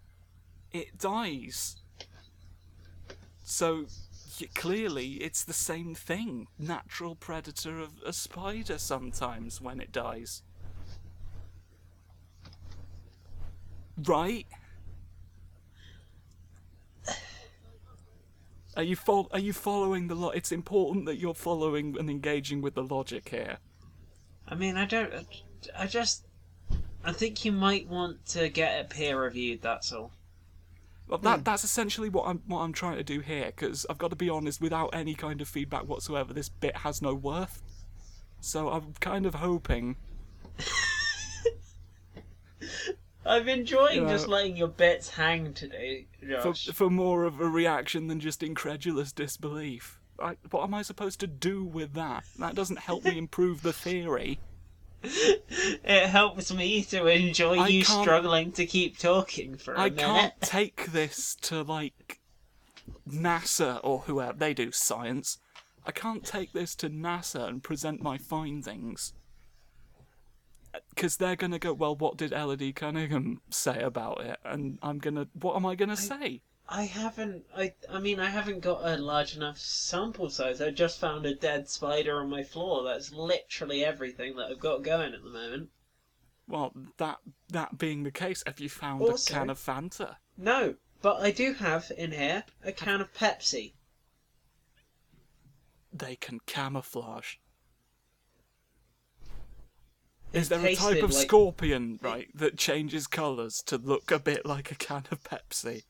it 0.72 0.98
dies. 0.98 1.76
So 3.42 3.86
clearly, 4.54 5.12
it's 5.14 5.44
the 5.44 5.52
same 5.52 5.94
thing. 5.94 6.48
Natural 6.58 7.14
predator 7.14 7.78
of 7.80 8.02
a 8.04 8.12
spider 8.12 8.78
sometimes 8.78 9.60
when 9.60 9.80
it 9.80 9.92
dies. 9.92 10.42
Right? 14.02 14.46
Are 18.76 18.82
you 18.82 18.96
fol- 18.96 19.28
Are 19.32 19.38
you 19.38 19.52
following 19.52 20.08
the 20.08 20.14
lo- 20.14 20.30
It's 20.30 20.52
important 20.52 21.06
that 21.06 21.16
you're 21.16 21.34
following 21.34 21.96
and 21.98 22.10
engaging 22.10 22.60
with 22.60 22.74
the 22.74 22.82
logic 22.82 23.28
here. 23.28 23.58
I 24.46 24.54
mean, 24.54 24.76
I 24.76 24.84
don't. 24.84 25.12
I 25.76 25.86
just. 25.86 26.24
I 27.04 27.12
think 27.12 27.44
you 27.44 27.52
might 27.52 27.86
want 27.86 28.24
to 28.26 28.48
get 28.48 28.78
it 28.80 28.90
peer 28.90 29.20
reviewed. 29.20 29.62
That's 29.62 29.92
all. 29.92 30.10
Well, 31.06 31.18
that 31.18 31.38
hmm. 31.38 31.42
that's 31.42 31.64
essentially 31.64 32.08
what 32.08 32.26
I'm 32.26 32.42
what 32.46 32.60
I'm 32.60 32.72
trying 32.72 32.96
to 32.96 33.04
do 33.04 33.20
here. 33.20 33.46
Because 33.46 33.86
I've 33.88 33.98
got 33.98 34.10
to 34.10 34.16
be 34.16 34.28
honest, 34.28 34.60
without 34.60 34.90
any 34.94 35.14
kind 35.14 35.40
of 35.40 35.48
feedback 35.48 35.86
whatsoever, 35.86 36.32
this 36.32 36.48
bit 36.48 36.78
has 36.78 37.00
no 37.02 37.14
worth. 37.14 37.62
So 38.40 38.70
I'm 38.70 38.94
kind 39.00 39.26
of 39.26 39.36
hoping. 39.36 39.96
I'm 43.26 43.48
enjoying 43.48 44.02
You 44.02 44.08
just 44.08 44.26
know- 44.28 44.34
letting 44.34 44.56
your 44.56 44.68
bits 44.68 45.10
hang 45.10 45.54
today, 45.54 46.06
for, 46.20 46.52
Josh. 46.52 46.66
for 46.68 46.90
more 46.90 47.24
of 47.24 47.40
a 47.40 47.48
reaction 47.48 48.06
than 48.08 48.20
just 48.20 48.42
incredulous 48.42 49.12
disbelief. 49.12 49.98
I, 50.18 50.36
what 50.50 50.62
am 50.64 50.74
I 50.74 50.82
supposed 50.82 51.20
to 51.20 51.26
do 51.26 51.64
with 51.64 51.94
that? 51.94 52.24
That 52.38 52.54
doesn't 52.54 52.78
help 52.78 53.04
me 53.04 53.18
improve 53.24 53.62
the 53.62 53.72
theory. 53.72 54.38
It 55.02 56.06
helps 56.08 56.52
me 56.52 56.82
to 56.84 57.06
enjoy 57.06 57.58
I 57.58 57.68
you 57.68 57.84
can't- 57.84 58.02
struggling 58.02 58.52
to 58.52 58.64
keep 58.66 58.96
talking 58.98 59.56
for 59.56 59.74
a 59.74 59.80
I 59.80 59.90
minute. 59.90 59.98
I 60.00 60.04
can't 60.04 60.34
take 60.40 60.86
this 60.92 61.34
to 61.42 61.62
like 61.62 62.20
NASA 63.08 63.80
or 63.82 64.00
whoever 64.00 64.38
they 64.38 64.54
do 64.54 64.72
science. 64.72 65.38
I 65.86 65.92
can't 65.92 66.24
take 66.24 66.52
this 66.52 66.74
to 66.76 66.88
NASA 66.88 67.46
and 67.48 67.62
present 67.62 68.02
my 68.02 68.16
findings 68.16 69.12
because 70.90 71.16
they're 71.16 71.36
gonna 71.36 71.58
go, 71.58 71.72
well, 71.72 71.94
what 71.96 72.16
did 72.16 72.32
Elodie 72.32 72.72
Cunningham 72.72 73.40
say 73.50 73.80
about 73.80 74.20
it? 74.20 74.38
And 74.44 74.78
I'm 74.82 74.98
gonna, 74.98 75.28
what 75.34 75.56
am 75.56 75.66
I 75.66 75.74
gonna 75.74 75.96
say? 75.96 76.42
I 76.68 76.84
haven't. 76.84 77.44
I. 77.54 77.74
I 77.90 78.00
mean, 78.00 78.18
I 78.18 78.30
haven't 78.30 78.60
got 78.60 78.80
a 78.82 78.96
large 78.96 79.36
enough 79.36 79.58
sample 79.58 80.30
size. 80.30 80.62
I 80.62 80.70
just 80.70 80.98
found 80.98 81.26
a 81.26 81.34
dead 81.34 81.68
spider 81.68 82.20
on 82.20 82.30
my 82.30 82.42
floor. 82.42 82.84
That's 82.84 83.12
literally 83.12 83.84
everything 83.84 84.36
that 84.36 84.50
I've 84.50 84.60
got 84.60 84.82
going 84.82 85.12
at 85.12 85.22
the 85.22 85.28
moment. 85.28 85.68
Well, 86.48 86.72
that 86.96 87.18
that 87.50 87.76
being 87.76 88.02
the 88.02 88.10
case, 88.10 88.42
have 88.46 88.60
you 88.60 88.70
found 88.70 89.02
Also- 89.02 89.34
a 89.34 89.36
can 89.36 89.50
of 89.50 89.58
Fanta? 89.58 90.16
No, 90.38 90.76
but 91.02 91.20
I 91.20 91.30
do 91.30 91.52
have 91.52 91.92
in 91.98 92.12
here 92.12 92.44
a 92.64 92.72
can 92.72 93.02
of 93.02 93.12
Pepsi. 93.12 93.74
They 95.92 96.16
can 96.16 96.40
camouflage. 96.46 97.36
Is 100.34 100.48
there 100.48 100.64
a 100.64 100.74
type 100.74 101.02
of 101.02 101.12
like- 101.12 101.26
scorpion, 101.26 101.98
right, 102.02 102.28
that 102.34 102.56
changes 102.58 103.06
colours 103.06 103.62
to 103.66 103.76
look 103.78 104.10
a 104.10 104.18
bit 104.18 104.44
like 104.44 104.70
a 104.70 104.74
can 104.74 105.04
of 105.10 105.22
Pepsi? 105.22 105.84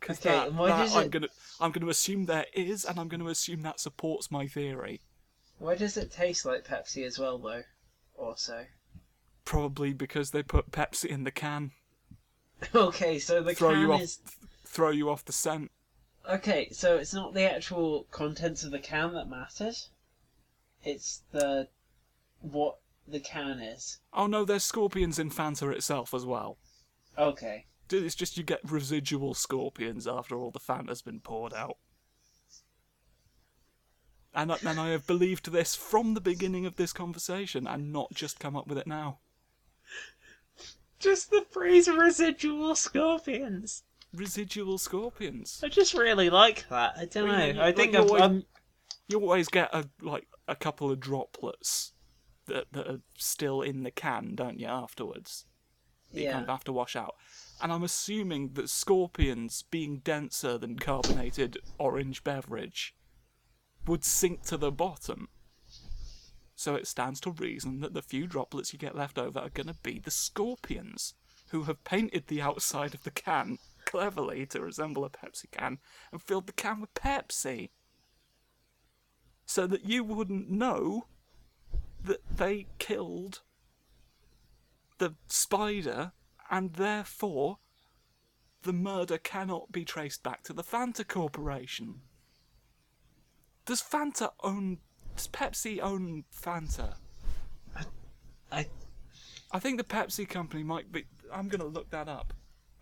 Because 0.00 0.18
Okay, 0.18 0.30
that, 0.30 0.52
why 0.54 0.68
that 0.68 0.94
I'm 0.94 1.04
it- 1.06 1.10
gonna 1.10 1.28
I'm 1.60 1.72
gonna 1.72 1.88
assume 1.88 2.26
there 2.26 2.46
is, 2.54 2.84
and 2.84 2.98
I'm 3.00 3.08
gonna 3.08 3.26
assume 3.26 3.62
that 3.62 3.80
supports 3.80 4.30
my 4.30 4.46
theory. 4.46 5.00
Why 5.58 5.74
does 5.74 5.96
it 5.96 6.10
taste 6.12 6.44
like 6.44 6.66
Pepsi 6.66 7.04
as 7.06 7.18
well, 7.18 7.38
though? 7.38 7.62
Also. 8.18 8.66
Probably 9.46 9.92
because 9.94 10.30
they 10.32 10.42
put 10.42 10.70
Pepsi 10.70 11.06
in 11.06 11.24
the 11.24 11.30
can, 11.30 11.70
Okay, 12.74 13.18
so 13.18 13.42
the 13.42 13.54
throw 13.54 13.72
can 13.72 13.80
you 13.80 13.92
off, 13.92 14.00
is. 14.02 14.18
throw 14.64 14.90
you 14.90 15.08
off 15.08 15.24
the 15.24 15.32
scent. 15.32 15.70
Okay, 16.28 16.68
so 16.72 16.96
it's 16.96 17.14
not 17.14 17.32
the 17.34 17.42
actual 17.50 18.06
contents 18.10 18.64
of 18.64 18.72
the 18.72 18.78
can 18.80 19.14
that 19.14 19.28
matters. 19.30 19.90
It's 20.84 21.22
the 21.32 21.68
what 22.40 22.78
the 23.08 23.20
can 23.20 23.60
is. 23.60 23.98
Oh 24.12 24.26
no, 24.26 24.44
there's 24.44 24.64
scorpions 24.64 25.18
in 25.18 25.30
Fanta 25.30 25.72
itself 25.72 26.12
as 26.14 26.24
well. 26.26 26.58
Okay. 27.18 27.66
Dude, 27.88 28.04
It's 28.04 28.14
just 28.16 28.36
you 28.36 28.42
get 28.42 28.60
residual 28.68 29.32
scorpions 29.34 30.06
after 30.08 30.36
all 30.36 30.50
the 30.50 30.58
Fanta's 30.58 31.02
been 31.02 31.20
poured 31.20 31.54
out. 31.54 31.76
And, 34.34 34.52
I- 34.52 34.58
and 34.66 34.78
I 34.80 34.88
have 34.88 35.06
believed 35.06 35.50
this 35.50 35.74
from 35.74 36.14
the 36.14 36.20
beginning 36.20 36.66
of 36.66 36.76
this 36.76 36.92
conversation 36.92 37.66
and 37.66 37.92
not 37.92 38.12
just 38.12 38.38
come 38.40 38.56
up 38.56 38.66
with 38.66 38.76
it 38.78 38.86
now. 38.86 39.18
Just 40.98 41.30
the 41.30 41.44
phrase 41.50 41.88
residual 41.88 42.74
scorpions. 42.74 43.84
Residual 44.12 44.78
scorpions. 44.78 45.60
I 45.64 45.68
just 45.68 45.94
really 45.94 46.28
like 46.30 46.68
that. 46.70 46.94
I 46.96 47.04
don't 47.06 47.28
Well, 47.28 47.38
know. 47.38 47.46
you- 47.46 47.54
you- 47.54 47.60
I 47.60 47.66
like 47.66 47.76
think 47.76 47.92
you 47.92 47.98
I've, 48.00 48.06
always- 48.06 48.22
I'm. 48.22 48.44
You 49.08 49.20
always 49.20 49.48
get 49.48 49.72
a 49.72 49.88
like 50.00 50.26
a 50.48 50.56
couple 50.56 50.90
of 50.90 50.98
droplets 50.98 51.92
that, 52.46 52.72
that 52.72 52.86
are 52.86 53.00
still 53.16 53.62
in 53.62 53.82
the 53.82 53.90
can, 53.90 54.34
don't 54.34 54.58
you, 54.58 54.66
afterwards? 54.66 55.46
That 56.12 56.20
you 56.20 56.30
kind 56.30 56.44
of 56.44 56.48
have 56.50 56.64
to 56.64 56.72
wash 56.72 56.96
out. 56.96 57.16
And 57.60 57.72
I'm 57.72 57.82
assuming 57.82 58.54
that 58.54 58.68
scorpions, 58.68 59.64
being 59.70 59.98
denser 59.98 60.58
than 60.58 60.78
carbonated 60.78 61.58
orange 61.78 62.22
beverage, 62.22 62.94
would 63.86 64.04
sink 64.04 64.42
to 64.44 64.56
the 64.56 64.72
bottom. 64.72 65.28
So 66.54 66.74
it 66.74 66.86
stands 66.86 67.20
to 67.20 67.30
reason 67.30 67.80
that 67.80 67.92
the 67.92 68.02
few 68.02 68.26
droplets 68.26 68.72
you 68.72 68.78
get 68.78 68.96
left 68.96 69.18
over 69.18 69.38
are 69.38 69.50
going 69.50 69.68
to 69.68 69.76
be 69.82 69.98
the 69.98 70.10
scorpions, 70.10 71.14
who 71.48 71.64
have 71.64 71.84
painted 71.84 72.26
the 72.26 72.42
outside 72.42 72.94
of 72.94 73.04
the 73.04 73.10
can 73.10 73.58
cleverly 73.84 74.44
to 74.46 74.60
resemble 74.60 75.04
a 75.04 75.10
Pepsi 75.10 75.50
can 75.50 75.78
and 76.10 76.20
filled 76.20 76.46
the 76.46 76.52
can 76.52 76.80
with 76.80 76.92
Pepsi. 76.94 77.70
So 79.46 79.66
that 79.66 79.84
you 79.84 80.02
wouldn't 80.02 80.50
know 80.50 81.06
that 82.06 82.22
they 82.36 82.66
killed 82.78 83.42
the 84.98 85.14
spider 85.28 86.12
and 86.50 86.74
therefore 86.74 87.58
the 88.62 88.72
murder 88.72 89.18
cannot 89.18 89.70
be 89.70 89.84
traced 89.84 90.22
back 90.22 90.42
to 90.44 90.52
the 90.52 90.64
Fanta 90.64 91.06
Corporation. 91.06 92.00
Does 93.64 93.82
Fanta 93.82 94.30
own. 94.42 94.78
Does 95.16 95.28
Pepsi 95.28 95.80
own 95.80 96.24
Fanta? 96.34 96.94
I. 98.50 98.66
I 99.52 99.58
think 99.60 99.78
the 99.78 99.84
Pepsi 99.84 100.28
company 100.28 100.62
might 100.62 100.90
be. 100.90 101.04
I'm 101.32 101.48
gonna 101.48 101.64
look 101.66 101.90
that 101.90 102.08
up. 102.08 102.32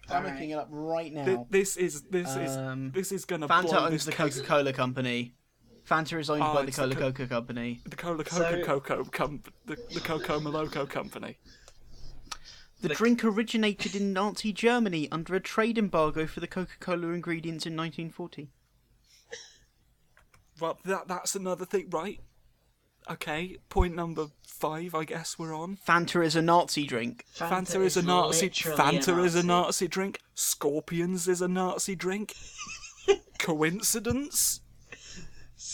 I'm 0.09 0.17
Alright. 0.19 0.33
looking 0.35 0.51
it 0.51 0.59
up 0.59 0.69
right 0.71 1.13
Th- 1.13 1.27
now. 1.27 1.47
This 1.51 1.77
is 1.77 2.03
this 2.11 2.29
Um, 2.57 2.87
is 2.89 2.93
this 2.93 3.13
is 3.13 3.25
gonna 3.25 3.49
Fanta 3.49 3.71
blow 3.71 3.79
owns 3.87 3.91
this 3.93 4.05
the 4.07 4.13
case- 4.13 4.37
Coca-Cola 4.37 4.73
company. 4.73 5.35
Fanta 5.89 6.19
is 6.19 6.31
owned 6.31 6.43
Oh, 6.43 6.55
by 6.55 6.63
the 6.63 6.69
it's 6.69 6.77
the 6.79 6.83
Cola 6.83 6.95
Co- 6.95 7.01
Coca 7.13 7.27
company. 7.27 7.81
The 7.87 7.97
Cola 7.97 8.25
So- 8.27 8.63
Coca 8.65 8.65
Coco 8.65 9.05
com- 9.11 9.43
the, 9.67 9.77
the 9.93 10.01
Coco 10.01 10.41
Maloco 10.41 10.89
company. 10.89 11.37
The 12.81 12.89
The- 12.89 12.95
drink 12.95 13.23
originated 13.25 13.95
in 13.95 14.13
Nazi 14.13 14.53
Germany 14.53 15.09
under 15.13 15.35
a 15.35 15.41
trade 15.41 15.77
embargo 15.79 16.27
for 16.27 16.41
the 16.41 16.47
Coca-Cola 16.47 17.09
ingredients 17.09 17.67
in 17.67 17.77
1940. 17.77 18.51
Well, 20.61 20.79
that 20.85 21.09
that's 21.09 21.35
another 21.35 21.65
thing, 21.65 21.89
right? 21.91 22.21
Okay, 23.11 23.59
point 23.69 23.95
number 23.95 24.29
five. 24.47 24.95
I 24.95 25.05
guess 25.05 25.39
we're 25.39 25.55
on. 25.55 25.77
Fanta 25.87 26.25
is 26.25 26.37
a 26.37 26.43
Nazi 26.43 26.87
drink. 26.87 27.25
Fanta, 27.37 27.85
is 27.85 27.97
a 27.99 28.03
Nazi. 28.03 28.47
literally 28.47 28.79
Fanta 28.79 29.25
is 29.25 29.35
a 29.35 29.43
Nazi. 29.43 29.47
Nazi 29.47 29.89
drink. 29.89 30.21
Scorpions 30.35 31.29
is 31.29 31.43
a 31.43 31.49
Nazi 31.49 31.95
drink. 31.97 32.35
Coincidence? 33.39 34.61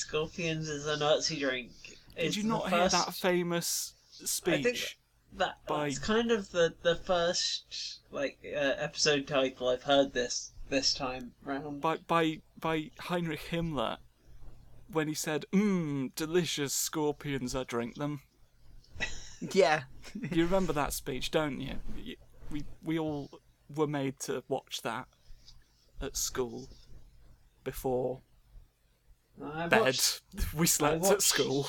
Scorpions 0.01 0.68
is 0.68 0.86
a 0.86 0.96
Nazi 0.96 1.38
drink. 1.38 1.70
Did 2.16 2.36
you 2.36 2.42
the 2.42 2.48
not 2.48 2.70
hear 2.70 2.88
that 2.88 3.14
famous 3.14 3.94
speech? 4.12 4.98
That 5.32 5.59
by- 5.66 5.84
that's 5.88 5.98
kind 5.98 6.30
of 6.30 6.51
the 6.51 6.74
the 6.82 6.96
first 6.96 8.01
like 8.11 8.38
uh, 8.44 8.74
episode 8.78 9.26
title 9.26 9.68
I've 9.68 9.84
heard 9.84 10.12
this 10.12 10.53
this 10.68 10.92
time 10.94 11.32
round. 11.44 11.80
by 11.80 11.98
by 11.98 12.40
by 12.59 12.90
Heinrich 12.98 13.48
Himmler 13.51 13.98
when 14.92 15.07
he 15.07 15.14
said, 15.14 15.44
"Mmm, 15.53 16.14
delicious 16.16 16.72
scorpions, 16.72 17.55
I 17.55 17.64
drink 17.64 17.96
them." 17.96 18.22
Yeah. 19.55 19.84
You 20.32 20.44
remember 20.44 20.72
that 20.74 20.92
speech, 20.92 21.30
don't 21.30 21.61
you? 21.61 21.76
We 22.51 22.64
we 22.82 22.98
all 22.98 23.30
were 23.74 23.86
made 23.86 24.18
to 24.20 24.42
watch 24.48 24.82
that 24.82 25.07
at 26.03 26.16
school 26.16 26.68
before 27.64 28.20
I 29.43 29.66
bed. 29.68 29.80
watched, 29.80 30.20
We 30.55 30.66
slept 30.66 31.05
at 31.07 31.22
school. 31.22 31.68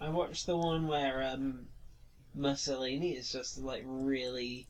I 0.00 0.08
watched 0.08 0.46
the 0.46 0.56
one 0.56 0.86
where 0.88 1.22
um 1.22 1.66
Mussolini 2.34 3.10
is 3.12 3.30
just 3.30 3.58
like 3.58 3.82
really 3.86 4.66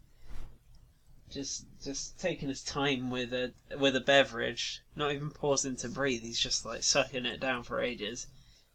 just 1.31 1.65
just 1.83 2.19
taking 2.21 2.49
his 2.49 2.63
time 2.63 3.11
with 3.11 3.33
a 3.33 3.53
with 3.79 3.97
a 3.97 4.01
beverage, 4.01 4.83
not 4.97 5.13
even 5.13 5.31
pausing 5.31 5.77
to 5.77 5.89
breathe. 5.89 6.23
He's 6.23 6.39
just 6.41 6.65
like 6.67 6.83
sucking 6.83 7.25
it 7.27 7.41
down 7.41 7.63
for 7.63 7.81
ages, 7.81 8.27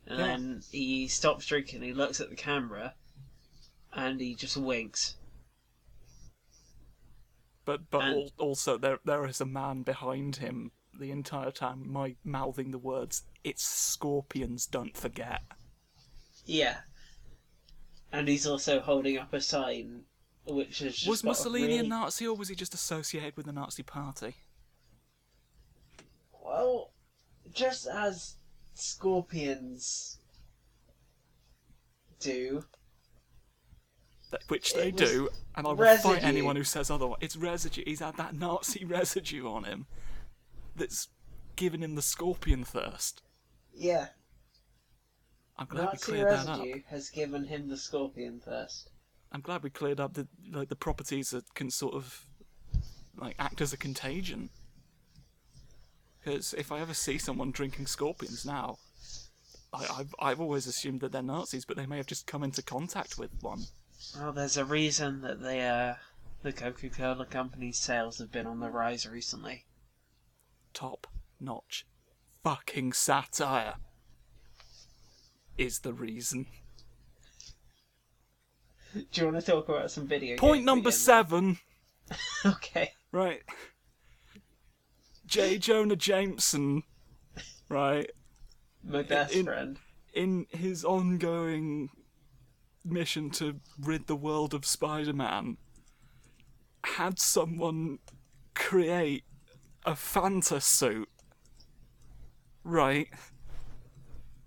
and 0.07 0.18
Yeah. 0.20 0.26
then 0.28 0.63
he 0.72 1.07
stops 1.07 1.45
drinking. 1.45 1.82
He 1.84 1.93
looks 1.93 2.20
at 2.22 2.30
the 2.30 2.36
camera, 2.36 2.93
and 3.93 4.20
he 4.20 4.34
just 4.34 4.57
winks. 4.57 5.15
But 7.65 7.89
but 7.91 8.01
And- 8.03 8.15
al- 8.15 8.32
also 8.38 8.78
there 8.78 8.99
there 9.05 9.26
is 9.28 9.41
a 9.41 9.45
man 9.45 9.84
behind 9.84 10.38
him 10.38 10.72
the 10.97 11.11
entire 11.11 11.51
time, 11.51 11.88
my 11.91 12.15
mouthing 12.24 12.72
the 12.72 12.80
words, 12.80 13.24
"It's 13.47 13.63
scorpions, 13.63 14.65
don't 14.65 14.95
forget." 14.95 15.41
Yeah, 16.45 16.77
and 18.11 18.27
he's 18.27 18.47
also 18.47 18.79
holding 18.79 19.17
up 19.17 19.33
a 19.33 19.41
sign, 19.41 20.03
which 20.45 20.81
is 20.81 21.05
was 21.07 21.23
Mussolini 21.23 21.67
really... 21.67 21.79
a 21.79 21.83
Nazi 21.83 22.27
or 22.27 22.35
was 22.35 22.49
he 22.49 22.55
just 22.55 22.73
associated 22.73 23.35
with 23.37 23.45
the 23.45 23.53
Nazi 23.53 23.83
party? 23.83 24.35
Well, 26.43 26.91
just 27.53 27.87
as 27.87 28.35
scorpions 28.73 30.19
do. 32.19 32.63
That- 34.31 34.43
Which 34.49 34.73
they 34.73 34.91
do, 34.91 35.29
and 35.55 35.65
I 35.65 35.69
will 35.69 35.77
residue. 35.77 36.15
fight 36.15 36.23
anyone 36.23 36.57
who 36.57 36.63
says 36.65 36.89
otherwise. 36.91 37.19
It's 37.21 37.37
residue. 37.37 37.83
He's 37.85 38.01
had 38.01 38.17
that 38.17 38.35
Nazi 38.35 38.83
residue 38.97 39.47
on 39.47 39.63
him 39.63 39.87
that's 40.75 41.07
given 41.55 41.81
him 41.81 41.95
the 41.95 42.01
scorpion 42.01 42.63
thirst. 42.63 43.21
Yeah, 43.78 44.07
I'm 45.57 45.67
glad 45.67 45.82
we 45.82 45.86
Nazi 45.86 46.05
cleared 46.05 46.28
that 46.30 46.47
up. 46.47 46.59
residue 46.59 46.82
has 46.89 47.09
given 47.09 47.45
him 47.45 47.69
the 47.69 47.78
scorpion 47.78 48.39
thirst. 48.43 48.89
I'm 49.32 49.41
glad 49.41 49.63
we 49.63 49.69
cleared 49.69 49.99
up 49.99 50.13
the 50.13 50.28
like 50.51 50.69
the 50.69 50.75
properties 50.75 51.30
that 51.32 51.53
can 51.53 51.69
sort 51.69 51.93
of 51.93 52.25
like 53.15 53.36
act 53.39 53.61
as 53.61 53.73
a 53.73 53.78
contagion. 53.78 54.49
Because 56.19 56.53
if 56.53 56.71
I 56.71 56.80
ever 56.80 56.93
see 56.93 57.17
someone 57.17 57.51
drinking 57.51 57.88
scorpions 57.88 58.45
now, 58.45 58.78
I, 59.73 59.86
I've 59.99 60.15
I've 60.19 60.41
always 60.41 60.67
assumed 60.67 61.01
that 61.01 61.11
they're 61.11 61.21
Nazis, 61.21 61.65
but 61.65 61.78
they 61.78 61.86
may 61.86 61.97
have 61.97 62.07
just 62.07 62.28
come 62.28 62.43
into 62.43 62.61
contact 62.63 63.17
with 63.17 63.32
one. 63.41 63.63
Well, 64.19 64.32
there's 64.34 64.57
a 64.57 64.65
reason 64.65 65.21
that 65.21 65.41
they, 65.41 65.67
uh, 65.67 65.95
the 66.43 66.53
Coca-Cola 66.53 67.25
company's 67.25 67.80
sales 67.80 68.19
have 68.19 68.32
been 68.32 68.45
on 68.45 68.59
the 68.59 68.69
rise 68.69 69.07
recently. 69.07 69.65
Top 70.73 71.07
notch, 71.39 71.86
fucking 72.43 72.93
satire 72.93 73.75
is 75.57 75.79
the 75.79 75.93
reason. 75.93 76.45
Do 78.93 79.21
you 79.21 79.25
want 79.31 79.43
to 79.43 79.51
talk 79.51 79.69
about 79.69 79.91
some 79.91 80.07
video? 80.07 80.38
Point 80.38 80.63
number 80.63 80.89
again? 80.89 80.99
seven. 80.99 81.57
Okay. 82.45 82.91
Right. 83.11 83.41
J. 85.25 85.57
Jonah 85.57 85.97
Jameson, 85.97 86.83
right, 87.67 88.09
My 88.81 89.01
best 89.03 89.33
In- 89.33 89.43
friend. 89.45 89.77
in 90.13 90.45
his 90.51 90.85
ongoing 90.85 91.89
mission 92.85 93.29
to 93.31 93.59
rid 93.77 94.07
the 94.07 94.15
world 94.15 94.53
of 94.53 94.65
Spider 94.65 95.11
Man, 95.11 95.57
had 96.85 97.19
someone 97.19 97.99
create 98.55 99.25
a 99.85 99.91
Fanta 99.91 100.61
suit, 100.61 101.09
right? 102.68 103.07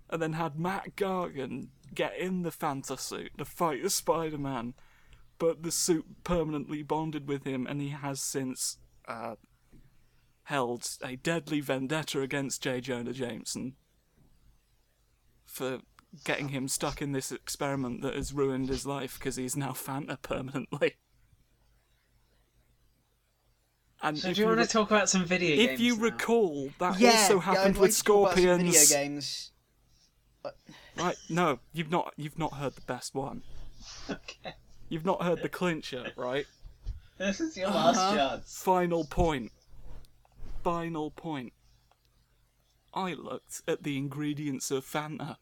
And 0.09 0.21
then 0.21 0.33
had 0.33 0.59
Mac 0.59 0.95
Gargan 0.95 1.69
get 1.93 2.17
in 2.17 2.43
the 2.43 2.51
Fanta 2.51 2.99
suit 2.99 3.31
to 3.37 3.45
fight 3.45 3.89
Spider 3.91 4.37
Man, 4.37 4.73
but 5.37 5.63
the 5.63 5.71
suit 5.71 6.23
permanently 6.23 6.83
bonded 6.83 7.27
with 7.27 7.45
him, 7.45 7.65
and 7.67 7.81
he 7.81 7.89
has 7.89 8.21
since 8.21 8.77
uh, 9.07 9.35
held 10.43 10.87
a 11.03 11.15
deadly 11.15 11.61
vendetta 11.61 12.21
against 12.21 12.61
J. 12.61 12.81
Jonah 12.81 13.13
Jameson 13.13 13.75
for 15.45 15.79
getting 16.23 16.49
him 16.49 16.67
stuck 16.67 17.01
in 17.01 17.11
this 17.11 17.31
experiment 17.31 18.01
that 18.01 18.15
has 18.15 18.33
ruined 18.33 18.69
his 18.69 18.85
life 18.85 19.17
because 19.17 19.35
he's 19.35 19.55
now 19.55 19.71
Fanta 19.71 20.21
permanently. 20.21 20.95
And 24.03 24.17
So 24.17 24.29
if 24.29 24.35
do 24.35 24.41
you 24.41 24.47
want 24.47 24.59
re- 24.59 24.65
to 24.65 24.71
talk 24.71 24.89
about 24.89 25.09
some 25.09 25.25
video 25.25 25.55
games 25.55 25.71
if 25.73 25.79
you 25.79 25.95
now? 25.95 26.03
recall, 26.03 26.69
that 26.79 26.99
yeah, 26.99 27.11
also 27.11 27.35
yeah, 27.35 27.41
happened 27.41 27.75
I'd 27.75 27.81
with 27.81 27.89
like 27.91 27.91
to 27.91 28.03
talk 28.03 28.17
about 28.17 28.33
some 28.35 28.43
Scorpions. 28.43 28.89
Video 28.89 29.03
games. 29.03 29.51
Right? 30.97 31.15
No, 31.29 31.59
you've 31.71 31.91
not. 31.91 32.13
You've 32.17 32.39
not 32.39 32.53
heard 32.53 32.75
the 32.75 32.81
best 32.81 33.13
one. 33.13 33.43
Okay. 34.09 34.53
You've 34.89 35.05
not 35.05 35.21
heard 35.23 35.41
the 35.41 35.49
clincher, 35.49 36.11
right? 36.15 36.45
This 37.17 37.39
is 37.39 37.55
your 37.55 37.69
last 37.69 37.97
Uh-huh. 37.97 38.15
chance. 38.15 38.57
Final 38.61 39.05
point. 39.05 39.51
Final 40.63 41.11
point. 41.11 41.53
I 42.93 43.13
looked 43.13 43.61
at 43.67 43.83
the 43.83 43.97
ingredients 43.97 44.71
of 44.71 44.83
Fanta. 44.85 45.37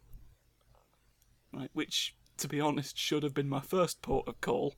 Right, 1.51 1.69
which, 1.73 2.15
to 2.37 2.47
be 2.47 2.59
honest, 2.61 2.97
should 2.97 3.23
have 3.23 3.33
been 3.33 3.49
my 3.49 3.61
first 3.61 4.01
port 4.03 4.27
of 4.27 4.39
call. 4.41 4.75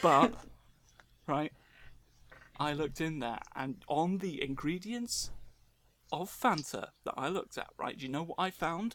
But, 0.00 0.32
right, 1.26 1.52
I 2.62 2.74
looked 2.74 3.00
in 3.00 3.18
there, 3.18 3.40
and 3.56 3.84
on 3.88 4.18
the 4.18 4.40
ingredients 4.40 5.32
of 6.12 6.30
Fanta 6.30 6.90
that 7.04 7.14
I 7.16 7.26
looked 7.26 7.58
at, 7.58 7.70
right, 7.76 7.98
do 7.98 8.06
you 8.06 8.12
know 8.12 8.22
what 8.22 8.38
I 8.38 8.50
found? 8.50 8.94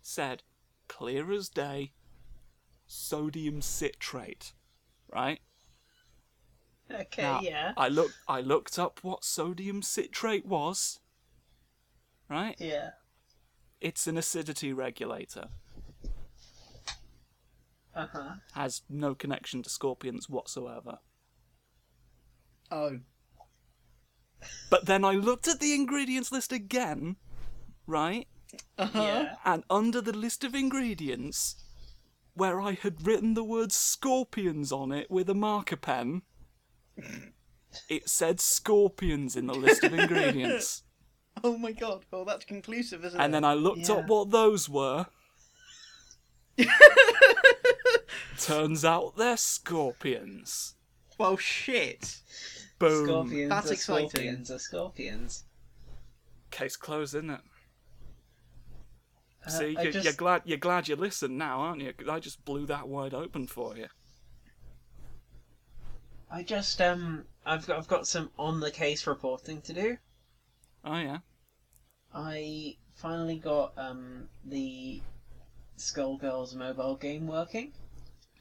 Said, 0.00 0.42
clear 0.88 1.30
as 1.30 1.50
day, 1.50 1.92
sodium 2.86 3.60
citrate. 3.60 4.54
Right? 5.12 5.40
Okay, 6.90 7.22
Now, 7.22 7.40
yeah. 7.42 7.74
I 7.76 7.88
looked 7.88 8.16
I 8.26 8.40
looked 8.40 8.78
up 8.78 9.00
what 9.02 9.24
sodium 9.24 9.82
citrate 9.82 10.46
was. 10.46 11.00
Right? 12.30 12.56
Yeah. 12.58 12.92
It's 13.78 14.06
an 14.06 14.16
acidity 14.16 14.72
regulator. 14.72 15.48
Uh 17.94 18.06
huh. 18.10 18.34
Has 18.54 18.82
no 18.88 19.14
connection 19.14 19.62
to 19.62 19.68
scorpions 19.68 20.30
whatsoever. 20.30 21.00
Oh. 22.70 22.98
But 24.70 24.86
then 24.86 25.04
I 25.04 25.12
looked 25.12 25.48
at 25.48 25.60
the 25.60 25.74
ingredients 25.74 26.30
list 26.32 26.52
again, 26.52 27.16
right? 27.86 28.26
Uh-huh. 28.78 29.02
Yeah. 29.02 29.34
And 29.44 29.64
under 29.70 30.00
the 30.00 30.12
list 30.16 30.44
of 30.44 30.54
ingredients, 30.54 31.56
where 32.34 32.60
I 32.60 32.72
had 32.72 33.06
written 33.06 33.34
the 33.34 33.44
word 33.44 33.72
scorpions 33.72 34.72
on 34.72 34.92
it 34.92 35.10
with 35.10 35.30
a 35.30 35.34
marker 35.34 35.76
pen, 35.76 36.22
it 37.88 38.08
said 38.08 38.40
scorpions 38.40 39.36
in 39.36 39.46
the 39.46 39.54
list 39.54 39.82
of 39.84 39.94
ingredients. 39.98 40.82
Oh 41.42 41.56
my 41.58 41.72
god. 41.72 42.04
Well, 42.10 42.24
that's 42.24 42.44
conclusive, 42.44 43.04
isn't 43.04 43.18
And 43.20 43.22
it? 43.22 43.24
And 43.24 43.34
then 43.34 43.44
I 43.44 43.54
looked 43.54 43.88
Yeah. 43.88 43.96
up 43.96 44.06
what 44.08 44.30
those 44.30 44.68
were. 44.68 45.06
Turns 48.38 48.84
out 48.84 49.16
they're 49.16 49.36
scorpions. 49.36 50.74
Well, 51.18 51.36
shit. 51.36 52.20
Boom. 52.78 53.06
Scorpions 53.06 53.50
That's 53.50 53.70
are 53.70 53.74
exciting. 53.74 54.08
scorpions 54.08 54.50
are 54.50 54.58
scorpions. 54.58 55.44
Case 56.50 56.76
closed, 56.76 57.14
isn't 57.14 57.30
it? 57.30 57.40
Uh, 59.46 59.50
See, 59.50 59.76
you're, 59.80 59.92
just- 59.92 60.04
you're 60.04 60.14
glad 60.14 60.42
you're 60.44 60.58
glad 60.58 60.88
you 60.88 60.96
listened 60.96 61.36
now, 61.36 61.60
aren't 61.60 61.82
you? 61.82 61.92
I 62.08 62.18
just 62.18 62.44
blew 62.44 62.66
that 62.66 62.88
wide 62.88 63.14
open 63.14 63.46
for 63.46 63.76
you. 63.76 63.86
I 66.30 66.42
just 66.42 66.80
um, 66.80 67.24
I've 67.46 67.66
got 67.66 67.78
I've 67.78 67.88
got 67.88 68.06
some 68.06 68.30
on 68.38 68.60
the 68.60 68.70
case 68.70 69.06
reporting 69.06 69.60
to 69.62 69.72
do. 69.72 69.96
Oh 70.84 70.98
yeah. 70.98 71.18
I 72.12 72.76
finally 72.94 73.38
got 73.38 73.72
um 73.76 74.28
the 74.44 75.00
Skullgirls 75.78 76.54
mobile 76.56 76.96
game 76.96 77.26
working. 77.26 77.72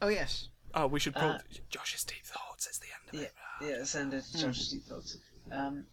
Oh 0.01 0.07
yes. 0.07 0.49
Oh, 0.74 0.88
we 0.88 0.99
should 0.99 1.13
probably. 1.13 1.36
Uh, 1.36 1.59
Josh's 1.69 2.03
deep 2.03 2.24
thoughts 2.26 2.67
is 2.67 2.80
the 2.80 2.88
end 2.88 3.13
of 3.13 3.32
Yeah, 3.61 3.67
it. 3.67 3.78
yeah, 3.80 3.84
send 3.84 4.13
it 4.13 4.24
to 4.32 4.38
Josh's 4.39 4.69
deep 4.71 4.86
thoughts. 4.86 5.17
Um, 5.51 5.86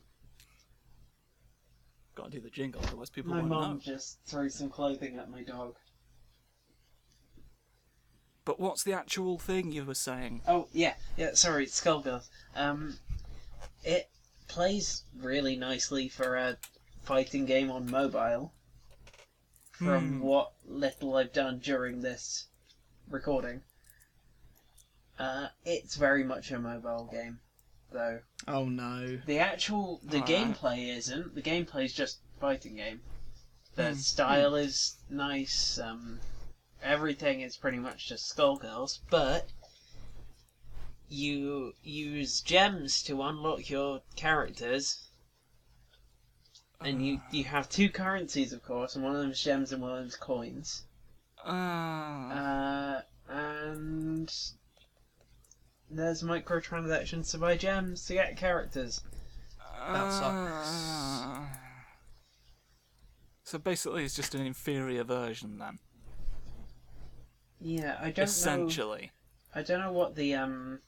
Gotta 2.15 2.31
do 2.31 2.41
the 2.41 2.51
jingle, 2.51 2.81
otherwise 2.85 3.11
people 3.11 3.35
my 3.35 3.43
know. 3.43 3.79
just 3.83 4.19
threw 4.27 4.49
some 4.49 4.69
clothing 4.71 5.19
at 5.19 5.31
my 5.31 5.43
dog. 5.43 5.77
But 8.45 8.59
what's 8.59 8.83
the 8.83 8.93
actual 8.93 9.39
thing 9.39 9.71
you 9.71 9.85
were 9.85 9.95
saying? 9.95 10.43
Oh 10.49 10.69
yeah, 10.73 10.95
yeah. 11.17 11.35
Sorry, 11.35 11.67
Skullgirls. 11.67 12.29
Um, 12.57 12.99
it 13.85 14.09
plays 14.49 15.05
really 15.17 15.57
nicely 15.57 16.09
for 16.09 16.37
a 16.37 16.57
fighting 17.05 17.45
game 17.47 17.71
on 17.71 17.91
mobile. 17.91 18.53
From 19.73 20.15
Hmm. 20.19 20.21
what 20.21 20.53
little 20.67 21.17
I've 21.17 21.33
done 21.33 21.59
during 21.59 22.01
this 22.03 22.49
recording, 23.09 23.63
uh, 25.21 25.49
it's 25.65 25.97
very 25.97 26.25
much 26.25 26.51
a 26.51 26.59
mobile 26.59 27.09
game, 27.13 27.39
though. 27.93 28.21
Oh 28.49 28.65
no. 28.65 29.19
The 29.27 29.39
actual 29.39 30.01
the 30.03 30.19
Alright. 30.21 30.57
gameplay 30.57 30.97
isn't. 30.97 31.35
The 31.35 31.43
gameplay 31.43 31.85
is 31.85 31.93
just 31.93 32.19
fighting 32.41 32.77
game. 32.77 33.03
The 33.77 33.91
Hmm. 33.91 33.99
style 33.99 34.55
is 34.55 34.97
nice. 35.11 35.79
Um, 35.79 36.21
everything 36.83 37.43
is 37.43 37.57
pretty 37.57 37.79
much 37.79 38.09
just 38.09 38.35
Skullgirls, 38.35 38.99
but 39.11 39.47
you 41.09 41.75
use 41.83 42.41
gems 42.41 43.03
to 43.03 43.23
unlock 43.23 43.69
your 43.69 44.01
characters, 44.17 45.09
and 46.81 47.05
you 47.05 47.21
you 47.31 47.45
have 47.45 47.69
two 47.69 47.91
currencies, 47.91 48.53
of 48.53 48.63
course, 48.63 48.95
and 48.95 49.05
one 49.05 49.15
of 49.15 49.21
them 49.21 49.31
is 49.33 49.43
gems 49.43 49.71
and 49.73 49.83
one 49.83 49.93
of 49.93 49.99
them 49.99 50.07
is 50.07 50.17
coins. 50.17 50.85
Ah. 51.45 52.31
Uh, 52.31 53.03
and 53.29 54.33
there's 55.91 56.23
microtransactions 56.23 57.31
to 57.33 57.39
buy 57.39 57.57
gems 57.57 58.07
to 58.07 58.15
get 58.15 58.37
characters. 58.37 59.03
that 59.93 60.13
sucks. 60.13 60.23
Ah. 60.25 61.51
So 63.43 63.59
basically, 63.59 64.05
it's 64.05 64.15
just 64.15 64.35
an 64.35 64.47
inferior 64.47 65.03
version 65.03 65.59
then. 65.59 65.79
Yeah, 67.61 67.97
I 67.99 68.05
don't 68.05 68.19
know. 68.19 68.23
Essentially. 68.25 69.11
I 69.55 69.63
don't 69.63 69.81
know 69.81 69.93
what 69.93 70.15
the 70.15 70.35
um. 70.35 70.81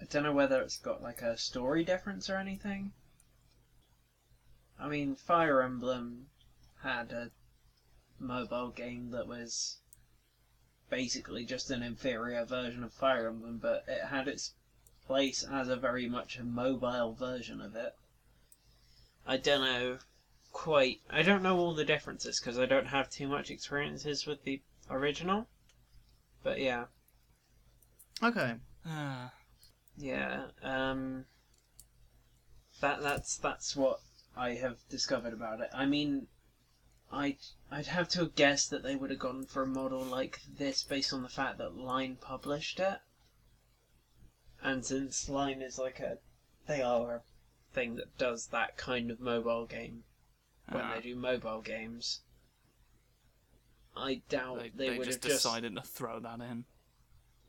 I 0.00 0.04
don't 0.04 0.22
know 0.22 0.32
whether 0.32 0.60
it's 0.60 0.76
got 0.78 1.02
like 1.02 1.22
a 1.22 1.36
story 1.36 1.82
difference 1.84 2.28
or 2.30 2.36
anything. 2.36 2.92
I 4.78 4.88
mean, 4.88 5.16
Fire 5.16 5.62
Emblem 5.62 6.26
had 6.82 7.10
a 7.10 7.30
mobile 8.20 8.70
game 8.70 9.10
that 9.10 9.26
was 9.26 9.78
basically 10.90 11.44
just 11.44 11.70
an 11.70 11.82
inferior 11.82 12.44
version 12.44 12.82
of 12.84 12.92
Fire 12.92 13.28
Emblem, 13.28 13.58
but 13.58 13.84
it 13.86 14.06
had 14.06 14.28
its 14.28 14.54
place 15.06 15.44
as 15.44 15.68
a 15.68 15.76
very 15.76 16.08
much 16.08 16.38
a 16.38 16.44
mobile 16.44 17.14
version 17.14 17.60
of 17.60 17.74
it. 17.76 17.94
I 19.26 19.36
don't 19.36 19.64
know 19.64 19.98
quite. 20.52 21.00
I 21.10 21.22
don't 21.22 21.42
know 21.42 21.58
all 21.58 21.74
the 21.74 21.84
differences 21.84 22.40
because 22.40 22.58
I 22.58 22.66
don't 22.66 22.86
have 22.86 23.10
too 23.10 23.28
much 23.28 23.50
experiences 23.50 24.26
with 24.26 24.44
the 24.44 24.60
original. 24.90 25.46
But 26.42 26.60
yeah. 26.60 26.86
Okay. 28.22 28.54
Ah. 28.86 29.32
Yeah, 30.00 30.46
um, 30.62 31.24
that 32.80 33.02
that's 33.02 33.36
that's 33.36 33.74
what 33.74 33.98
I 34.36 34.50
have 34.50 34.76
discovered 34.88 35.32
about 35.32 35.60
it. 35.60 35.70
I 35.74 35.86
mean, 35.86 36.28
I 37.10 37.38
I'd 37.70 37.86
have 37.86 38.08
to 38.10 38.26
guess 38.28 38.68
that 38.68 38.82
they 38.82 38.94
would 38.94 39.10
have 39.10 39.18
gone 39.18 39.46
for 39.46 39.62
a 39.62 39.66
model 39.66 40.02
like 40.02 40.40
this 40.46 40.82
based 40.82 41.12
on 41.12 41.22
the 41.22 41.28
fact 41.28 41.56
that 41.58 41.74
Line 41.76 42.16
published 42.16 42.78
it, 42.80 43.00
and 44.62 44.84
since 44.84 45.28
Line 45.28 45.62
is 45.62 45.78
like 45.78 46.00
a, 46.00 46.18
they 46.66 46.82
are 46.82 47.14
a 47.16 47.22
thing 47.72 47.96
that 47.96 48.18
does 48.18 48.48
that 48.48 48.76
kind 48.76 49.10
of 49.10 49.20
mobile 49.20 49.64
game 49.66 50.04
when 50.68 50.84
Ah. 50.84 50.94
they 50.96 51.00
do 51.00 51.16
mobile 51.16 51.62
games. 51.62 52.20
I 53.96 54.22
doubt 54.28 54.58
They, 54.58 54.68
they, 54.68 54.88
they 54.90 54.98
would 54.98 55.06
just 55.06 55.22
have 55.24 55.32
just 55.32 55.42
decided 55.44 55.74
to 55.76 55.82
throw 55.82 56.20
that 56.20 56.40
in. 56.40 56.64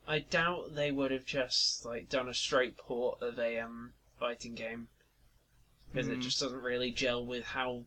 I 0.07 0.19
doubt 0.19 0.73
they 0.75 0.91
would 0.91 1.11
have 1.11 1.25
just 1.25 1.85
like 1.85 2.09
done 2.09 2.29
a 2.29 2.33
straight 2.33 2.77
port 2.77 3.21
of 3.21 3.37
a 3.37 3.59
um 3.59 3.93
fighting 4.19 4.55
game 4.55 4.87
because 5.91 6.07
it 6.07 6.15
Hmm. 6.15 6.21
just 6.21 6.39
doesn't 6.39 6.61
really 6.63 6.91
gel 6.91 7.25
with 7.25 7.43
how 7.45 7.83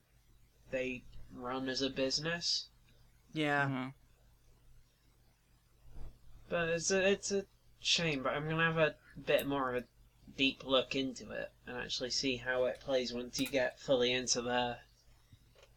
they 0.70 1.04
run 1.35 1.68
as 1.68 1.83
a 1.83 1.91
business. 1.91 2.68
Yeah. 3.33 3.66
Mhm. 3.66 3.95
But 6.49 6.68
it's 6.68 6.91
a 6.91 7.11
it's 7.11 7.33
a 7.33 7.47
shame. 7.80 8.22
But 8.22 8.35
I'm 8.35 8.49
gonna 8.49 8.64
have 8.64 8.78
a 8.78 8.97
bit 9.18 9.47
more 9.47 9.74
of 9.74 9.83
a 9.83 9.87
deep 10.37 10.64
look 10.64 10.95
into 10.95 11.30
it 11.30 11.53
and 11.66 11.76
actually 11.76 12.11
see 12.11 12.37
how 12.37 12.64
it 12.64 12.80
plays 12.80 13.12
once 13.12 13.39
you 13.41 13.47
get 13.47 13.80
fully 13.80 14.12
into 14.12 14.43
the 14.43 14.78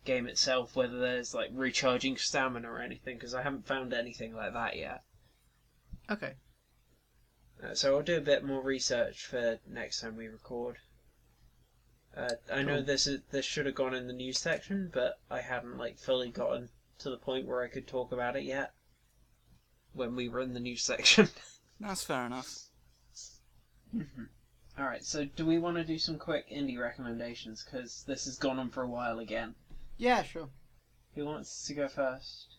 game 0.03 0.27
itself. 0.27 0.75
Whether 0.75 0.99
there's 0.99 1.33
like 1.33 1.49
recharging 1.53 2.17
stamina 2.17 2.69
or 2.69 2.81
anything, 2.81 3.17
because 3.17 3.33
I 3.33 3.41
haven't 3.43 3.67
found 3.67 3.93
anything 3.93 4.35
like 4.35 4.53
that 4.53 4.75
yet. 4.75 5.03
Okay. 6.09 6.35
Uh, 7.63 7.73
so 7.73 7.95
I'll 7.95 8.03
do 8.03 8.17
a 8.17 8.21
bit 8.21 8.43
more 8.43 8.61
research 8.61 9.25
for 9.25 9.59
next 9.65 10.01
time 10.01 10.17
we 10.17 10.27
record. 10.27 10.77
Uh, 12.15 12.29
I 12.51 12.63
know 12.63 12.81
this 12.81 13.07
is 13.07 13.21
this 13.31 13.45
should 13.45 13.65
have 13.65 13.75
gone 13.75 13.93
in 13.93 14.07
the 14.07 14.13
news 14.13 14.39
section, 14.39 14.89
but 14.93 15.19
I 15.29 15.41
hadn't 15.41 15.77
like 15.77 15.97
fully 15.97 16.29
gotten 16.29 16.69
to 16.99 17.09
the 17.09 17.17
point 17.17 17.45
where 17.45 17.61
I 17.61 17.67
could 17.67 17.87
talk 17.87 18.11
about 18.11 18.35
it 18.35 18.43
yet. 18.43 18.73
When 19.93 20.15
we 20.15 20.29
were 20.29 20.41
in 20.41 20.53
the 20.53 20.59
news 20.59 20.83
section. 20.83 21.29
That's 21.79 22.03
fair 22.03 22.25
enough. 22.25 22.69
All 24.77 24.85
right. 24.85 25.03
So 25.03 25.25
do 25.25 25.45
we 25.45 25.57
want 25.57 25.77
to 25.77 25.83
do 25.83 25.97
some 25.97 26.17
quick 26.17 26.49
indie 26.49 26.79
recommendations? 26.79 27.63
Because 27.63 28.03
this 28.07 28.25
has 28.25 28.37
gone 28.37 28.59
on 28.59 28.69
for 28.69 28.83
a 28.83 28.87
while 28.87 29.19
again. 29.19 29.55
Yeah, 29.97 30.23
sure. 30.23 30.49
Who 31.15 31.25
wants 31.25 31.65
to 31.67 31.73
go 31.73 31.87
first? 31.87 32.55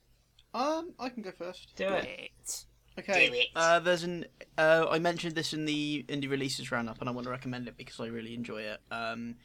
Um, 0.55 0.95
I 0.99 1.11
can 1.11 1.23
go 1.23 1.33
first. 1.33 1.77
Do 1.77 1.89
it. 1.89 2.65
Okay. 2.99 3.49
Uh, 3.55 3.79
there's 3.81 4.05
an. 4.05 4.27
Uh, 4.57 4.87
I 4.91 4.99
mentioned 4.99 5.35
this 5.35 5.53
in 5.53 5.67
the 5.67 6.05
indie 6.09 6.31
releases 6.31 6.71
roundup, 6.73 7.01
and 7.01 7.09
I 7.09 7.13
want 7.13 7.27
to 7.27 7.31
recommend 7.31 7.69
it 7.69 7.77
because 7.77 8.01
I 8.01 8.07
really 8.07 8.35
enjoy 8.35 8.63
it. 8.63 8.81
Um, 8.91 9.37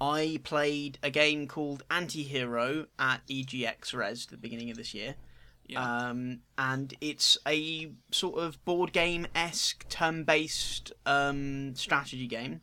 I 0.00 0.40
played 0.44 0.98
a 1.02 1.10
game 1.10 1.46
called 1.48 1.82
Antihero 1.90 2.86
at 2.98 3.26
EGX 3.26 3.94
Rezzed 3.94 4.26
at 4.26 4.30
the 4.30 4.36
beginning 4.36 4.70
of 4.70 4.76
this 4.76 4.94
year. 4.94 5.14
Yeah. 5.66 6.08
Um, 6.08 6.40
and 6.56 6.94
it's 7.00 7.36
a 7.46 7.90
sort 8.10 8.38
of 8.38 8.64
board 8.64 8.92
game 8.92 9.26
esque 9.34 9.88
turn 9.88 10.24
based 10.24 10.92
um, 11.04 11.74
strategy 11.74 12.26
game 12.26 12.62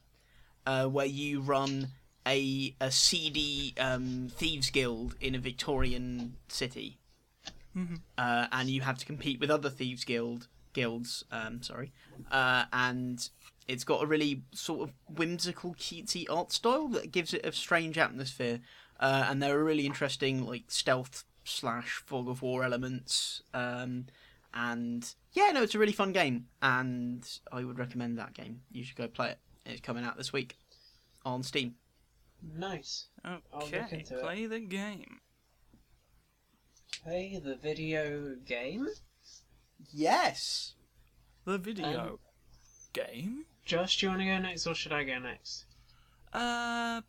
uh, 0.66 0.86
where 0.86 1.06
you 1.06 1.42
run 1.42 1.90
a, 2.28 2.76
a 2.82 2.92
seedy 2.92 3.76
um, 3.80 4.30
thieves 4.32 4.72
guild 4.72 5.16
in 5.22 5.36
a 5.36 5.40
Victorian 5.40 6.38
city. 6.48 6.98
Mhm. 7.76 8.02
Uh, 8.18 8.48
and 8.52 8.70
you 8.70 8.82
have 8.82 8.98
to 9.00 9.06
compete 9.06 9.40
with 9.40 9.52
other 9.52 9.70
thieves 9.70 10.04
guild 10.06 10.48
guilds. 10.74 11.24
Um, 11.32 11.62
sorry, 11.62 11.92
uh, 12.32 12.66
and 12.72 13.28
it's 13.68 13.84
got 13.84 14.04
a 14.04 14.06
really 14.06 14.44
sort 14.54 14.88
of 14.88 14.96
whimsical, 15.10 15.74
cutesy 15.76 16.26
art 16.30 16.52
style 16.52 16.88
that 16.90 17.12
gives 17.12 17.34
it 17.34 17.46
a 17.46 17.52
strange 17.52 17.98
atmosphere. 17.98 18.62
Uh, 19.00 19.26
and 19.30 19.42
there 19.44 19.60
are 19.60 19.64
really 19.64 19.86
interesting 19.86 20.46
like 20.46 20.64
stealth 20.70 21.26
slash 21.44 22.02
fog 22.06 22.30
of 22.30 22.42
war 22.42 22.64
elements. 22.64 23.42
Um, 23.54 24.06
and 24.54 25.14
yeah, 25.34 25.52
no, 25.52 25.64
it's 25.64 25.76
a 25.76 25.80
really 25.80 25.92
fun 25.92 26.14
game, 26.14 26.48
and 26.62 27.28
I 27.52 27.64
would 27.66 27.78
recommend 27.78 28.18
that 28.18 28.34
game. 28.34 28.62
You 28.72 28.84
should 28.86 28.96
go 28.96 29.08
play 29.08 29.32
it. 29.32 29.40
It's 29.66 29.82
coming 29.82 30.06
out 30.06 30.16
this 30.16 30.32
week 30.32 30.58
on 31.26 31.44
Steam. 31.44 31.76
Nice. 32.42 33.08
Okay, 33.54 33.86
into 33.92 34.18
it. 34.18 34.22
play 34.22 34.46
the 34.46 34.60
game. 34.60 35.20
Play 37.06 37.40
the 37.44 37.56
video 37.56 38.36
game. 38.48 38.88
Yes. 39.94 40.74
The 41.46 41.60
video 41.60 42.14
Um, 42.14 42.20
game. 42.94 43.46
Josh, 43.64 44.00
do 44.00 44.08
you 44.08 44.10
want 44.10 44.22
to 44.22 44.26
go 44.26 44.40
next, 44.40 44.66
or 44.66 44.74
should 44.74 44.92
I 44.92 45.04
go 45.04 45.20
next? 45.20 45.66
Uh, 46.34 47.04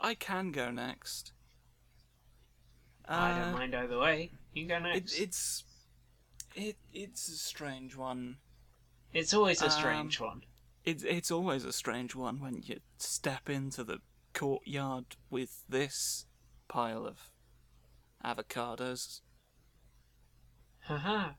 I 0.00 0.14
can 0.14 0.52
go 0.52 0.70
next. 0.70 1.32
I 3.06 3.36
don't 3.38 3.48
Uh, 3.48 3.58
mind 3.58 3.74
either 3.74 3.98
way. 3.98 4.30
You 4.52 4.68
go 4.68 4.76
It, 4.76 4.80
next. 4.82 5.18
it's 5.18 5.64
It 6.54 6.76
it's 6.92 7.28
a 7.28 7.36
strange 7.36 7.96
one. 7.96 8.38
It's 9.12 9.34
always 9.34 9.62
a 9.62 9.66
Um, 9.66 9.70
strange 9.72 10.20
one. 10.20 10.44
It's 10.84 11.02
it's 11.02 11.30
always 11.32 11.64
a 11.64 11.72
strange 11.72 12.14
one 12.14 12.38
when 12.38 12.62
you 12.62 12.80
step 12.98 13.50
into 13.50 13.82
the 13.82 14.00
courtyard 14.32 15.16
with 15.28 15.64
this 15.68 16.26
pile 16.68 17.04
of 17.04 17.30
avocados. 18.24 19.20
Haha. 20.80 21.32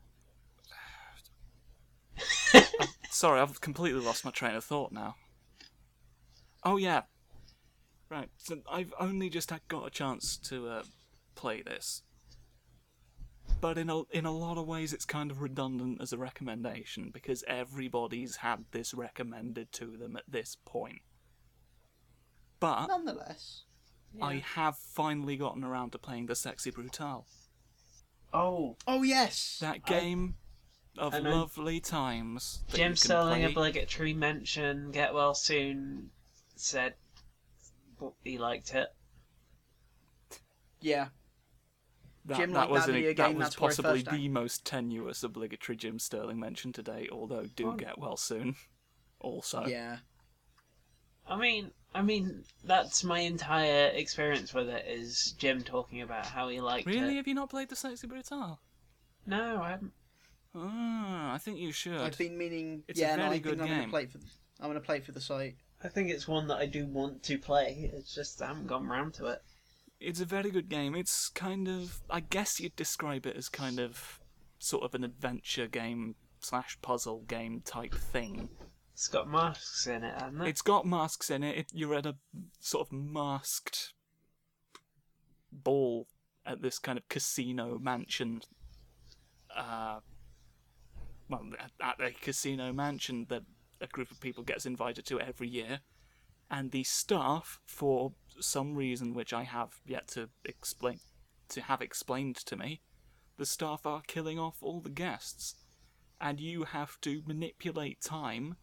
Sorry, 3.10 3.40
I've 3.40 3.60
completely 3.60 4.00
lost 4.00 4.24
my 4.24 4.30
train 4.30 4.54
of 4.54 4.64
thought 4.64 4.92
now. 4.92 5.16
Oh 6.64 6.76
yeah, 6.76 7.02
right. 8.10 8.28
So 8.36 8.58
I've 8.70 8.92
only 8.98 9.30
just 9.30 9.52
got 9.68 9.86
a 9.86 9.90
chance 9.90 10.36
to 10.36 10.68
uh, 10.68 10.82
play 11.34 11.62
this, 11.62 12.02
but 13.60 13.78
in 13.78 13.88
a 13.88 14.02
in 14.10 14.26
a 14.26 14.30
lot 14.30 14.58
of 14.58 14.66
ways, 14.66 14.92
it's 14.92 15.04
kind 15.06 15.30
of 15.30 15.40
redundant 15.40 16.00
as 16.00 16.12
a 16.12 16.18
recommendation 16.18 17.10
because 17.12 17.42
everybody's 17.48 18.36
had 18.36 18.64
this 18.72 18.92
recommended 18.94 19.72
to 19.72 19.96
them 19.96 20.16
at 20.16 20.24
this 20.28 20.56
point. 20.64 21.00
But 22.60 22.88
Nonetheless, 22.88 23.64
I 24.20 24.36
have 24.54 24.76
finally 24.76 25.36
gotten 25.36 25.64
around 25.64 25.92
to 25.92 25.98
playing 25.98 26.26
the 26.26 26.34
Sexy 26.34 26.70
Brutal. 26.70 27.26
Oh, 28.32 28.76
oh 28.86 29.02
yes, 29.02 29.58
That 29.60 29.80
I- 29.86 29.90
game 29.90 30.36
of 30.98 31.14
lovely 31.14 31.80
times. 31.80 32.64
Jim 32.68 32.96
Sterling 32.96 33.42
play. 33.42 33.50
obligatory 33.50 34.12
mention. 34.14 34.90
Get 34.90 35.14
well 35.14 35.34
soon. 35.34 36.10
Said 36.56 36.94
he 38.24 38.38
liked 38.38 38.74
it. 38.74 38.88
yeah. 40.80 41.08
That, 42.26 42.36
Jim 42.36 42.52
that 42.52 42.68
was 42.68 42.82
that 42.82 42.90
an- 42.90 42.94
video 42.96 43.14
that 43.14 43.34
was 43.34 43.44
that's 43.44 43.60
where 43.60 43.68
possibly 43.70 44.00
first 44.02 44.10
the 44.10 44.28
most 44.28 44.64
tenuous 44.66 45.22
obligatory 45.22 45.76
Jim 45.76 45.98
Sterling 45.98 46.38
mention 46.38 46.72
today. 46.72 47.08
Although 47.10 47.46
do 47.56 47.68
Oh. 47.70 47.76
get 47.76 47.98
well 47.98 48.16
soon. 48.16 48.56
Also, 49.22 49.66
Yeah. 49.66 49.98
I 51.26 51.36
mean, 51.36 51.72
I 51.94 52.02
mean, 52.02 52.44
that's 52.64 53.02
my 53.02 53.20
entire 53.20 53.86
experience 53.88 54.54
with 54.54 54.68
it. 54.68 54.86
Is 54.86 55.34
Jim 55.38 55.62
talking 55.62 56.02
about 56.02 56.26
how 56.26 56.48
he 56.48 56.60
liked 56.60 56.86
really, 56.86 57.14
it? 57.14 57.16
have 57.16 57.28
you 57.28 57.34
not 57.34 57.50
played 57.50 57.68
the 57.68 57.76
Sexy 57.76 58.06
Brutal? 58.06 58.60
No, 59.26 59.60
I 59.62 59.70
haven't. 59.70 59.92
Ah, 60.54 61.34
I 61.34 61.38
think 61.38 61.58
you 61.58 61.72
should. 61.72 62.00
I've 62.00 62.18
been 62.18 62.38
meaning. 62.38 62.82
It's 62.88 62.98
a 62.98 63.02
yeah, 63.02 63.10
no, 63.10 63.16
very 63.16 63.26
I 63.26 63.30
think 63.32 63.44
good 63.44 63.60
I'm 63.60 63.68
gonna 63.68 63.80
game. 63.80 63.90
play 63.90 64.02
it 64.04 64.12
for. 64.12 64.18
I'm 64.60 64.68
gonna 64.68 64.80
play 64.80 64.96
it 64.96 65.04
for 65.04 65.12
the 65.12 65.20
site. 65.20 65.56
I 65.82 65.88
think 65.88 66.10
it's 66.10 66.28
one 66.28 66.46
that 66.48 66.56
I 66.56 66.66
do 66.66 66.86
want 66.86 67.22
to 67.24 67.38
play. 67.38 67.90
It's 67.92 68.14
just 68.14 68.42
I 68.42 68.48
haven't 68.48 68.66
gotten 68.66 68.88
round 68.88 69.14
to 69.14 69.26
it. 69.26 69.42
It's 69.98 70.20
a 70.20 70.24
very 70.24 70.50
good 70.50 70.68
game. 70.68 70.94
It's 70.94 71.28
kind 71.28 71.68
of, 71.68 72.00
I 72.08 72.20
guess 72.20 72.58
you'd 72.58 72.76
describe 72.76 73.26
it 73.26 73.36
as 73.36 73.48
kind 73.48 73.78
of, 73.78 74.18
sort 74.58 74.82
of 74.82 74.94
an 74.94 75.04
adventure 75.04 75.66
game 75.66 76.14
slash 76.40 76.78
puzzle 76.82 77.22
game 77.28 77.62
type 77.64 77.94
thing. 77.94 78.48
It's 79.00 79.08
got 79.08 79.30
masks 79.30 79.86
in 79.86 80.04
it, 80.04 80.12
hasn't 80.12 80.42
it? 80.42 80.48
It's 80.48 80.60
got 80.60 80.84
masks 80.84 81.30
in 81.30 81.42
it. 81.42 81.56
it. 81.56 81.66
You're 81.72 81.94
at 81.94 82.04
a 82.04 82.16
sort 82.58 82.86
of 82.86 82.92
masked 82.92 83.94
ball 85.50 86.06
at 86.44 86.60
this 86.60 86.78
kind 86.78 86.98
of 86.98 87.08
casino 87.08 87.78
mansion. 87.78 88.42
Uh, 89.56 90.00
well, 91.30 91.46
at 91.82 91.98
a 91.98 92.10
casino 92.10 92.74
mansion 92.74 93.24
that 93.30 93.44
a 93.80 93.86
group 93.86 94.10
of 94.10 94.20
people 94.20 94.44
gets 94.44 94.66
invited 94.66 95.06
to 95.06 95.18
every 95.18 95.48
year, 95.48 95.80
and 96.50 96.70
the 96.70 96.84
staff, 96.84 97.58
for 97.64 98.12
some 98.38 98.74
reason 98.74 99.14
which 99.14 99.32
I 99.32 99.44
have 99.44 99.80
yet 99.86 100.08
to 100.08 100.28
explain, 100.44 101.00
to 101.48 101.62
have 101.62 101.80
explained 101.80 102.36
to 102.36 102.54
me, 102.54 102.82
the 103.38 103.46
staff 103.46 103.86
are 103.86 104.02
killing 104.06 104.38
off 104.38 104.58
all 104.60 104.82
the 104.82 104.90
guests, 104.90 105.54
and 106.20 106.38
you 106.38 106.64
have 106.64 107.00
to 107.00 107.22
manipulate 107.26 108.02
time 108.02 108.56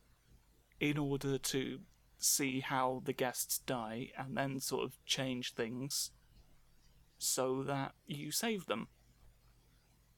in 0.79 0.97
order 0.97 1.37
to 1.37 1.79
see 2.19 2.59
how 2.61 3.01
the 3.05 3.13
guests 3.13 3.59
die 3.59 4.11
and 4.17 4.35
then 4.35 4.59
sort 4.59 4.83
of 4.83 4.97
change 5.05 5.53
things 5.53 6.11
so 7.17 7.63
that 7.63 7.93
you 8.05 8.31
save 8.31 8.65
them. 8.65 8.87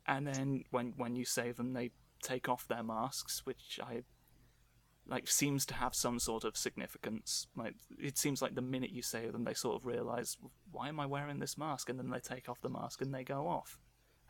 And 0.08 0.28
then 0.28 0.64
when 0.72 0.94
when 0.98 1.16
you 1.16 1.26
save 1.26 1.58
them 1.58 1.74
they 1.74 1.92
take 2.22 2.50
off 2.50 2.68
their 2.68 2.84
masks, 2.84 3.46
which 3.46 3.80
I 3.82 4.04
like 5.08 5.28
seems 5.28 5.66
to 5.66 5.74
have 5.74 5.96
some 5.96 6.20
sort 6.20 6.44
of 6.44 6.58
significance. 6.58 7.48
Like 7.56 7.76
it 7.98 8.18
seems 8.18 8.42
like 8.42 8.56
the 8.56 8.62
minute 8.62 8.92
you 8.92 9.02
save 9.02 9.32
them 9.34 9.44
they 9.44 9.54
sort 9.54 9.76
of 9.76 9.86
realize 9.86 10.38
why 10.72 10.90
am 10.90 11.00
I 11.00 11.06
wearing 11.06 11.40
this 11.40 11.58
mask 11.58 11.90
and 11.90 11.98
then 11.98 12.10
they 12.10 12.20
take 12.20 12.48
off 12.50 12.62
the 12.62 12.70
mask 12.70 13.02
and 13.02 13.14
they 13.14 13.24
go 13.24 13.48
off. 13.48 13.78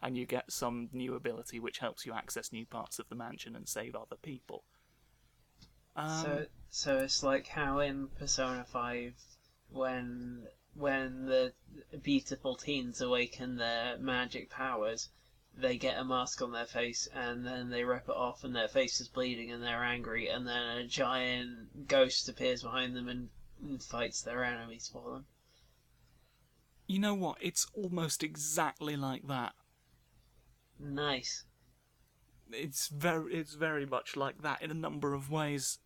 And 0.01 0.17
you 0.17 0.25
get 0.25 0.51
some 0.51 0.89
new 0.93 1.15
ability 1.15 1.59
which 1.59 1.79
helps 1.79 2.05
you 2.05 2.13
access 2.13 2.53
new 2.53 2.65
parts 2.65 2.99
of 2.99 3.09
the 3.09 3.15
mansion 3.15 3.55
and 3.55 3.67
save 3.67 3.95
other 3.95 4.15
people. 4.21 4.63
Um, 5.99 6.21
so, 6.23 6.45
so 6.69 6.97
it's 6.97 7.23
like 7.23 7.47
how 7.47 7.79
in 7.79 8.07
Persona 8.19 8.65
Five, 8.65 9.13
when 9.71 10.47
when 10.75 11.25
the 11.25 11.53
beautiful 12.01 12.55
teens 12.55 13.01
awaken 13.01 13.57
their 13.57 13.97
magic 13.97 14.49
powers, 14.49 15.09
they 15.57 15.77
get 15.77 15.97
a 15.97 16.05
mask 16.05 16.41
on 16.41 16.51
their 16.51 16.65
face 16.65 17.07
and 17.13 17.45
then 17.45 17.69
they 17.69 17.83
rip 17.83 18.07
it 18.07 18.15
off 18.15 18.43
and 18.43 18.55
their 18.55 18.67
face 18.67 19.01
is 19.01 19.09
bleeding 19.09 19.51
and 19.51 19.61
they're 19.61 19.83
angry 19.83 20.27
and 20.29 20.47
then 20.47 20.77
a 20.77 20.87
giant 20.87 21.87
ghost 21.87 22.29
appears 22.29 22.63
behind 22.63 22.95
them 22.95 23.09
and, 23.09 23.29
and 23.61 23.83
fights 23.83 24.21
their 24.21 24.43
enemies 24.43 24.89
for 24.91 25.11
them. 25.11 25.25
You 26.87 26.99
know 26.99 27.13
what? 27.13 27.37
It's 27.41 27.67
almost 27.73 28.23
exactly 28.23 28.95
like 28.95 29.27
that. 29.27 29.53
Nice. 30.79 31.43
It's 32.51 32.87
very, 32.87 33.33
it's 33.33 33.53
very 33.53 33.85
much 33.85 34.15
like 34.15 34.41
that 34.41 34.61
in 34.61 34.71
a 34.71 34.75
number 34.75 35.13
of 35.13 35.29
ways. 35.29 35.79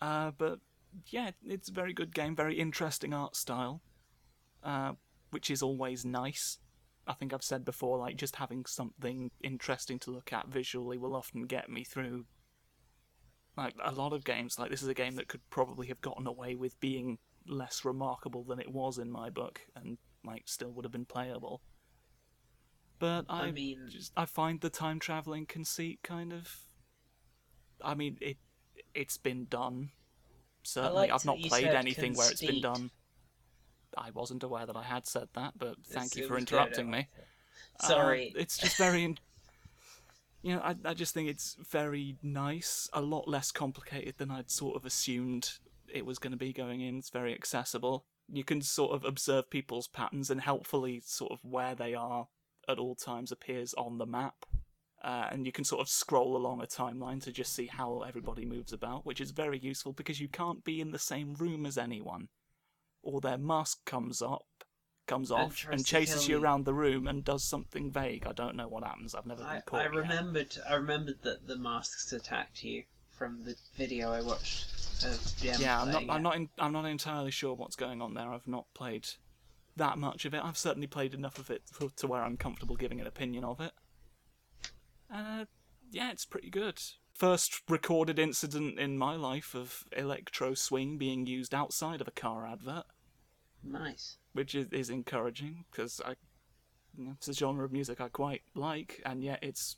Uh, 0.00 0.30
but 0.36 0.60
yeah, 1.06 1.30
it's 1.46 1.68
a 1.68 1.72
very 1.72 1.92
good 1.92 2.14
game, 2.14 2.34
very 2.34 2.58
interesting 2.58 3.12
art 3.12 3.36
style, 3.36 3.82
uh, 4.64 4.92
which 5.30 5.50
is 5.50 5.62
always 5.62 6.04
nice. 6.04 6.58
I 7.06 7.14
think 7.14 7.32
I've 7.32 7.42
said 7.42 7.64
before, 7.64 7.98
like 7.98 8.16
just 8.16 8.36
having 8.36 8.64
something 8.66 9.30
interesting 9.42 9.98
to 10.00 10.10
look 10.10 10.32
at 10.32 10.48
visually 10.48 10.98
will 10.98 11.16
often 11.16 11.46
get 11.46 11.68
me 11.68 11.84
through. 11.84 12.26
Like 13.56 13.74
a 13.82 13.92
lot 13.92 14.12
of 14.12 14.24
games, 14.24 14.58
like 14.58 14.70
this 14.70 14.82
is 14.82 14.88
a 14.88 14.94
game 14.94 15.16
that 15.16 15.28
could 15.28 15.40
probably 15.50 15.88
have 15.88 16.00
gotten 16.00 16.26
away 16.26 16.54
with 16.54 16.78
being 16.80 17.18
less 17.46 17.84
remarkable 17.84 18.44
than 18.44 18.60
it 18.60 18.70
was 18.70 18.98
in 18.98 19.10
my 19.10 19.28
book, 19.28 19.60
and 19.74 19.98
like 20.24 20.42
still 20.46 20.70
would 20.72 20.84
have 20.84 20.92
been 20.92 21.04
playable. 21.04 21.60
But 22.98 23.24
I, 23.28 23.46
I 23.46 23.50
mean- 23.52 23.88
just 23.90 24.12
I 24.16 24.24
find 24.26 24.60
the 24.60 24.70
time 24.70 24.98
traveling 24.98 25.46
conceit 25.46 26.00
kind 26.02 26.32
of. 26.32 26.48
I 27.82 27.94
mean 27.94 28.18
it, 28.20 28.36
it's 28.94 29.16
been 29.16 29.46
done. 29.46 29.90
Certainly, 30.62 31.10
I've 31.10 31.24
not 31.24 31.38
played 31.38 31.66
anything 31.68 32.14
where 32.14 32.30
it's 32.30 32.40
been 32.40 32.60
done. 32.60 32.90
I 33.96 34.10
wasn't 34.10 34.42
aware 34.42 34.66
that 34.66 34.76
I 34.76 34.82
had 34.82 35.06
said 35.06 35.28
that, 35.34 35.54
but 35.58 35.76
thank 35.86 36.12
It's- 36.12 36.16
you 36.16 36.28
for 36.28 36.38
interrupting 36.38 36.90
me. 36.90 37.08
Sorry. 37.80 38.32
Uh, 38.36 38.40
it's 38.40 38.58
just 38.58 38.76
very. 38.76 39.04
In- 39.04 39.18
you 40.42 40.54
know, 40.54 40.60
I, 40.60 40.76
I 40.84 40.94
just 40.94 41.14
think 41.14 41.28
it's 41.28 41.56
very 41.70 42.16
nice. 42.22 42.88
A 42.92 43.00
lot 43.00 43.26
less 43.28 43.50
complicated 43.50 44.14
than 44.18 44.30
I'd 44.30 44.50
sort 44.50 44.76
of 44.76 44.84
assumed 44.84 45.52
it 45.92 46.06
was 46.06 46.18
going 46.18 46.32
to 46.32 46.36
be 46.36 46.52
going 46.52 46.80
in. 46.80 46.98
It's 46.98 47.10
very 47.10 47.34
accessible. 47.34 48.04
You 48.32 48.44
can 48.44 48.62
sort 48.62 48.92
of 48.92 49.04
observe 49.04 49.50
people's 49.50 49.88
patterns 49.88 50.30
and 50.30 50.40
helpfully 50.40 51.00
sort 51.04 51.32
of 51.32 51.40
where 51.42 51.74
they 51.74 51.94
are 51.94 52.28
at 52.68 52.78
all 52.78 52.94
times 52.94 53.32
appears 53.32 53.74
on 53.74 53.98
the 53.98 54.06
map. 54.06 54.44
Uh, 55.02 55.28
and 55.30 55.46
you 55.46 55.52
can 55.52 55.64
sort 55.64 55.80
of 55.80 55.88
scroll 55.88 56.36
along 56.36 56.60
a 56.60 56.66
timeline 56.66 57.22
to 57.22 57.32
just 57.32 57.54
see 57.54 57.66
how 57.66 58.02
everybody 58.02 58.44
moves 58.44 58.72
about, 58.72 59.06
which 59.06 59.20
is 59.20 59.30
very 59.30 59.58
useful 59.58 59.92
because 59.92 60.20
you 60.20 60.28
can't 60.28 60.62
be 60.62 60.78
in 60.80 60.90
the 60.90 60.98
same 60.98 61.34
room 61.34 61.64
as 61.64 61.78
anyone, 61.78 62.28
or 63.02 63.20
their 63.20 63.38
mask 63.38 63.82
comes 63.86 64.20
up, 64.20 64.44
comes 65.06 65.30
And 65.30 65.40
off, 65.40 65.66
and 65.70 65.86
chases 65.86 66.28
you 66.28 66.38
around 66.42 66.66
the 66.66 66.74
room 66.74 67.06
and 67.06 67.24
does 67.24 67.44
something 67.44 67.90
vague. 67.90 68.26
I 68.26 68.32
don't 68.32 68.56
know 68.56 68.68
what 68.68 68.84
happens. 68.84 69.14
I've 69.14 69.24
never 69.24 69.42
been 69.42 69.50
I, 69.50 69.60
caught. 69.60 69.80
I 69.80 69.84
yet. 69.84 69.94
remembered. 69.94 70.56
I 70.68 70.74
remembered 70.74 71.22
that 71.22 71.46
the 71.46 71.56
masks 71.56 72.12
attacked 72.12 72.62
you 72.62 72.84
from 73.10 73.42
the 73.44 73.54
video 73.76 74.12
I 74.12 74.20
watched 74.20 74.66
of 75.04 75.34
Yeah, 75.42 75.80
I'm 75.82 75.90
not. 75.90 76.02
I'm 76.10 76.20
it. 76.20 76.22
not. 76.22 76.36
In, 76.36 76.48
I'm 76.58 76.72
not 76.72 76.84
entirely 76.84 77.30
sure 77.30 77.54
what's 77.54 77.76
going 77.76 78.02
on 78.02 78.12
there. 78.14 78.30
I've 78.30 78.46
not 78.46 78.66
played 78.74 79.06
that 79.76 79.96
much 79.98 80.26
of 80.26 80.34
it. 80.34 80.44
I've 80.44 80.58
certainly 80.58 80.86
played 80.86 81.14
enough 81.14 81.38
of 81.38 81.50
it 81.50 81.62
to 81.96 82.06
where 82.06 82.22
I'm 82.22 82.36
comfortable 82.36 82.76
giving 82.76 83.00
an 83.00 83.06
opinion 83.06 83.44
of 83.44 83.60
it. 83.60 83.72
Uh, 85.12 85.44
yeah, 85.90 86.10
it's 86.12 86.24
pretty 86.24 86.50
good. 86.50 86.80
First 87.14 87.62
recorded 87.68 88.18
incident 88.18 88.78
in 88.78 88.96
my 88.96 89.16
life 89.16 89.54
of 89.54 89.84
electro 89.92 90.54
swing 90.54 90.96
being 90.98 91.26
used 91.26 91.54
outside 91.54 92.00
of 92.00 92.08
a 92.08 92.12
car 92.12 92.46
advert, 92.46 92.84
Nice. 93.62 94.16
which 94.32 94.54
is, 94.54 94.68
is 94.72 94.88
encouraging 94.88 95.64
because 95.70 96.00
I, 96.04 96.14
you 96.96 97.04
know, 97.04 97.12
it's 97.16 97.28
a 97.28 97.34
genre 97.34 97.64
of 97.64 97.72
music 97.72 98.00
I 98.00 98.08
quite 98.08 98.42
like, 98.54 99.02
and 99.04 99.22
yet 99.22 99.40
it's. 99.42 99.76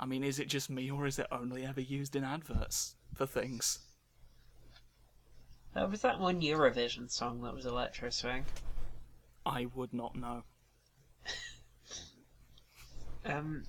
I 0.00 0.06
mean, 0.06 0.24
is 0.24 0.40
it 0.40 0.48
just 0.48 0.68
me 0.68 0.90
or 0.90 1.06
is 1.06 1.18
it 1.18 1.28
only 1.30 1.64
ever 1.64 1.80
used 1.80 2.16
in 2.16 2.24
adverts 2.24 2.96
for 3.14 3.24
things? 3.24 3.78
Was 5.74 6.02
that 6.02 6.18
one 6.18 6.40
Eurovision 6.40 7.10
song 7.10 7.40
that 7.42 7.54
was 7.54 7.64
Electro 7.64 8.10
Swing? 8.10 8.44
I 9.46 9.66
would 9.74 9.94
not 9.94 10.16
know. 10.16 10.42
Um, 13.24 13.62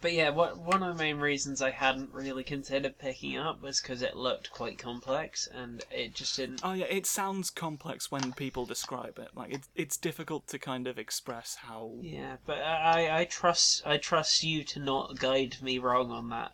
But 0.00 0.14
yeah, 0.14 0.30
what 0.30 0.56
one 0.58 0.82
of 0.82 0.96
the 0.96 1.02
main 1.02 1.18
reasons 1.18 1.60
I 1.60 1.70
hadn't 1.70 2.14
really 2.14 2.42
considered 2.42 2.98
picking 2.98 3.36
up 3.36 3.60
was 3.60 3.80
because 3.80 4.00
it 4.00 4.16
looked 4.16 4.50
quite 4.50 4.78
complex, 4.78 5.46
and 5.52 5.84
it 5.90 6.14
just 6.14 6.36
didn't. 6.36 6.62
Oh 6.64 6.72
yeah, 6.72 6.86
it 6.86 7.04
sounds 7.04 7.50
complex 7.50 8.10
when 8.10 8.32
people 8.32 8.64
describe 8.64 9.18
it. 9.18 9.28
Like 9.34 9.52
it's 9.52 9.68
it's 9.74 9.96
difficult 9.98 10.46
to 10.48 10.58
kind 10.58 10.86
of 10.86 10.98
express 10.98 11.56
how. 11.56 11.98
Yeah, 12.00 12.36
but 12.46 12.58
I 12.58 13.20
I 13.20 13.24
trust 13.26 13.82
I 13.84 13.98
trust 13.98 14.42
you 14.42 14.64
to 14.64 14.80
not 14.80 15.18
guide 15.18 15.56
me 15.60 15.78
wrong 15.78 16.10
on 16.10 16.30
that. 16.30 16.52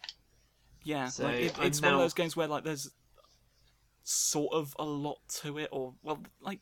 Yeah, 0.82 1.08
So, 1.08 1.24
like 1.24 1.36
it, 1.36 1.58
it's 1.62 1.82
one 1.82 1.94
of 1.94 2.00
those 2.00 2.14
games 2.14 2.36
where 2.36 2.46
like 2.46 2.64
there's 2.64 2.90
sort 4.02 4.54
of 4.54 4.74
a 4.78 4.84
lot 4.84 5.18
to 5.42 5.58
it, 5.58 5.68
or 5.72 5.94
well, 6.02 6.20
like 6.40 6.60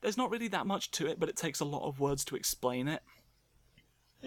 there's 0.00 0.16
not 0.16 0.30
really 0.30 0.48
that 0.48 0.66
much 0.66 0.90
to 0.92 1.06
it, 1.06 1.18
but 1.18 1.28
it 1.28 1.36
takes 1.36 1.60
a 1.60 1.64
lot 1.64 1.86
of 1.86 2.00
words 2.00 2.24
to 2.26 2.36
explain 2.36 2.88
it. 2.88 3.02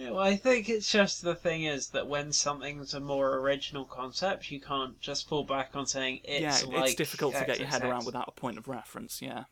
Yeah, 0.00 0.12
well, 0.12 0.20
I 0.20 0.36
think 0.36 0.70
it's 0.70 0.90
just 0.90 1.20
the 1.20 1.34
thing 1.34 1.64
is 1.64 1.88
that 1.88 2.06
when 2.06 2.32
something's 2.32 2.94
a 2.94 3.00
more 3.00 3.36
original 3.36 3.84
concept, 3.84 4.50
you 4.50 4.58
can't 4.58 4.98
just 4.98 5.28
fall 5.28 5.44
back 5.44 5.76
on 5.76 5.86
saying 5.86 6.20
it's 6.24 6.62
yeah, 6.62 6.74
like 6.74 6.86
it's 6.86 6.94
difficult 6.94 7.34
to 7.34 7.44
get 7.44 7.58
your 7.58 7.68
head 7.68 7.84
around 7.84 8.06
without 8.06 8.28
a 8.28 8.32
point 8.32 8.56
of 8.56 8.66
reference. 8.66 9.20
Yeah. 9.20 9.44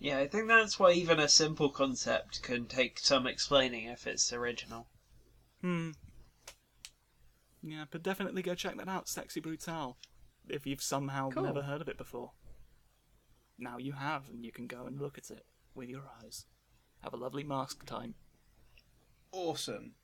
Yeah, 0.00 0.18
I 0.18 0.26
think 0.26 0.48
that's 0.48 0.80
why 0.80 0.90
even 0.90 1.20
a 1.20 1.28
simple 1.28 1.68
concept 1.68 2.42
can 2.42 2.66
take 2.66 2.98
some 2.98 3.28
explaining 3.28 3.84
if 3.84 4.04
it's 4.04 4.32
original. 4.32 4.88
Hmm. 5.60 5.90
Yeah, 7.62 7.84
but 7.88 8.02
definitely 8.02 8.42
go 8.42 8.56
check 8.56 8.76
that 8.78 8.88
out, 8.88 9.08
Sexy 9.08 9.38
Brutal, 9.38 9.96
if 10.48 10.66
you've 10.66 10.82
somehow 10.82 11.30
Cool. 11.30 11.44
never 11.44 11.62
heard 11.62 11.80
of 11.80 11.88
it 11.88 11.98
before. 11.98 12.32
Now 13.56 13.78
you 13.78 13.92
have, 13.92 14.28
and 14.28 14.44
you 14.44 14.50
can 14.50 14.66
go 14.66 14.86
and 14.86 15.00
look 15.00 15.18
at 15.18 15.30
it 15.30 15.46
with 15.72 15.88
your 15.88 16.10
eyes. 16.20 16.46
Have 17.04 17.14
a 17.14 17.18
lovely 17.18 17.44
mask 17.44 17.86
time. 17.86 18.16
Awesome. 19.32 19.94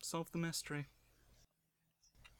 Solve 0.00 0.30
the 0.32 0.38
mystery. 0.38 0.86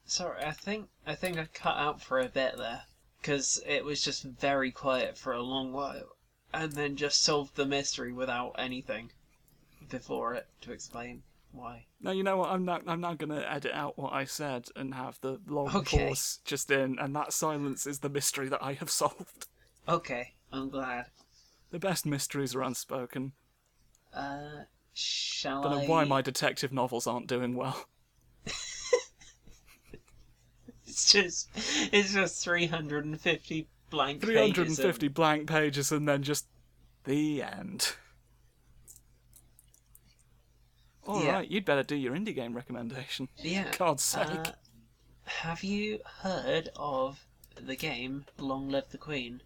Sorry, 0.05 0.43
I 0.43 0.53
think 0.53 0.89
I 1.07 1.15
think 1.15 1.37
I 1.39 1.47
cut 1.47 1.77
out 1.77 2.01
for 2.01 2.19
a 2.19 2.29
bit 2.29 2.57
there 2.57 2.85
because 3.21 3.63
it 3.67 3.85
was 3.85 4.03
just 4.03 4.23
very 4.25 4.71
quiet 4.71 5.19
for 5.19 5.33
a 5.33 5.43
long 5.43 5.73
while, 5.73 6.17
and 6.53 6.73
then 6.73 6.97
just 6.97 7.23
solved 7.23 7.57
the 7.57 7.67
mystery 7.67 8.13
without 8.13 8.55
anything 8.59 9.11
before 9.89 10.35
it 10.35 10.47
to 10.63 10.73
explain 10.73 11.23
why. 11.53 11.87
No, 12.01 12.11
you 12.11 12.23
know 12.23 12.37
what? 12.39 12.51
I'm 12.51 12.65
now 12.65 12.81
I'm 12.87 13.01
now 13.01 13.15
gonna 13.15 13.45
edit 13.47 13.73
out 13.73 13.99
what 13.99 14.13
I 14.13 14.25
said 14.25 14.69
and 14.77 14.95
have 14.95 15.19
the 15.21 15.41
long 15.47 15.75
Okay. 15.75 16.09
pause 16.09 16.41
just 16.45 16.71
in, 16.71 16.99
and 16.99 17.15
that 17.17 17.33
silence 17.33 17.87
is 17.87 17.99
the 17.99 18.09
mystery 18.09 18.49
that 18.49 18.63
I 18.63 18.75
have 18.75 18.91
solved. 19.03 19.49
Okay, 19.89 20.35
I'm 20.53 20.71
glad. 20.71 21.07
The 21.71 21.79
best 21.79 22.07
mysteries 22.07 22.55
are 22.55 22.63
unspoken. 22.63 23.33
Uh, 24.19 24.65
shall 24.95 25.63
Don't 25.63 25.73
I? 25.73 25.83
know 25.85 25.89
why 25.91 26.05
my 26.05 26.21
detective 26.23 26.73
novels 26.73 27.07
aren't 27.07 27.27
doing 27.29 27.55
well. 27.55 27.87
It's 30.87 31.13
just 31.13 31.49
it's 31.93 32.13
just 32.15 32.43
350 32.43 33.69
blank 33.91 34.23
Three 34.23 34.35
pages. 34.35 34.57
hundred 34.57 34.69
and 34.69 34.77
fifty 34.79 35.09
blank 35.09 35.47
pages, 35.49 35.93
and 35.93 36.09
then 36.09 36.23
just 36.23 36.47
the 37.05 37.43
end. 37.43 37.93
All 41.07 41.17
right, 41.17 41.25
Yeah. 41.25 41.41
you'd 41.41 41.65
better 41.67 41.83
do 41.83 41.95
your 41.95 42.15
indie 42.17 42.35
game 42.35 42.55
recommendation. 42.55 43.29
Yeah. 43.37 43.71
God's 43.79 44.03
sake. 44.03 44.29
Uh, 44.29 44.53
have 45.25 45.63
you 45.63 46.01
heard 46.23 46.71
of 46.75 47.25
the 47.55 47.77
game 47.77 48.25
Long 48.39 48.69
Live 48.71 48.89
the 48.91 48.99
Queen? 48.99 49.43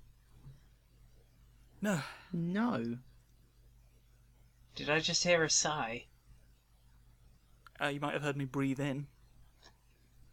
No, 1.81 2.01
No. 2.33 2.99
Did 4.75 4.89
I 4.91 5.01
just 5.01 5.25
hear 5.25 5.43
a 5.45 5.51
sigh? 5.51 6.07
uh, 7.81 7.89
you 7.89 7.99
might 8.01 8.13
have 8.13 8.23
heard 8.23 8.37
me 8.37 8.45
breathe 8.45 8.79
in, 8.81 9.09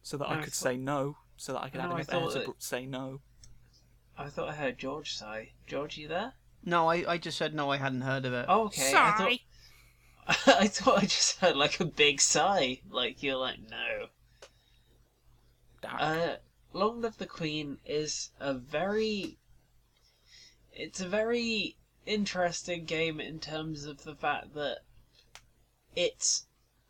so 0.03 0.17
that 0.17 0.29
No, 0.29 0.35
I 0.35 0.39
I 0.39 0.43
could 0.43 0.53
thought- 0.53 0.69
say 0.69 0.77
no, 0.77 1.17
so 1.35 1.53
that 1.53 1.63
I 1.63 1.69
could 1.69 1.77
No, 1.77 1.83
have 1.83 1.91
I 1.91 1.95
enough 1.95 2.13
air 2.13 2.41
to 2.41 2.47
that- 2.47 2.61
say 2.63 2.85
no. 2.85 3.21
I 4.17 4.29
thought 4.29 4.49
I 4.49 4.55
heard 4.55 4.77
George 4.77 5.13
sigh. 5.13 5.53
George, 5.65 5.97
you 5.97 6.07
there? 6.07 6.33
No, 6.63 6.89
I, 6.89 7.13
I 7.13 7.17
just 7.17 7.37
said 7.37 7.53
no, 7.55 7.71
I 7.71 7.77
hadn't 7.77 8.01
heard 8.01 8.25
of 8.25 8.33
it. 8.33 8.45
Oh, 8.49 8.65
okay. 8.65 8.93
I 8.95 9.11
thought 9.17 9.39
I 10.59 10.67
thought 10.67 10.97
I 10.99 11.05
just 11.05 11.39
heard 11.39 11.55
like 11.55 11.79
a 11.79 11.85
big 11.85 12.21
sigh. 12.21 12.81
Like 12.89 13.23
you're 13.23 13.37
like 13.37 13.59
no. 13.69 14.07
Dark. 15.81 16.01
Uh, 16.01 16.35
Long 16.73 17.01
Live 17.01 17.17
the 17.17 17.25
Queen 17.25 17.79
is 17.85 18.29
a 18.39 18.53
very. 18.53 19.37
It's 20.71 20.99
a 21.01 21.07
very 21.07 21.77
interesting 22.09 22.85
game 22.85 23.19
in 23.19 23.39
terms 23.39 23.85
of 23.85 24.03
the 24.03 24.15
fact 24.15 24.53
that 24.55 24.79
it's 25.95 26.45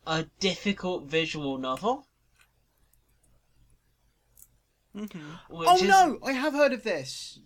a 0.06 0.24
difficult 0.40 1.04
visual 1.04 1.58
novel. 1.58 2.06
Mhm. 4.94 5.38
Oh 5.50 5.76
is, 5.76 5.82
no, 5.82 6.18
I 6.24 6.32
have 6.32 6.52
heard 6.52 6.72
of 6.72 6.82
this. 6.82 7.38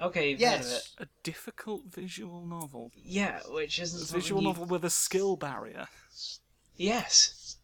Okay, 0.00 0.30
you've 0.30 0.40
heard 0.40 0.60
of 0.60 0.66
it. 0.66 0.70
Yes. 0.70 0.94
A 0.98 1.06
difficult 1.22 1.84
visual 1.84 2.44
novel. 2.44 2.90
Yeah, 2.96 3.40
which 3.48 3.78
isn't 3.78 4.02
A 4.02 4.04
something 4.06 4.20
visual 4.20 4.42
you- 4.42 4.48
novel 4.48 4.66
with 4.66 4.84
a 4.84 4.90
skill 4.90 5.36
barrier. 5.36 5.88
Yes. 6.76 7.58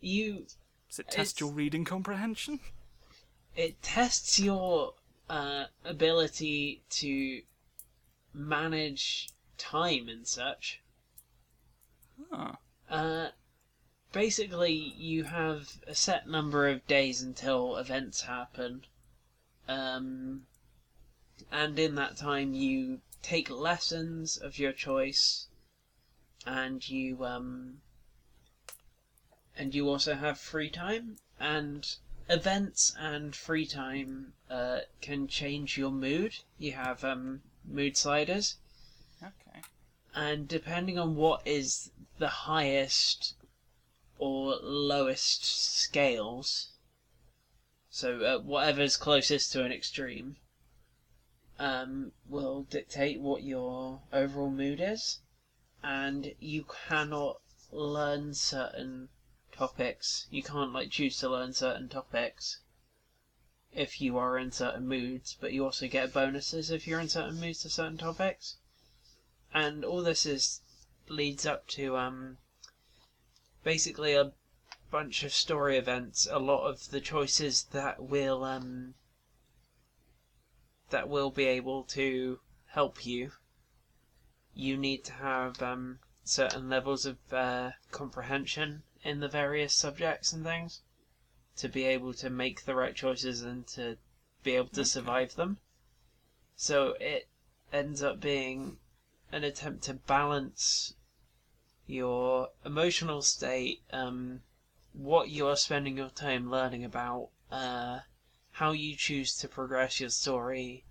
You 0.00 0.46
Does 0.88 0.98
it 1.00 1.06
test 1.10 1.36
It's- 1.36 1.40
your 1.40 1.50
reading 1.52 1.84
comprehension? 1.84 2.60
it 3.56 3.80
tests 3.82 4.38
your 4.40 4.94
uh, 5.28 5.66
ability 5.84 6.82
to 6.90 7.42
manage 8.34 9.30
time 9.56 10.08
and 10.08 10.26
such. 10.26 10.80
Ah. 12.32 12.58
Uh, 12.90 13.28
basically, 14.12 14.72
you 14.72 15.24
have 15.24 15.80
a 15.86 15.94
set 15.94 16.28
number 16.28 16.68
of 16.68 16.86
days 16.86 17.22
until 17.22 17.76
events 17.76 18.22
happen, 18.22 18.84
um, 19.68 20.46
and 21.50 21.78
in 21.78 21.94
that 21.94 22.16
time, 22.16 22.54
you 22.54 23.00
take 23.22 23.48
lessons 23.48 24.36
of 24.36 24.58
your 24.58 24.72
choice, 24.72 25.48
and 26.44 26.88
you 26.88 27.24
um, 27.24 27.80
and 29.56 29.74
you 29.74 29.88
also 29.88 30.14
have 30.14 30.38
free 30.38 30.68
time 30.68 31.16
and 31.38 31.96
events 32.28 32.94
and 32.98 33.36
free 33.36 33.66
time 33.66 34.32
uh, 34.50 34.80
can 35.00 35.28
change 35.28 35.76
your 35.78 35.90
mood. 35.90 36.34
You 36.58 36.72
have 36.72 37.04
um, 37.04 37.42
mood 37.64 37.96
sliders 37.96 38.56
Okay. 39.22 39.62
and 40.14 40.46
depending 40.46 40.98
on 40.98 41.16
what 41.16 41.46
is 41.46 41.90
the 42.18 42.28
highest 42.28 43.34
or 44.18 44.56
lowest 44.62 45.44
scales, 45.44 46.72
so 47.90 48.20
uh, 48.22 48.38
whatever's 48.38 48.96
closest 48.96 49.52
to 49.52 49.64
an 49.64 49.72
extreme, 49.72 50.36
um, 51.58 52.12
will 52.28 52.62
dictate 52.64 53.20
what 53.20 53.42
your 53.42 54.02
overall 54.12 54.50
mood 54.50 54.80
is, 54.80 55.20
and 55.82 56.34
you 56.38 56.64
cannot 56.88 57.40
learn 57.72 58.34
certain 58.34 59.08
topics. 59.52 60.26
You 60.30 60.42
can't 60.42 60.72
like 60.72 60.90
choose 60.90 61.18
to 61.18 61.28
learn 61.28 61.52
certain 61.52 61.88
topics 61.88 62.60
if 63.76 64.00
you 64.00 64.16
are 64.16 64.38
in 64.38 64.52
certain 64.52 64.86
moods, 64.86 65.36
but 65.40 65.52
you 65.52 65.64
also 65.64 65.88
get 65.88 66.12
bonuses 66.12 66.70
if 66.70 66.86
you're 66.86 67.00
in 67.00 67.08
certain 67.08 67.40
moods 67.40 67.62
to 67.62 67.68
certain 67.68 67.98
topics. 67.98 68.56
And 69.52 69.84
all 69.84 70.02
this 70.02 70.24
is 70.24 70.60
leads 71.08 71.44
up 71.44 71.66
to 71.68 71.96
um 71.96 72.38
basically 73.62 74.14
a 74.14 74.32
bunch 74.90 75.24
of 75.24 75.32
story 75.32 75.76
events 75.76 76.26
a 76.30 76.38
lot 76.38 76.66
of 76.66 76.90
the 76.90 77.00
choices 77.00 77.64
that 77.72 78.00
will 78.02 78.44
um 78.44 78.94
that 80.90 81.08
will 81.08 81.30
be 81.30 81.46
able 81.46 81.82
to 81.84 82.38
help 82.66 83.04
you. 83.04 83.32
You 84.54 84.76
need 84.76 85.04
to 85.06 85.12
have 85.14 85.60
um 85.60 85.98
certain 86.22 86.70
levels 86.70 87.04
of 87.04 87.18
uh, 87.32 87.72
comprehension 87.90 88.84
in 89.02 89.20
the 89.20 89.28
various 89.28 89.74
subjects 89.74 90.32
and 90.32 90.44
things 90.44 90.80
to 91.56 91.68
be 91.68 91.84
able 91.84 92.12
to 92.14 92.30
make 92.30 92.64
the 92.64 92.74
right 92.74 92.94
choices 92.94 93.42
and 93.42 93.66
to 93.66 93.96
be 94.42 94.56
able 94.56 94.68
to 94.68 94.80
Okay. 94.80 94.84
survive 94.84 95.34
them 95.36 95.58
so 96.56 96.94
it 97.00 97.28
ends 97.72 98.02
up 98.02 98.20
being 98.20 98.78
an 99.32 99.44
attempt 99.44 99.82
to 99.84 99.94
balance 99.94 100.94
your 101.86 102.50
emotional 102.64 103.20
state, 103.20 103.82
um, 103.92 104.42
what 104.92 105.28
you 105.28 105.46
are 105.46 105.56
spending 105.56 105.96
your 105.96 106.08
time 106.08 106.50
learning 106.50 106.84
about, 106.84 107.30
uh, 107.50 108.00
how 108.52 108.70
you 108.70 108.94
choose 108.94 109.36
to 109.36 109.48
progress 109.48 110.00
your 110.00 110.10
story, 110.10 110.84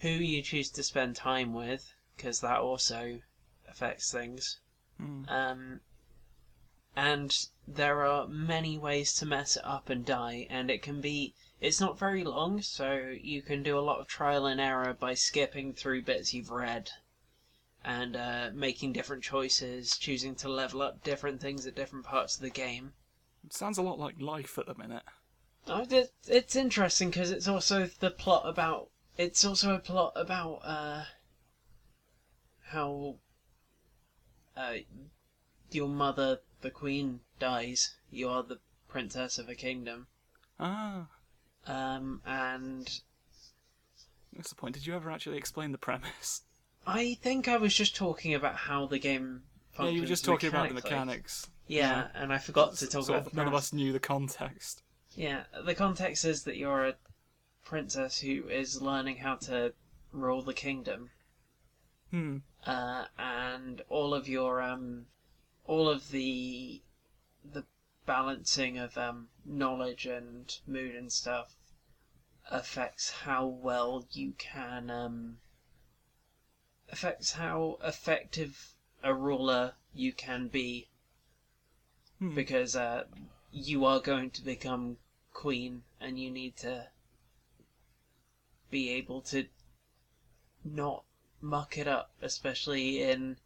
who 0.00 0.08
you 0.08 0.42
choose 0.42 0.70
to 0.70 0.82
spend 0.82 1.16
time 1.16 1.54
with, 1.54 1.94
because 2.16 2.40
that 2.40 2.58
also 2.58 3.20
affects 3.66 4.12
things. 4.12 4.60
Hmm. 4.98 5.22
Um, 5.28 5.80
and 6.94 7.48
there 7.74 8.04
are 8.04 8.26
many 8.26 8.76
ways 8.76 9.14
to 9.14 9.26
mess 9.26 9.56
it 9.56 9.64
up 9.64 9.88
and 9.88 10.04
die, 10.04 10.46
and 10.50 10.70
it 10.70 10.82
can 10.82 11.00
be. 11.00 11.34
It's 11.60 11.80
not 11.80 11.98
very 11.98 12.24
long, 12.24 12.62
so 12.62 13.14
you 13.20 13.42
can 13.42 13.62
do 13.62 13.78
a 13.78 13.80
lot 13.80 14.00
of 14.00 14.08
trial 14.08 14.46
and 14.46 14.60
error 14.60 14.94
by 14.94 15.14
skipping 15.14 15.74
through 15.74 16.02
bits 16.02 16.32
you've 16.32 16.50
read 16.50 16.90
and 17.84 18.16
uh, 18.16 18.50
making 18.52 18.92
different 18.92 19.22
choices, 19.22 19.96
choosing 19.96 20.34
to 20.36 20.48
level 20.48 20.82
up 20.82 21.02
different 21.02 21.40
things 21.40 21.66
at 21.66 21.74
different 21.74 22.04
parts 22.04 22.36
of 22.36 22.42
the 22.42 22.50
game. 22.50 22.92
It 23.44 23.52
sounds 23.52 23.78
a 23.78 23.82
lot 23.82 23.98
like 23.98 24.20
life 24.20 24.58
at 24.58 24.66
the 24.66 24.74
minute. 24.74 25.02
Oh, 25.66 25.86
it, 25.90 26.12
it's 26.26 26.56
interesting 26.56 27.10
because 27.10 27.30
it's 27.30 27.48
also 27.48 27.86
the 27.86 28.10
plot 28.10 28.42
about. 28.46 28.90
It's 29.16 29.44
also 29.44 29.74
a 29.74 29.78
plot 29.78 30.12
about 30.16 30.60
uh, 30.64 31.04
how 32.64 33.16
uh, 34.56 34.76
your 35.70 35.88
mother, 35.88 36.40
the 36.60 36.70
queen, 36.70 37.20
dies. 37.38 37.94
You 38.10 38.28
are 38.28 38.42
the 38.42 38.58
princess 38.88 39.38
of 39.38 39.48
a 39.48 39.54
kingdom, 39.54 40.06
Ah, 40.58 41.06
um, 41.66 42.20
and 42.26 43.00
what's 44.34 44.50
the 44.50 44.56
point? 44.56 44.74
Did 44.74 44.86
you 44.86 44.94
ever 44.94 45.10
actually 45.10 45.36
explain 45.38 45.72
the 45.72 45.78
premise? 45.78 46.42
I 46.86 47.14
think 47.22 47.46
I 47.46 47.56
was 47.56 47.74
just 47.74 47.94
talking 47.94 48.34
about 48.34 48.56
how 48.56 48.86
the 48.86 48.98
game. 48.98 49.42
Yeah, 49.72 49.76
Functions 49.76 49.94
you 49.94 50.00
were 50.02 50.06
just 50.08 50.24
talking 50.24 50.48
about 50.48 50.68
the 50.68 50.74
mechanically. 50.74 50.98
mechanics. 50.98 51.46
Yeah, 51.66 52.08
and 52.14 52.32
I 52.32 52.38
forgot 52.38 52.74
to 52.76 52.86
talk 52.86 53.04
Sort 53.04 53.20
about 53.20 53.30
the 53.30 53.36
none 53.36 53.46
of 53.46 53.52
premise. 53.52 53.68
us 53.68 53.72
knew 53.72 53.92
the 53.92 54.00
context. 54.00 54.82
Yeah, 55.14 55.44
the 55.64 55.74
context 55.74 56.24
is 56.24 56.42
that 56.44 56.56
you're 56.56 56.86
a 56.86 56.94
princess 57.64 58.18
who 58.20 58.48
is 58.48 58.82
learning 58.82 59.18
how 59.18 59.36
to 59.36 59.72
rule 60.12 60.42
the 60.42 60.54
kingdom, 60.54 61.10
Hmm. 62.10 62.38
uh, 62.66 63.04
and 63.16 63.82
all 63.88 64.12
of 64.12 64.26
your 64.28 64.60
um, 64.60 65.06
all 65.70 65.88
of 65.88 66.10
the 66.10 66.82
the 67.44 67.62
balancing 68.04 68.76
of 68.76 68.98
um, 68.98 69.28
knowledge 69.44 70.04
and 70.04 70.58
mood 70.66 70.96
and 70.96 71.12
stuff 71.12 71.54
affects 72.50 73.10
how 73.22 73.46
well 73.46 74.04
you 74.10 74.32
can 74.36 74.90
um, 74.90 75.38
affects 76.90 77.34
how 77.34 77.78
effective 77.84 78.74
a 79.04 79.14
ruler 79.14 79.74
you 79.94 80.12
can 80.12 80.48
be 80.48 80.88
Hmm. 82.18 82.34
because 82.34 82.74
uh, 82.74 83.04
you 83.52 83.84
are 83.84 84.00
going 84.00 84.30
to 84.32 84.42
become 84.42 84.96
queen 85.32 85.84
and 86.00 86.18
you 86.18 86.30
need 86.30 86.56
to 86.56 86.88
be 88.70 88.90
able 88.90 89.20
to 89.22 89.46
not 90.64 91.04
muck 91.40 91.78
it 91.78 91.86
up 91.86 92.10
especially 92.20 93.00
in 93.00 93.36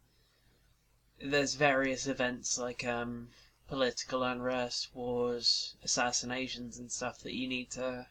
there's 1.21 1.55
various 1.55 2.07
events 2.07 2.57
like 2.57 2.85
um 2.85 3.29
political 3.67 4.23
unrest 4.23 4.89
wars 4.93 5.75
assassinations 5.83 6.77
and 6.77 6.91
stuff 6.91 7.19
that 7.19 7.33
you 7.33 7.47
need 7.47 7.71
to 7.71 8.07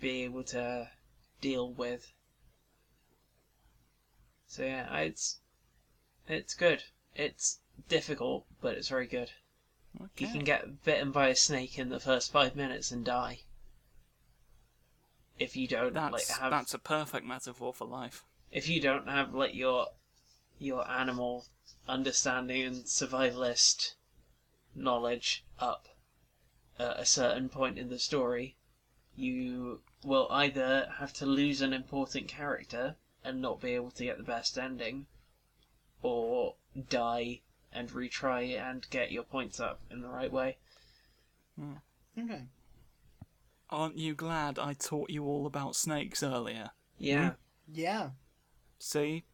be 0.00 0.22
able 0.22 0.44
to 0.44 0.88
deal 1.40 1.72
with 1.72 2.12
so 4.46 4.62
yeah 4.64 4.96
it's 4.98 5.38
it's 6.28 6.54
good 6.54 6.82
it's 7.14 7.60
difficult 7.88 8.46
but 8.60 8.74
it's 8.74 8.88
very 8.88 9.06
good 9.06 9.30
you 10.18 10.28
can 10.28 10.44
get 10.44 10.84
bitten 10.84 11.10
by 11.10 11.28
a 11.28 11.34
snake 11.34 11.78
in 11.78 11.88
the 11.88 11.98
first 12.00 12.30
five 12.30 12.54
minutes 12.54 12.90
and 12.90 13.04
die. 13.04 13.40
If 15.38 15.56
you 15.56 15.66
don't 15.66 15.94
That's 15.94 16.12
like 16.12 16.38
have 16.38 16.50
that's 16.50 16.74
a 16.74 16.78
perfect 16.78 17.26
metaphor 17.26 17.72
for 17.72 17.86
life. 17.86 18.24
if 18.50 18.68
you 18.68 18.80
don't 18.80 19.08
have 19.08 19.32
like 19.34 19.54
your 19.54 19.88
your 20.58 20.88
animal 20.90 21.46
understanding 21.88 22.62
and 22.62 22.84
survivalist 22.84 23.94
knowledge 24.74 25.44
up 25.58 25.88
at 26.78 26.98
a 26.98 27.04
certain 27.06 27.48
point 27.48 27.78
in 27.78 27.88
the 27.88 27.98
story, 27.98 28.56
you 29.14 29.80
will 30.04 30.28
either 30.30 30.92
have 30.98 31.12
to 31.14 31.26
lose 31.26 31.60
an 31.60 31.72
important 31.72 32.28
character 32.28 32.96
and 33.24 33.40
not 33.40 33.60
be 33.60 33.74
able 33.74 33.90
to 33.90 34.04
get 34.04 34.18
the 34.18 34.22
best 34.22 34.58
ending, 34.58 35.06
or 36.02 36.54
die 36.88 37.40
and 37.72 37.90
retry 37.90 38.58
and 38.58 38.88
get 38.90 39.10
your 39.10 39.24
points 39.24 39.58
up 39.58 39.80
in 39.90 40.00
the 40.00 40.08
right 40.08 40.30
way. 40.30 40.56
Hmm. 41.58 41.74
Okay. 42.18 42.42
Aren't 43.68 43.98
you 43.98 44.14
glad 44.14 44.58
I 44.58 44.74
taught 44.74 45.10
you 45.10 45.24
all 45.24 45.46
about 45.46 45.74
snakes 45.74 46.22
earlier? 46.22 46.70
Yeah. 46.98 47.32
Yeah. 47.66 48.10
See? 48.78 49.24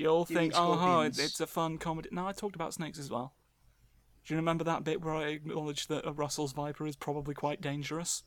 You 0.00 0.08
all 0.08 0.26
You 0.28 0.34
think, 0.36 0.54
oh, 0.56 0.76
scorpions? 0.76 1.18
it's, 1.18 1.28
it's 1.32 1.40
a 1.40 1.46
fun 1.46 1.76
comedy. 1.76 2.08
No, 2.10 2.26
I 2.26 2.32
talked 2.32 2.54
about 2.56 2.72
snakes 2.72 2.98
as 2.98 3.10
well. 3.10 3.34
Do 4.24 4.32
you 4.32 4.38
remember 4.38 4.64
that 4.64 4.82
bit 4.82 5.02
where 5.02 5.14
I 5.14 5.24
acknowledged 5.28 5.90
that 5.90 6.06
a 6.06 6.12
Russell's 6.12 6.52
Viper 6.52 6.86
is 6.86 6.96
probably 6.96 7.34
quite 7.34 7.60
dangerous? 7.60 8.22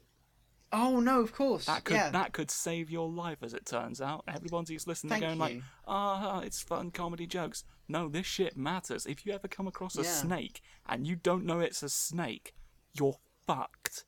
Oh 0.71 0.99
no, 0.99 1.19
of 1.21 1.33
course. 1.33 1.65
That 1.65 1.83
could 1.83 1.95
yeah. 1.95 2.09
that 2.11 2.31
could 2.31 2.51
save 2.51 2.91
your 2.91 3.09
life, 3.09 3.39
as 3.41 3.53
it 3.55 3.65
turns 3.65 4.01
out. 4.01 4.23
Everyone's 4.27 4.69
who's 4.69 4.85
listening 4.87 5.09
Thank 5.11 5.23
going 5.23 5.39
like, 5.39 5.53
you. 5.55 5.63
ah, 5.87 6.41
it's 6.41 6.61
fun 6.61 6.91
comedy 6.91 7.25
jokes. 7.25 7.63
No, 7.87 8.07
this 8.07 8.25
shit 8.25 8.55
matters. 8.55 9.05
If 9.07 9.25
you 9.25 9.33
ever 9.33 9.47
come 9.47 9.67
across 9.67 9.97
a 9.97 10.03
Yeah. 10.03 10.09
snake 10.09 10.61
and 10.87 11.07
you 11.07 11.15
don't 11.15 11.43
know 11.45 11.59
it's 11.59 11.81
a 11.83 11.89
snake, 11.89 12.53
you're 12.93 13.17
fucked, 13.47 14.05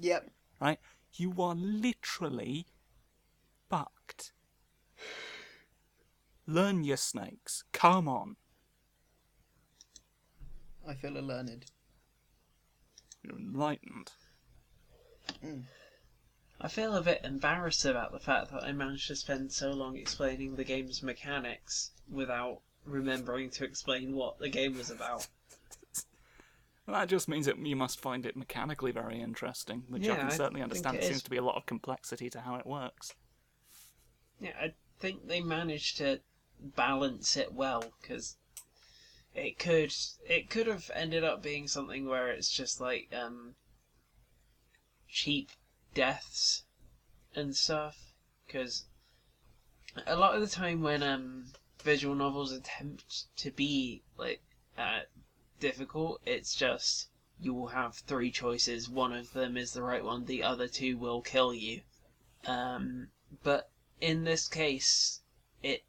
Yep. 0.00 0.30
right? 0.60 0.78
You 1.14 1.32
are 1.38 1.54
literally 1.54 2.66
fucked. 3.70 4.32
Learn 6.46 6.84
your 6.84 6.96
snakes. 6.96 7.64
Come 7.72 8.08
on. 8.08 8.36
I 10.86 10.94
feel 10.94 11.16
a 11.16 11.20
learned. 11.20 11.66
You're 13.22 13.38
enlightened. 13.38 14.12
Mm. 15.42 15.64
I 16.60 16.68
feel 16.68 16.94
a 16.94 17.02
bit 17.02 17.22
embarrassed 17.24 17.84
about 17.84 18.12
the 18.12 18.18
fact 18.20 18.50
that 18.50 18.62
I 18.62 18.72
managed 18.72 19.08
to 19.08 19.16
spend 19.16 19.52
so 19.52 19.72
long 19.72 19.96
explaining 19.96 20.56
the 20.56 20.64
game's 20.64 21.02
mechanics 21.02 21.90
without 22.08 22.60
remembering 22.84 23.50
to 23.50 23.64
explain 23.64 24.14
what 24.14 24.38
the 24.38 24.48
game 24.48 24.76
was 24.76 24.90
about. 24.90 25.26
Well, 26.86 26.96
that 27.00 27.08
just 27.08 27.28
means 27.28 27.46
that 27.46 27.58
you 27.58 27.76
must 27.76 28.00
find 28.00 28.26
it 28.26 28.36
mechanically 28.36 28.92
very 28.92 29.20
interesting, 29.20 29.84
which 29.88 30.08
I 30.08 30.14
Yeah, 30.14 30.16
can 30.16 30.26
I 30.26 30.30
certainly 30.30 30.60
think 30.60 30.64
understand. 30.64 30.96
There 30.98 31.02
seems 31.02 31.16
is. 31.18 31.22
to 31.24 31.30
be 31.30 31.36
a 31.38 31.42
lot 31.44 31.56
of 31.56 31.66
complexity 31.66 32.30
to 32.30 32.40
how 32.40 32.56
it 32.56 32.66
works. 32.66 33.14
Yeah, 34.40 34.52
I 34.60 34.74
think 35.00 35.26
they 35.28 35.40
managed 35.40 35.96
to 35.98 36.20
balance 36.60 37.36
it 37.36 37.52
well 37.52 37.92
because 38.00 38.36
it 39.34 39.58
could 39.58 39.92
it 40.26 40.48
could 40.48 40.66
have 40.66 40.90
ended 40.94 41.24
up 41.24 41.42
being 41.42 41.66
something 41.66 42.06
where 42.06 42.28
it's 42.30 42.50
just 42.50 42.80
like 42.80 43.12
um 43.12 43.54
cheap 45.08 45.50
deaths 45.94 46.64
and 47.34 47.56
stuff 47.56 48.14
because 48.46 48.86
a 50.06 50.16
lot 50.16 50.34
of 50.34 50.40
the 50.40 50.46
time 50.46 50.80
when 50.80 51.02
um 51.02 51.52
visual 51.82 52.14
novels 52.14 52.52
attempt 52.52 53.24
to 53.36 53.50
be 53.50 54.02
like 54.16 54.42
uh, 54.78 55.00
difficult 55.60 56.20
it's 56.24 56.54
just 56.54 57.08
you 57.40 57.52
will 57.52 57.66
have 57.66 57.96
three 57.96 58.30
choices. 58.30 58.88
One 58.88 59.12
of 59.12 59.32
them 59.32 59.56
is 59.56 59.72
the 59.72 59.82
right 59.82 60.04
one 60.04 60.24
the 60.24 60.42
other 60.42 60.68
two 60.68 60.96
will 60.96 61.20
kill 61.20 61.52
you. 61.52 61.82
Um 62.46 63.08
but 63.42 63.70
in 64.00 64.24
this 64.24 64.48
case, 64.48 65.22
it 65.62 65.84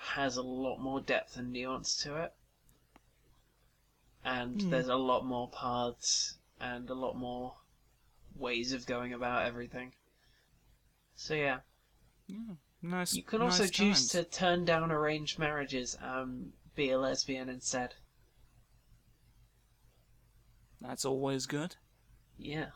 has 0.00 0.36
a 0.36 0.42
lot 0.42 0.78
more 0.80 1.00
depth 1.00 1.36
and 1.36 1.52
nuance 1.52 1.96
to 1.98 2.16
it. 2.16 2.34
And 4.24 4.58
Hmm. 4.58 4.70
there's 4.70 4.88
a 4.88 4.96
lot 4.96 5.26
more 5.26 5.50
paths 5.50 6.38
and 6.58 6.88
a 6.88 6.94
lot 6.94 7.16
more 7.18 7.56
ways 8.34 8.72
of 8.72 8.86
going 8.86 9.12
about 9.12 9.44
everything. 9.46 9.94
So 11.14 11.34
yeah, 11.34 11.60
Yeah, 12.26 12.54
nice. 12.82 13.12
you 13.14 13.22
can 13.22 13.42
also 13.42 13.64
nice 13.64 13.70
choose 13.70 14.08
times. 14.08 14.08
to 14.08 14.24
turn 14.24 14.64
down 14.64 14.90
arranged 14.90 15.38
marriages 15.38 15.94
and 16.00 16.54
be 16.74 16.90
a 16.90 16.98
lesbian 16.98 17.48
instead. 17.48 17.94
That's 20.80 21.04
always 21.04 21.46
good. 21.46 21.76
Yeah. 22.38 22.70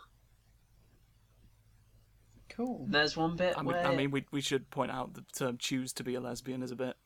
Cool. 2.48 2.86
There's 2.88 3.16
one 3.16 3.36
bit 3.36 3.56
I 3.56 3.62
mean, 3.62 3.72
where 3.72 3.84
I 3.84 3.92
mean, 3.92 4.10
we 4.10 4.26
we 4.30 4.40
should 4.40 4.70
point 4.70 4.90
out 4.90 5.14
the 5.14 5.22
term 5.36 5.58
"choose 5.58 5.92
to 5.94 6.04
be 6.04 6.14
a 6.14 6.20
lesbian" 6.20 6.62
is 6.62 6.70
a 6.70 6.76
bit. 6.76 6.96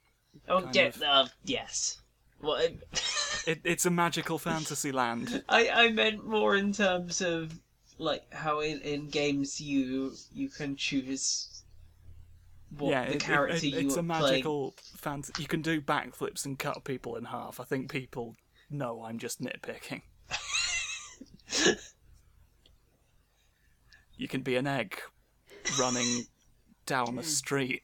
Oh 0.49 0.69
yeah, 0.73 0.83
of- 0.87 1.03
uh, 1.03 1.27
yes. 1.45 2.01
Well, 2.41 2.57
it- 2.57 2.81
It, 3.47 3.61
it's 3.65 3.87
a 3.87 3.91
magical 3.91 4.37
fantasy 4.39 4.93
land. 4.93 5.43
I, 5.49 5.69
I 5.71 5.91
meant 5.91 6.23
more 6.27 6.55
in 6.57 6.71
terms 6.73 7.23
of 7.23 7.59
like 7.97 8.23
how 8.31 8.61
in, 8.61 8.81
in 8.83 9.09
games 9.09 9.59
you 9.59 10.13
you 10.35 10.51
can 10.51 10.77
choose 10.77 11.63
what 12.77 12.91
yeah, 12.91 13.07
the 13.07 13.15
it- 13.15 13.21
character 13.21 13.67
you 13.67 13.79
it's 13.79 13.97
a 13.97 14.03
magical 14.03 14.75
fantasy. 14.99 15.33
You 15.41 15.49
can 15.49 15.63
do 15.63 15.81
backflips 15.81 16.45
and 16.45 16.59
cut 16.59 16.85
people 16.85 17.17
in 17.17 17.25
half. 17.25 17.59
I 17.59 17.65
think 17.65 17.91
people 17.91 18.37
know 18.69 19.03
I'm 19.03 19.19
just 19.19 19.41
nitpicking. 19.41 20.03
you 24.19 24.29
can 24.29 24.43
be 24.43 24.57
an 24.57 24.67
egg 24.67 25.01
running 25.79 26.25
down 26.85 27.19
a 27.19 27.23
street, 27.23 27.83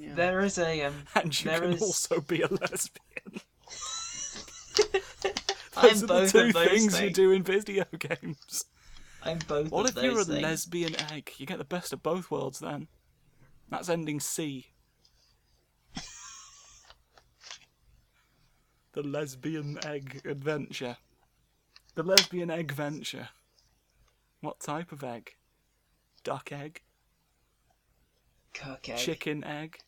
Yeah. 0.00 0.14
There 0.14 0.40
is 0.40 0.58
a 0.58 0.82
um. 0.84 0.94
and 1.14 1.40
you 1.44 1.50
There 1.50 1.60
can 1.60 1.72
is- 1.72 1.82
also 1.82 2.20
be 2.20 2.42
a 2.42 2.48
lesbian. 2.48 3.40
I'm 5.76 5.98
Those 6.00 6.02
are 6.02 6.06
the 6.06 6.26
two 6.28 6.38
of 6.48 6.52
those 6.54 6.68
things 6.68 7.00
you 7.00 7.10
do 7.10 7.30
in 7.32 7.42
video 7.42 7.84
games. 7.98 8.64
I'm 9.22 9.38
both 9.46 9.70
What 9.70 9.88
of 9.90 9.96
if 9.96 10.02
you're 10.02 10.20
a 10.20 10.24
things. 10.24 10.42
lesbian 10.42 10.94
egg? 11.12 11.32
You 11.38 11.46
get 11.46 11.58
the 11.58 11.64
best 11.64 11.92
of 11.92 12.02
both 12.02 12.30
worlds 12.30 12.58
then. 12.60 12.88
That's 13.68 13.88
ending 13.88 14.18
C. 14.20 14.66
The 18.92 19.02
lesbian 19.02 19.78
egg 19.84 20.22
adventure. 20.24 20.96
The 21.94 22.02
lesbian 22.02 22.50
egg 22.50 22.72
venture. 22.72 23.28
What 24.40 24.60
type 24.60 24.90
of 24.92 25.04
egg? 25.04 25.34
Duck 26.24 26.50
egg? 26.52 26.80
Cock 28.54 28.88
egg. 28.88 28.96
Chicken 28.98 29.44
egg? 29.44 29.78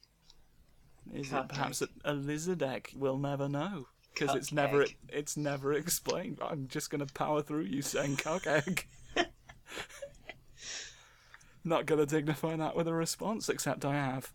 Is 1.14 1.28
Cuck 1.30 1.44
it 1.44 1.48
perhaps 1.50 1.82
a, 1.82 1.88
a 2.04 2.12
lizard 2.14 2.62
egg? 2.62 2.90
We'll 2.94 3.18
never 3.18 3.48
know 3.48 3.86
because 4.14 4.34
it's 4.36 4.52
never 4.52 4.82
egg. 4.82 4.96
it's 5.08 5.36
never 5.36 5.72
explained. 5.72 6.38
I'm 6.42 6.68
just 6.68 6.90
gonna 6.90 7.06
power 7.06 7.42
through 7.42 7.62
you 7.64 7.82
saying 7.82 8.16
cock 8.16 8.46
egg. 8.46 8.86
Not 11.64 11.86
gonna 11.86 12.06
dignify 12.06 12.56
that 12.56 12.74
with 12.74 12.88
a 12.88 12.94
response, 12.94 13.48
except 13.48 13.84
I 13.84 13.94
have. 13.94 14.32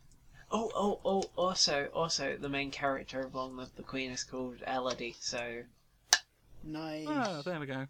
Oh, 0.52 0.72
oh, 0.76 1.02
oh! 1.04 1.24
Also, 1.36 1.88
also, 1.94 2.38
the 2.40 2.50
main 2.50 2.70
character 2.70 3.22
of 3.22 3.34
Long 3.34 3.58
Live 3.58 3.76
the 3.76 3.84
Queen 3.84 4.12
is 4.12 4.24
called 4.24 4.58
Elodie. 4.68 5.16
So, 5.20 5.64
Nice. 6.64 7.06
Oh, 7.10 7.42
there 7.44 7.60
we 7.60 7.66
go. 7.66 7.88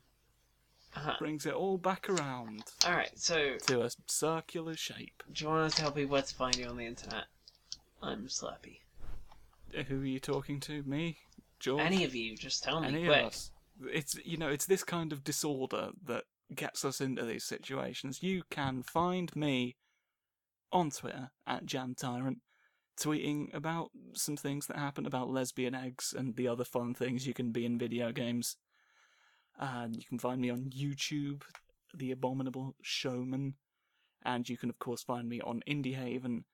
uh, 0.96 1.14
Brings 1.20 1.46
it 1.46 1.54
all 1.54 1.78
back 1.78 2.10
around 2.10 2.64
all 2.86 2.94
right. 2.94 3.12
So, 3.16 3.58
to 3.68 3.84
a 3.84 3.90
circular 4.08 4.76
shape. 4.76 5.22
do 5.32 5.44
you 5.44 5.50
want 5.50 5.72
to 5.72 5.78
tell 5.82 5.94
me 5.94 6.06
where 6.06 6.22
to 6.22 6.36
find 6.36 6.56
you 6.56 6.68
on 6.68 6.78
the 6.78 6.86
internet? 6.86 7.26
I'm 8.06 8.27
Slappy. 8.27 8.82
Uh, 9.77 9.82
who 9.84 10.02
are 10.02 10.06
you 10.06 10.19
talking 10.19 10.60
to? 10.61 10.84
Me? 10.84 11.18
George? 11.60 11.82
Any 11.82 12.03
of 12.03 12.14
you, 12.14 12.36
just 12.38 12.64
tell 12.64 12.80
me 12.82 12.88
Any 12.90 13.06
quick. 13.06 13.19
of 13.22 13.26
us. 13.27 13.52
It's 13.91 14.15
you 14.23 14.38
know, 14.38 14.49
it's 14.49 14.68
this 14.68 14.84
kind 14.84 15.11
of 15.11 15.23
disorder 15.23 15.90
that 16.06 16.26
gets 16.53 16.86
us 16.86 17.02
into 17.02 17.26
these 17.26 17.44
situations. 17.44 18.22
You 18.22 18.44
can 18.52 18.84
find 18.84 19.36
me 19.36 19.77
on 20.72 20.91
Twitter 20.91 21.32
at 21.48 21.65
Jan 21.65 21.95
Tyrant, 21.95 22.40
tweeting 22.99 23.53
about 23.56 23.90
some 24.14 24.38
things 24.38 24.68
that 24.68 24.77
happen 24.77 25.07
about 25.07 25.30
lesbian 25.30 25.73
eggs 25.73 26.14
and 26.15 26.36
the 26.36 26.48
other 26.48 26.64
fun 26.64 26.94
things 26.94 27.26
you 27.26 27.34
can 27.34 27.52
be 27.52 27.65
in 27.65 27.80
video 27.80 28.11
games. 28.11 28.57
And 29.60 29.95
you 29.95 30.03
can 30.07 30.19
find 30.19 30.40
me 30.41 30.52
on 30.52 30.69
YouTube, 30.77 31.41
The 31.94 32.11
Abominable 32.11 32.76
Showman, 32.84 33.56
and 34.23 34.48
you 34.48 34.57
can 34.57 34.69
of 34.69 34.77
course 34.77 35.02
find 35.02 35.27
me 35.27 35.41
on 35.41 35.64
Indie 35.68 35.95
Haven, 35.95 36.45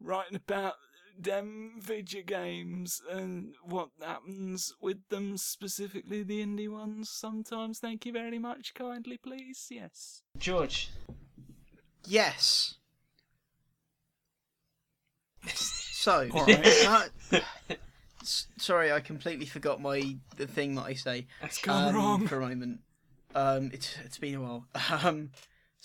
writing 0.00 0.36
about 0.36 0.74
them 1.18 1.74
video 1.80 2.22
games 2.22 3.00
and 3.10 3.54
what 3.62 3.88
happens 4.00 4.74
with 4.80 4.98
them, 5.08 5.36
specifically 5.36 6.22
the 6.22 6.44
indie 6.44 6.68
ones. 6.68 7.10
Sometimes, 7.10 7.78
thank 7.78 8.04
you 8.06 8.12
very 8.12 8.38
much, 8.38 8.74
kindly, 8.74 9.16
please. 9.18 9.66
Yes. 9.70 10.22
George, 10.38 10.90
Yes. 12.06 12.74
So, 16.06 16.28
Alright. 16.32 17.10
uh, 17.32 17.74
sorry, 18.56 18.92
I 18.92 19.00
completely 19.00 19.46
forgot 19.46 19.80
my 19.82 20.16
the 20.36 20.46
thing 20.46 20.76
that 20.76 20.82
I 20.84 20.94
say. 20.94 21.26
It's 21.42 21.60
gone 21.60 21.96
wrong. 21.96 22.28
for 22.28 22.36
a 22.40 22.48
moment. 22.48 22.78
Um, 23.34 23.70
it's 23.72 23.96
it's 24.04 24.18
been 24.18 24.36
a 24.36 24.40
while. 24.40 24.66
Um, 25.04 25.30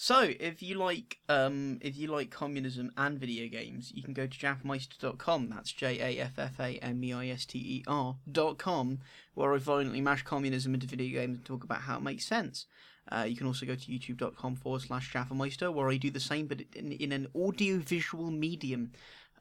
so 0.01 0.33
if 0.39 0.63
you 0.63 0.73
like 0.79 1.19
um 1.29 1.77
if 1.79 1.95
you 1.95 2.07
like 2.07 2.31
communism 2.31 2.91
and 2.97 3.19
video 3.19 3.47
games, 3.47 3.91
you 3.93 4.01
can 4.01 4.15
go 4.15 4.25
to 4.25 4.35
jaffameister.com. 4.35 5.49
That's 5.49 5.71
J 5.71 5.99
A 5.99 6.23
F 6.23 6.39
F 6.39 6.59
A 6.59 6.79
M 6.81 7.03
E 7.03 7.13
I 7.13 7.27
S 7.27 7.45
T 7.45 7.59
E 7.59 7.83
R 7.85 8.15
dot 8.31 8.57
com, 8.57 8.97
where 9.35 9.53
I 9.53 9.59
violently 9.59 10.01
mash 10.01 10.23
communism 10.23 10.73
into 10.73 10.87
video 10.87 11.21
games 11.21 11.37
and 11.37 11.45
talk 11.45 11.63
about 11.63 11.81
how 11.81 11.97
it 11.97 12.01
makes 12.01 12.25
sense. 12.25 12.65
Uh, 13.11 13.25
you 13.27 13.35
can 13.35 13.45
also 13.45 13.67
go 13.67 13.75
to 13.75 13.91
youtube.com 13.91 14.55
forward 14.55 14.81
slash 14.81 15.13
jaffameister, 15.13 15.71
where 15.71 15.89
I 15.89 15.97
do 15.97 16.09
the 16.09 16.19
same, 16.19 16.47
but 16.47 16.61
in, 16.75 16.93
in 16.93 17.11
an 17.11 17.27
audio 17.39 17.77
visual 17.77 18.31
medium. 18.31 18.93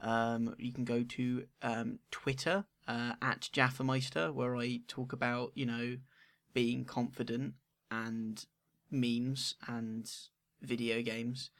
Um, 0.03 0.55
you 0.59 0.75
can 0.75 0.85
go 0.85 1.03
to 1.03 1.47
um, 1.63 2.01
Twitter 2.11 2.67
uh, 2.87 3.15
at 3.23 3.49
Jaffameister, 3.51 4.35
where 4.35 4.57
I 4.57 4.81
talk 4.89 5.15
about, 5.15 5.53
you 5.55 5.65
know, 5.65 5.97
being 6.53 6.85
confident 6.85 7.55
and 7.91 8.45
memes 8.91 9.55
and 9.67 10.11
video 10.63 11.03
games. 11.03 11.51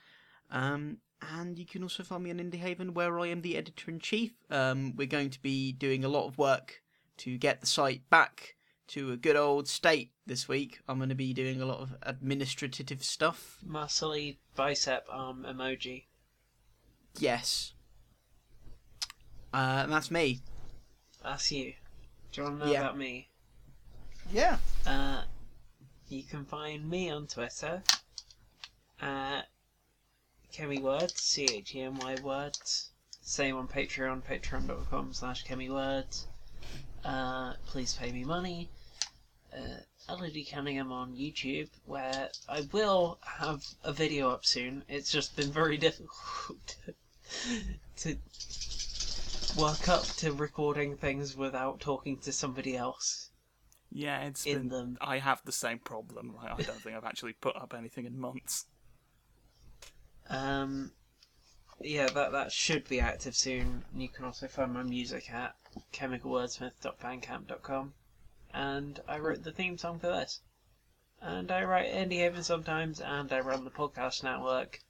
Um, 0.51 0.99
and 1.37 1.59
you 1.59 1.67
can 1.67 1.83
also 1.83 2.03
find 2.03 2.25
me 2.25 2.31
on 2.31 2.39
Indie 2.39 2.59
Haven, 2.61 2.95
where 2.95 3.19
I 3.21 3.27
am 3.29 3.43
the 3.43 3.57
editor 3.57 3.91
in 3.91 3.99
chief. 4.01 4.33
Um, 4.51 4.95
we're 4.97 5.07
going 5.07 5.31
to 5.31 5.41
be 5.43 5.73
doing 5.73 6.05
a 6.05 6.09
lot 6.09 6.27
of 6.27 6.39
work 6.39 6.83
to 7.19 7.37
get 7.37 7.61
the 7.61 7.67
site 7.67 8.09
back 8.11 8.57
to 8.89 9.13
a 9.13 9.17
good 9.17 9.37
old 9.37 9.69
state 9.69 10.11
this 10.27 10.49
week. 10.49 10.81
I'm 10.89 10.97
going 10.99 11.11
to 11.11 11.15
be 11.15 11.33
doing 11.35 11.61
a 11.61 11.67
lot 11.67 11.81
of 11.81 11.95
administrative 12.03 13.05
stuff. 13.05 13.59
muscly 13.67 14.39
bicep 14.57 15.07
arm 15.11 15.45
emoji. 15.49 16.05
Yes. 17.19 17.75
Uh, 19.53 19.81
and 19.85 19.93
that's 19.93 20.11
me. 20.11 20.41
That's 21.23 21.51
you. 21.53 21.75
Do 22.33 22.41
you 22.41 22.45
want 22.49 22.61
to 22.61 22.67
know 22.67 22.73
Yeah. 22.73 22.81
about 22.81 22.99
me? 22.99 23.29
Yeah. 24.33 24.59
Uh, 24.87 25.23
you 26.09 26.23
can 26.23 26.45
find 26.45 26.89
me 26.89 27.11
on 27.11 27.27
Twitter 27.27 27.83
at 29.01 29.43
Chemy 30.53 30.81
Words, 30.81 31.21
C 31.23 31.45
H 31.45 31.75
E 31.75 31.83
M 31.83 31.99
Y 31.99 32.17
Words. 32.23 32.91
Same 33.23 33.57
on 33.57 33.69
Patreon, 33.69 34.23
patreon.com 34.23 35.13
slash 35.13 35.45
Chemy 35.45 35.71
Words. 35.71 36.27
Uh, 37.05 37.55
please 37.67 37.95
pay 37.95 38.11
me 38.13 38.25
money. 38.25 38.69
Uh, 39.57 39.81
Elodie 40.09 40.45
Cunningham 40.45 40.91
on 40.93 41.15
YouTube, 41.15 41.69
where 41.87 42.29
I 42.49 42.67
will 42.73 43.19
have 43.25 43.65
a 43.85 43.93
video 43.93 44.31
up 44.31 44.45
soon. 44.45 44.85
It's 44.89 45.11
just 45.13 45.37
been 45.37 45.51
very 45.53 45.77
difficult 45.87 46.77
to, 46.79 46.95
to 47.99 48.17
work 49.59 49.89
up 49.89 50.05
to 50.05 50.33
recording 50.33 50.97
things 50.97 51.37
without 51.37 51.81
talking 51.81 52.17
to 52.19 52.33
somebody 52.33 52.77
else 52.77 53.31
Yeah, 53.91 54.21
it's 54.23 54.47
in 54.47 54.59
been. 54.63 54.69
them. 54.69 54.99
I 55.01 55.19
have 55.19 55.43
the 55.45 55.53
same 55.53 55.79
problem. 55.81 56.35
Like, 56.37 56.53
I 56.53 56.63
don't 56.63 56.81
think 56.81 56.97
I've 56.97 57.05
actually 57.05 57.33
put 57.35 57.57
up 57.57 57.75
anything 57.77 58.07
in 58.07 58.19
months. 58.19 58.67
Um, 60.31 60.93
yeah, 61.81 62.07
that 62.07 62.33
that 62.33 62.53
should 62.53 62.89
be 62.89 63.01
active 63.01 63.35
soon. 63.35 63.85
You 63.95 64.09
can 64.09 64.25
also 64.25 64.47
find 64.47 64.73
my 64.73 64.85
music 64.85 65.31
at 65.31 65.57
chemicalwordsmith.bandcamp.com. 65.93 67.95
And 68.55 69.01
I 69.09 69.19
wrote 69.19 69.43
the 69.43 69.53
theme 69.53 69.77
song 69.77 69.99
for 69.99 70.07
this. 70.07 70.41
And 71.21 71.51
I 71.51 71.65
write 71.65 71.93
Indie 71.93 72.19
Haven 72.19 72.43
sometimes, 72.43 73.01
and 73.01 73.33
I 73.33 73.41
run 73.41 73.65
the 73.65 73.71
podcast 73.71 74.23
network. 74.23 74.81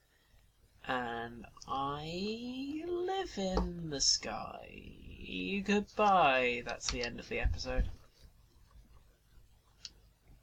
And 0.87 1.47
I 1.67 2.85
live 2.87 3.39
in 3.39 3.91
the 3.91 4.01
sky. 4.01 5.63
Goodbye. 5.65 6.63
That's 6.65 6.91
the 6.91 7.03
end 7.03 7.19
of 7.19 7.29
the 7.29 7.41
episode. 7.41 7.91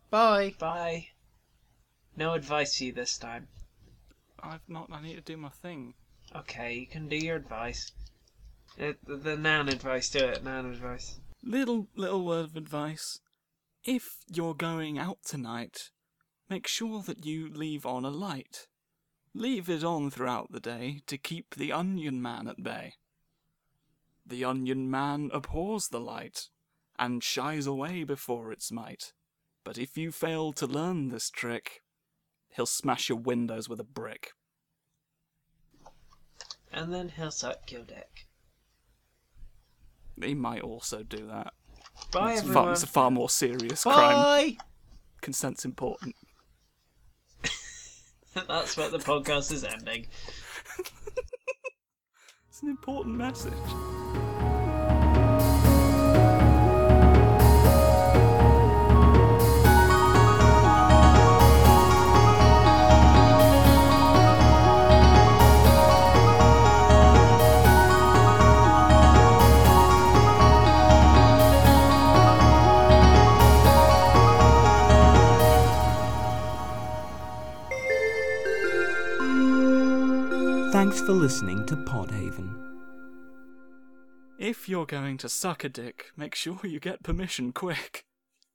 Bye. 0.09 0.55
Bye. 0.57 1.09
No 2.15 2.33
advice 2.33 2.77
for 2.77 2.85
you 2.85 2.93
this 2.93 3.17
time. 3.17 3.47
I've 4.41 4.67
not. 4.67 4.89
I 4.91 5.01
need 5.01 5.15
to 5.15 5.21
do 5.21 5.37
my 5.37 5.49
thing. 5.49 5.93
Okay, 6.35 6.73
you 6.75 6.87
can 6.87 7.07
do 7.07 7.17
your 7.17 7.37
advice. 7.37 7.91
Uh, 8.79 8.93
the, 9.05 9.15
the 9.15 9.37
noun 9.37 9.69
advice, 9.69 10.09
do 10.09 10.19
it, 10.19 10.43
noun 10.43 10.65
advice. 10.65 11.19
Little 11.43 11.87
little 11.95 12.25
word 12.25 12.45
of 12.45 12.55
advice: 12.57 13.19
if 13.83 14.17
you're 14.31 14.53
going 14.53 14.97
out 14.97 15.19
tonight, 15.23 15.89
make 16.49 16.67
sure 16.67 17.01
that 17.03 17.25
you 17.25 17.49
leave 17.49 17.85
on 17.85 18.05
a 18.05 18.09
light. 18.09 18.67
Leave 19.33 19.69
it 19.69 19.83
on 19.83 20.09
throughout 20.09 20.51
the 20.51 20.59
day 20.59 21.01
to 21.07 21.17
keep 21.17 21.55
the 21.55 21.71
Onion 21.71 22.21
Man 22.21 22.47
at 22.47 22.63
bay. 22.63 22.93
The 24.25 24.43
Onion 24.43 24.89
Man 24.89 25.29
abhors 25.31 25.89
the 25.89 25.99
light 25.99 26.49
and 26.99 27.23
shies 27.23 27.67
away 27.67 28.03
before 28.03 28.51
its 28.51 28.71
might. 28.71 29.13
But 29.63 29.77
if 29.77 29.97
you 29.97 30.11
fail 30.11 30.53
to 30.53 30.65
learn 30.65 31.09
this 31.09 31.29
trick, 31.29 31.81
he'll 32.57 32.65
smash 32.65 33.07
your 33.07 33.19
windows 33.19 33.69
with 33.69 33.79
a 33.79 33.85
brick. 33.85 34.31
And 36.73 36.93
then 36.93 37.09
he'll 37.09 37.31
suck 37.31 37.71
your 37.71 37.83
dick. 37.83 38.27
He 40.21 40.33
might 40.33 40.61
also 40.61 41.03
do 41.03 41.27
that. 41.27 41.53
Bye, 42.11 42.33
it's, 42.33 42.41
far, 42.41 42.49
everyone. 42.49 42.71
it's 42.71 42.83
a 42.83 42.87
far 42.87 43.11
more 43.11 43.29
serious 43.29 43.83
crime. 43.83 43.95
Bye. 43.95 44.57
Consent's 45.21 45.63
important. 45.63 46.15
That's 48.33 48.75
what 48.75 48.91
the 48.91 48.99
podcast 48.99 49.53
is 49.53 49.63
ending. 49.63 50.07
It's 52.49 52.63
an 52.63 52.69
important 52.69 53.15
message. 53.15 54.26
For 81.07 81.13
listening 81.13 81.65
to 81.65 81.73
Podhaven. 81.73 82.53
If 84.37 84.67
you're 84.67 84.85
going 84.85 85.17
to 85.19 85.29
suck 85.29 85.63
a 85.63 85.69
dick, 85.69 86.11
make 86.17 86.35
sure 86.35 86.59
you 86.63 86.81
get 86.81 87.01
permission 87.01 87.53
quick. 87.53 88.03